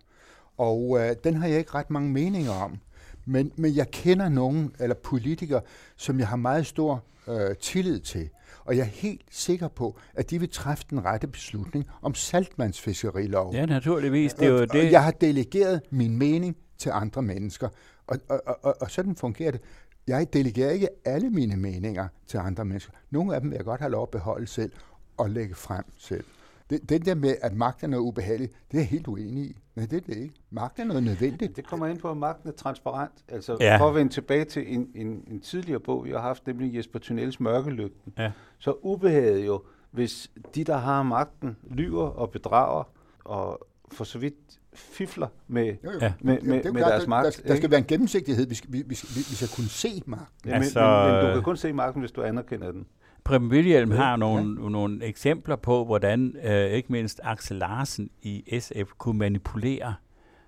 og 0.58 0.98
øh, 1.00 1.16
den 1.24 1.36
har 1.36 1.48
jeg 1.48 1.58
ikke 1.58 1.76
ret 1.76 1.90
mange 1.90 2.10
meninger 2.10 2.52
om. 2.52 2.80
Men, 3.26 3.52
men 3.56 3.76
jeg 3.76 3.92
kender 3.92 4.30
nogen, 4.30 4.76
eller 4.80 4.96
politikere, 4.96 5.62
som 5.96 6.20
jeg 6.20 6.28
har 6.28 6.36
meget 6.36 6.66
stor 6.66 7.04
øh, 7.28 7.56
tillid 7.56 8.00
til. 8.00 8.30
Og 8.66 8.78
jeg 8.78 8.82
er 8.82 8.86
helt 8.86 9.22
sikker 9.32 9.68
på, 9.68 9.98
at 10.14 10.30
de 10.30 10.40
vil 10.40 10.50
træffe 10.50 10.84
den 10.90 11.06
rette 11.06 11.28
beslutning 11.28 11.86
om 12.02 12.14
saltvandsfiskeriloven. 12.14 13.56
Ja, 13.56 13.66
naturligvis. 13.66 14.34
Det 14.34 14.48
er 14.48 14.52
jo 14.52 14.66
det. 14.66 14.92
Jeg 14.92 15.04
har 15.04 15.12
delegeret 15.12 15.82
min 15.90 16.18
mening 16.18 16.58
til 16.78 16.90
andre 16.90 17.22
mennesker, 17.22 17.70
og, 18.08 18.18
og, 18.30 18.42
og, 18.64 18.76
og, 18.82 18.92
sådan 18.92 19.16
fungerer 19.16 19.52
det. 19.52 19.62
Jeg 20.08 20.34
delegerer 20.34 20.72
ikke 20.72 20.90
alle 21.06 21.30
mine 21.30 21.58
meninger 21.58 22.08
til 22.28 22.38
andre 22.38 22.66
mennesker. 22.66 22.94
Nogle 23.10 23.36
af 23.36 23.42
dem 23.42 23.50
vil 23.50 23.56
jeg 23.56 23.66
godt 23.66 23.82
have 23.82 23.92
lov 23.92 24.04
at 24.04 24.10
beholde 24.10 24.48
selv 24.48 24.72
og 25.18 25.30
lægge 25.30 25.56
frem 25.56 25.84
selv. 25.98 26.24
Det, 26.70 26.90
den 26.90 27.06
der 27.06 27.16
med, 27.16 27.36
at 27.42 27.54
magten 27.54 27.94
er 27.94 27.98
ubehagelig, 27.98 28.50
det 28.72 28.78
er 28.78 28.82
jeg 28.82 28.88
helt 28.88 29.08
uenig 29.08 29.44
i. 29.44 29.56
Det 29.88 29.98
er 29.98 30.02
det 30.14 30.18
ikke. 30.18 30.36
Magten 30.50 30.82
er 30.84 30.88
noget 30.88 31.04
nødvendigt. 31.04 31.56
Det 31.56 31.68
kommer 31.68 31.88
ind 31.88 31.98
på, 32.00 32.12
at 32.12 32.18
magten 32.18 32.50
er 32.50 32.54
transparent. 32.54 33.12
Altså, 33.28 33.58
Ja. 33.60 33.78
for 33.78 33.90
at 33.90 33.96
vende 33.96 34.14
tilbage 34.14 34.46
til 34.46 34.74
en, 34.74 34.90
en, 34.96 35.24
en 35.32 35.40
tidligere 35.40 35.80
bog, 35.80 36.06
vi 36.06 36.10
har 36.12 36.22
haft, 36.22 36.48
nemlig 36.48 36.76
Jesper 36.76 37.00
Tunnels 37.00 37.40
Mørkelygten. 37.40 38.14
Ja. 38.18 38.32
Så 38.60 38.76
ubehaget 38.82 39.46
jo, 39.46 39.62
hvis 39.92 40.32
de, 40.56 40.64
der 40.64 40.78
har 40.78 41.04
magten, 41.04 41.58
lyver 41.72 42.04
og 42.08 42.32
bedrager, 42.32 42.84
og 43.26 43.68
for 43.92 44.04
så 44.04 44.20
vidt 44.20 44.36
fifler 44.74 45.28
med, 45.48 45.66
Jo, 45.66 45.92
jo. 45.92 45.98
Ja. 46.02 46.14
med, 46.22 46.36
Det 46.36 46.44
med, 46.44 46.64
jo 46.66 46.72
med 46.74 46.82
klart, 46.82 46.92
deres 46.92 47.04
der, 47.04 47.10
magt. 47.10 47.42
der, 47.44 47.48
der 47.48 47.56
skal 47.56 47.72
være 47.72 47.78
en 47.80 47.86
gennemsigtighed. 47.86 48.48
Vi 48.48 48.56
skal, 48.56 48.74
vi, 48.74 48.78
vi, 48.78 48.96
vi 49.16 49.36
skal 49.36 49.50
kunne 49.56 49.68
se 49.70 50.02
magten. 50.06 50.50
Ja, 50.50 50.56
Altså, 50.56 50.80
men, 50.80 51.14
men, 51.14 51.16
men 51.16 51.26
du 51.28 51.34
kan 51.34 51.44
kun 51.44 51.58
se 51.58 51.74
magten, 51.74 52.00
hvis 52.00 52.12
du 52.12 52.22
anerkender 52.24 52.72
den. 52.72 52.86
Preben 53.24 53.52
Ja, 53.54 53.86
har 53.86 54.16
nogle, 54.16 54.72
nogle 54.72 55.04
eksempler 55.06 55.56
på, 55.56 55.86
hvordan 55.86 56.36
øh, 56.44 56.72
ikke 56.72 56.92
mindst 56.92 57.22
Axel 57.24 57.58
Larsen 57.58 58.10
i 58.22 58.60
SF 58.60 58.92
kunne 58.98 59.20
manipulere 59.20 59.94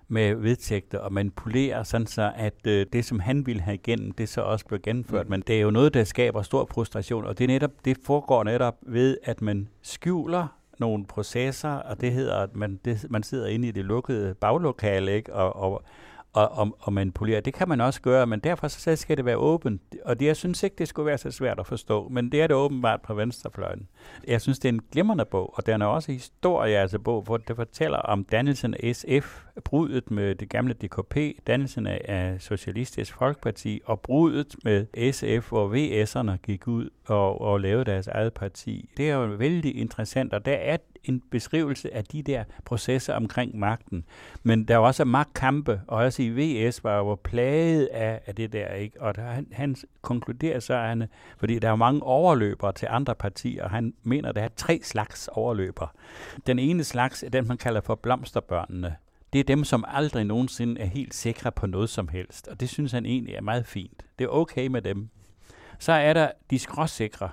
med 0.08 0.34
vedtægter 0.34 0.98
og 0.98 1.12
manipulere 1.12 1.84
sådan 1.84 2.06
så, 2.06 2.32
at 2.36 2.66
øh, 2.66 2.86
det, 2.92 3.04
som 3.04 3.20
han 3.20 3.46
ville 3.46 3.62
have 3.62 3.74
igennem, 3.74 4.12
det 4.12 4.28
så 4.28 4.40
også 4.40 4.66
blev 4.66 4.80
gennemført. 4.80 5.26
Mm. 5.26 5.30
Men 5.30 5.40
det 5.46 5.56
er 5.56 5.60
jo 5.60 5.70
noget, 5.70 5.94
der 5.94 6.04
skaber 6.04 6.42
stor 6.42 6.68
frustration, 6.70 7.24
og 7.24 7.38
det, 7.38 7.44
er 7.44 7.48
netop, 7.48 7.70
det 7.84 7.98
foregår 8.04 8.44
netop 8.44 8.76
ved, 8.82 9.18
at 9.24 9.42
man 9.42 9.68
skjuler 9.82 10.46
nogle 10.78 11.06
processer, 11.06 11.70
og 11.70 12.00
det 12.00 12.12
hedder, 12.12 12.36
at 12.36 12.56
man, 12.56 12.80
det, 12.84 13.06
man 13.10 13.22
sidder 13.22 13.46
inde 13.46 13.68
i 13.68 13.70
det 13.70 13.84
lukkede 13.84 14.34
baglokale, 14.34 15.12
ikke? 15.12 15.34
Og, 15.34 15.56
og, 15.56 15.82
og, 16.34 16.52
og, 16.52 16.76
og 16.80 16.92
manipulere. 16.92 17.40
Det 17.40 17.54
kan 17.54 17.68
man 17.68 17.80
også 17.80 18.00
gøre, 18.00 18.26
men 18.26 18.40
derfor 18.40 18.68
så 18.68 18.96
skal 18.96 19.16
det 19.16 19.24
være 19.24 19.36
åbent. 19.36 19.82
Og 20.04 20.20
det, 20.20 20.26
jeg 20.26 20.36
synes 20.36 20.62
ikke, 20.62 20.76
det 20.78 20.88
skulle 20.88 21.06
være 21.06 21.18
så 21.18 21.30
svært 21.30 21.60
at 21.60 21.66
forstå, 21.66 22.08
men 22.08 22.32
det 22.32 22.42
er 22.42 22.46
det 22.46 22.56
åbenbart 22.56 23.02
på 23.02 23.14
venstrefløjen. 23.14 23.88
Jeg 24.28 24.40
synes, 24.40 24.58
det 24.58 24.68
er 24.68 24.72
en 24.72 24.80
glimrende 24.92 25.24
bog, 25.24 25.54
og 25.56 25.66
den 25.66 25.82
er 25.82 25.86
også 25.86 26.12
historie, 26.12 26.78
altså 26.78 26.98
bog, 26.98 27.22
hvor 27.22 27.36
det 27.36 27.56
fortæller 27.56 27.98
om 27.98 28.24
dannelsen 28.24 28.74
af 28.82 28.96
SF, 28.96 29.44
brudet 29.64 30.10
med 30.10 30.34
det 30.34 30.48
gamle 30.48 30.74
DKP, 30.74 31.16
dannelsen 31.46 31.86
af, 31.86 32.36
Socialistisk 32.38 33.14
Folkeparti, 33.14 33.80
og 33.84 34.00
brudet 34.00 34.56
med 34.64 35.12
SF, 35.12 35.48
hvor 35.48 35.68
VS'erne 35.74 36.36
gik 36.36 36.68
ud 36.68 36.90
og, 37.06 37.40
og 37.40 37.60
lavede 37.60 37.84
deres 37.84 38.06
eget 38.06 38.34
parti. 38.34 38.90
Det 38.96 39.10
er 39.10 39.14
jo 39.14 39.26
vældig 39.26 39.76
interessant, 39.76 40.34
og 40.34 40.44
der 40.44 40.52
er 40.52 40.76
en 41.04 41.22
beskrivelse 41.30 41.94
af 41.94 42.04
de 42.04 42.22
der 42.22 42.44
processer 42.64 43.14
omkring 43.14 43.58
magten. 43.58 44.04
Men 44.42 44.64
der 44.64 44.76
var 44.76 44.86
også 44.86 45.04
magtkampe, 45.04 45.80
og 45.86 45.98
også 45.98 46.22
i 46.22 46.28
VS 46.28 46.84
var 46.84 46.96
jo 46.96 47.14
plaget 47.14 47.86
af, 47.86 48.20
af 48.26 48.34
det 48.34 48.52
der, 48.52 48.68
ikke? 48.68 49.02
Og 49.02 49.16
der, 49.16 49.22
han, 49.22 49.46
han 49.52 49.76
konkluderer 50.02 50.60
så, 50.60 50.74
at 50.74 50.88
han, 50.88 51.08
fordi 51.38 51.58
der 51.58 51.70
er 51.70 51.76
mange 51.76 52.02
overløbere 52.02 52.72
til 52.72 52.88
andre 52.90 53.14
partier, 53.14 53.64
og 53.64 53.70
han 53.70 53.94
mener, 54.02 54.28
at 54.28 54.34
der 54.34 54.42
er 54.42 54.48
tre 54.56 54.80
slags 54.82 55.28
overløbere. 55.32 55.88
Den 56.46 56.58
ene 56.58 56.84
slags 56.84 57.22
er 57.22 57.28
den, 57.28 57.48
man 57.48 57.56
kalder 57.56 57.80
for 57.80 57.94
blomsterbørnene. 57.94 58.96
Det 59.32 59.40
er 59.40 59.44
dem, 59.44 59.64
som 59.64 59.84
aldrig 59.88 60.24
nogensinde 60.24 60.80
er 60.80 60.86
helt 60.86 61.14
sikre 61.14 61.52
på 61.52 61.66
noget 61.66 61.90
som 61.90 62.08
helst, 62.08 62.48
og 62.48 62.60
det 62.60 62.68
synes 62.68 62.92
han 62.92 63.06
egentlig 63.06 63.34
er 63.34 63.40
meget 63.40 63.66
fint. 63.66 64.04
Det 64.18 64.24
er 64.24 64.28
okay 64.28 64.66
med 64.66 64.82
dem. 64.82 65.08
Så 65.78 65.92
er 65.92 66.12
der 66.12 66.30
de 66.50 66.58
skråsikre, 66.58 67.30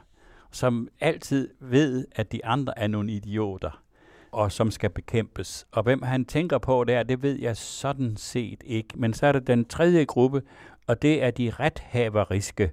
som 0.52 0.88
altid 1.00 1.50
ved, 1.60 2.08
at 2.12 2.32
de 2.32 2.46
andre 2.46 2.80
er 2.80 2.88
nogle 2.88 3.12
idioter, 3.12 3.84
og 4.32 4.52
som 4.52 4.72
skal 4.72 4.90
bekæmpes. 4.90 5.68
Og 5.72 5.84
hvem 5.84 6.02
han 6.02 6.26
tænker 6.26 6.58
på 6.58 6.84
der, 6.84 7.04
det 7.04 7.24
ved 7.24 7.40
jeg 7.40 7.58
sådan 7.58 8.18
set 8.18 8.64
ikke. 8.66 8.90
Men 8.96 9.14
så 9.14 9.28
er 9.28 9.32
det 9.32 9.48
den 9.48 9.66
tredje 9.66 10.06
gruppe, 10.06 10.42
og 10.88 11.02
det 11.02 11.24
er 11.24 11.32
de 11.32 11.50
rethaveriske. 11.50 12.72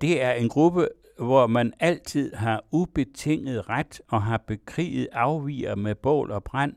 Det 0.00 0.22
er 0.22 0.32
en 0.32 0.48
gruppe, 0.48 0.88
hvor 1.18 1.46
man 1.46 1.72
altid 1.80 2.34
har 2.34 2.64
ubetinget 2.70 3.68
ret 3.68 4.00
og 4.08 4.22
har 4.22 4.42
bekriget 4.46 5.08
afviger 5.12 5.74
med 5.74 5.94
bål 5.94 6.30
og 6.30 6.44
brand, 6.44 6.74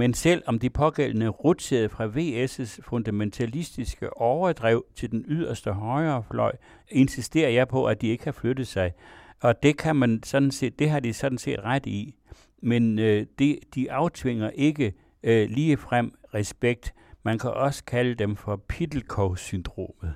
men 0.00 0.14
selv 0.14 0.42
om 0.46 0.58
de 0.58 0.70
pågældende 0.70 1.28
rutsede 1.28 1.88
fra 1.88 2.06
VS's 2.06 2.80
fundamentalistiske 2.82 4.16
overdrev 4.16 4.84
til 4.94 5.10
den 5.10 5.24
yderste 5.28 5.72
højre 5.72 6.22
fløj, 6.30 6.52
insisterer 6.88 7.48
jeg 7.50 7.68
på, 7.68 7.84
at 7.84 8.00
de 8.00 8.08
ikke 8.08 8.24
har 8.24 8.32
flyttet 8.32 8.66
sig. 8.66 8.92
Og 9.40 9.62
det 9.62 9.76
kan 9.76 9.96
man 9.96 10.22
sådan 10.22 10.50
set, 10.50 10.78
det 10.78 10.90
har 10.90 11.00
de 11.00 11.12
sådan 11.12 11.38
set 11.38 11.60
ret 11.60 11.86
i. 11.86 12.14
Men 12.62 12.98
øh, 12.98 13.26
det, 13.38 13.58
de 13.74 13.92
aftvinger 13.92 14.50
ikke 14.50 14.94
øh, 15.22 15.50
ligefrem 15.50 16.14
respekt. 16.34 16.94
Man 17.22 17.38
kan 17.38 17.50
også 17.50 17.84
kalde 17.84 18.14
dem 18.14 18.36
for 18.36 18.56
Pittelkov-syndromet. 18.68 20.14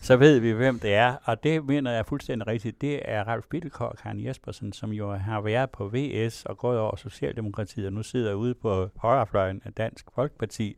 Så 0.00 0.16
ved 0.16 0.38
vi, 0.38 0.50
hvem 0.50 0.78
det 0.78 0.94
er, 0.94 1.16
og 1.24 1.42
det 1.42 1.64
mener 1.64 1.90
jeg 1.90 2.06
fuldstændig 2.06 2.46
rigtigt. 2.46 2.80
Det 2.80 3.00
er 3.04 3.24
Ralf 3.24 3.44
Pittelkov 3.50 3.88
og 3.88 3.96
Karen 3.96 4.24
Jespersen, 4.24 4.72
som 4.72 4.92
jo 4.92 5.12
har 5.12 5.40
været 5.40 5.70
på 5.70 5.90
VS 5.94 6.44
og 6.44 6.58
gået 6.58 6.78
over 6.78 6.96
Socialdemokratiet, 6.96 7.86
og 7.86 7.92
nu 7.92 8.02
sidder 8.02 8.34
ude 8.34 8.54
på 8.54 8.88
højrefløjen 8.96 9.62
af 9.64 9.72
Dansk 9.72 10.06
Folkeparti. 10.14 10.76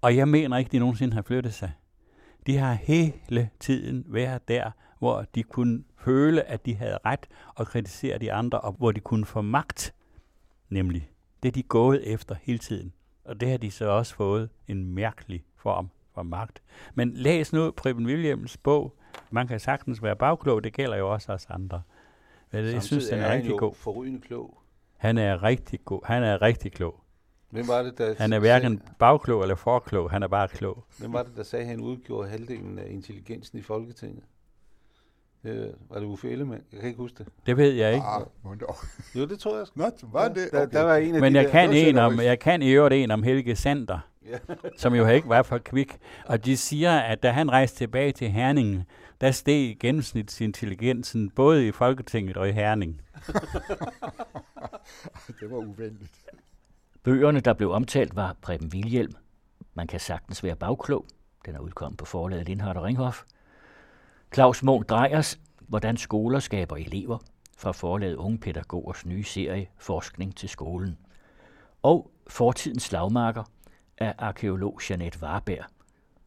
Og 0.00 0.16
jeg 0.16 0.28
mener 0.28 0.56
ikke, 0.56 0.72
de 0.72 0.78
nogensinde 0.78 1.14
har 1.14 1.22
flyttet 1.22 1.54
sig. 1.54 1.72
De 2.46 2.56
har 2.56 2.72
hele 2.72 3.50
tiden 3.60 4.04
været 4.08 4.48
der, 4.48 4.70
hvor 4.98 5.24
de 5.34 5.42
kunne 5.42 5.82
føle, 6.04 6.42
at 6.42 6.66
de 6.66 6.74
havde 6.74 6.98
ret 7.04 7.26
og 7.54 7.66
kritisere 7.66 8.18
de 8.18 8.32
andre, 8.32 8.60
og 8.60 8.72
hvor 8.72 8.92
de 8.92 9.00
kunne 9.00 9.26
få 9.26 9.42
magt, 9.42 9.94
nemlig. 10.68 11.10
Det 11.42 11.54
de 11.54 11.62
gået 11.62 12.12
efter 12.12 12.34
hele 12.42 12.58
tiden. 12.58 12.92
Og 13.24 13.40
det 13.40 13.50
har 13.50 13.56
de 13.56 13.70
så 13.70 13.88
også 13.88 14.14
fået 14.14 14.48
en 14.68 14.86
mærkelig 14.94 15.44
form 15.56 15.90
for 16.14 16.22
magt. 16.22 16.62
Men 16.94 17.12
læs 17.14 17.52
nu 17.52 17.70
Preben 17.70 18.06
Williams 18.06 18.56
bog. 18.56 18.96
Man 19.30 19.46
kan 19.46 19.60
sagtens 19.60 20.02
være 20.02 20.16
bagklog, 20.16 20.64
det 20.64 20.72
gælder 20.72 20.96
jo 20.96 21.12
også 21.12 21.32
os 21.32 21.46
andre. 21.48 21.82
Men 22.50 22.64
jeg 22.64 22.82
synes, 22.82 23.08
den 23.08 23.18
er, 23.18 23.22
er 23.22 23.34
rigtig 23.34 23.58
god. 23.58 23.74
forrygende 23.74 24.20
klog. 24.20 24.58
Han 24.96 25.18
er 25.18 25.42
rigtig 25.42 25.80
god. 25.84 26.00
Han 26.04 26.22
er 26.22 26.42
rigtig 26.42 26.72
klog. 26.72 27.00
Hvem 27.50 27.68
var 27.68 27.82
det, 27.82 27.98
der 27.98 28.14
han 28.18 28.32
er 28.32 28.38
hverken 28.38 28.82
bagklog 28.98 29.42
eller 29.42 29.54
forklog, 29.54 30.10
han 30.10 30.22
er 30.22 30.28
bare 30.28 30.48
klog. 30.48 30.84
Hvem 30.98 31.12
var 31.12 31.22
det, 31.22 31.36
der 31.36 31.42
sagde, 31.42 31.62
at 31.62 31.68
han 31.68 31.80
udgjorde 31.80 32.28
halvdelen 32.28 32.78
af 32.78 32.86
intelligensen 32.90 33.58
i 33.58 33.62
Folketinget? 33.62 34.24
Det, 35.44 35.74
var 35.90 35.98
det 35.98 36.06
Uffe 36.06 36.30
Ellemann? 36.30 36.62
Jeg 36.72 36.80
kan 36.80 36.88
ikke 36.88 36.98
huske 36.98 37.18
det. 37.18 37.26
Det 37.46 37.56
ved 37.56 37.72
jeg 37.72 37.94
ikke. 37.94 38.06
Ah, 38.06 38.22
jo, 39.14 39.26
det 39.26 39.38
tror 39.38 39.56
jeg. 39.56 39.66
Nå, 39.74 39.90
var 40.02 40.28
det? 40.28 40.46
Okay. 40.46 40.58
Der, 40.58 40.66
der 40.66 40.82
var 40.82 40.96
en 40.96 41.14
af 41.14 41.20
Men 41.20 41.34
de 41.34 41.38
jeg 41.38 41.44
der, 41.44 41.50
kan, 41.50 41.72
en 41.72 41.98
om, 41.98 42.20
jeg 42.20 42.38
kan 42.38 42.62
i 42.62 42.70
øvrigt 42.70 42.94
en 42.94 43.10
om 43.10 43.22
Helge 43.22 43.56
Sander, 43.56 43.98
ja. 44.26 44.38
som 44.78 44.94
jo 44.94 45.06
ikke 45.06 45.28
var 45.28 45.42
for 45.42 45.58
kvik. 45.58 45.98
Og 46.26 46.44
de 46.44 46.56
siger, 46.56 46.98
at 46.98 47.22
da 47.22 47.30
han 47.30 47.50
rejste 47.50 47.78
tilbage 47.78 48.12
til 48.12 48.30
Herningen, 48.30 48.84
der 49.20 49.30
steg 49.30 49.76
gennemsnitsintelligensen 49.80 51.30
både 51.30 51.68
i 51.68 51.72
Folketinget 51.72 52.36
og 52.36 52.48
i 52.48 52.52
Herning. 52.52 53.00
det 55.40 55.50
var 55.50 55.56
uvenligt. 55.56 56.12
Bøgerne, 57.02 57.40
der 57.40 57.52
blev 57.52 57.70
omtalt, 57.70 58.16
var 58.16 58.36
Preben 58.42 58.72
Vilhjelm. 58.72 59.12
Man 59.74 59.86
kan 59.86 60.00
sagtens 60.00 60.44
være 60.44 60.56
bagklog. 60.56 61.06
Den 61.46 61.54
er 61.54 61.58
udkommet 61.58 61.98
på 61.98 62.04
forlaget 62.04 62.46
Lindhardt 62.46 62.78
og 62.78 62.84
Ringhof. 62.84 63.22
Claus 64.34 64.62
Munk 64.62 64.88
Drejers, 64.88 65.38
Hvordan 65.60 65.96
skoler 65.96 66.38
skaber 66.38 66.76
elever, 66.76 67.18
fra 67.56 67.72
forlaget 67.72 68.16
Unge 68.16 68.38
Pædagogers 68.38 69.06
nye 69.06 69.24
serie 69.24 69.68
Forskning 69.78 70.36
til 70.36 70.48
skolen. 70.48 70.98
Og 71.82 72.10
Fortidens 72.26 72.82
slagmarker 72.82 73.44
af 73.98 74.14
arkeolog 74.18 74.80
Jeanette 74.90 75.18
Warberg, 75.22 75.64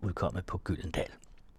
udkommet 0.01 0.45
på 0.45 0.57
Gyldendal. 0.57 1.11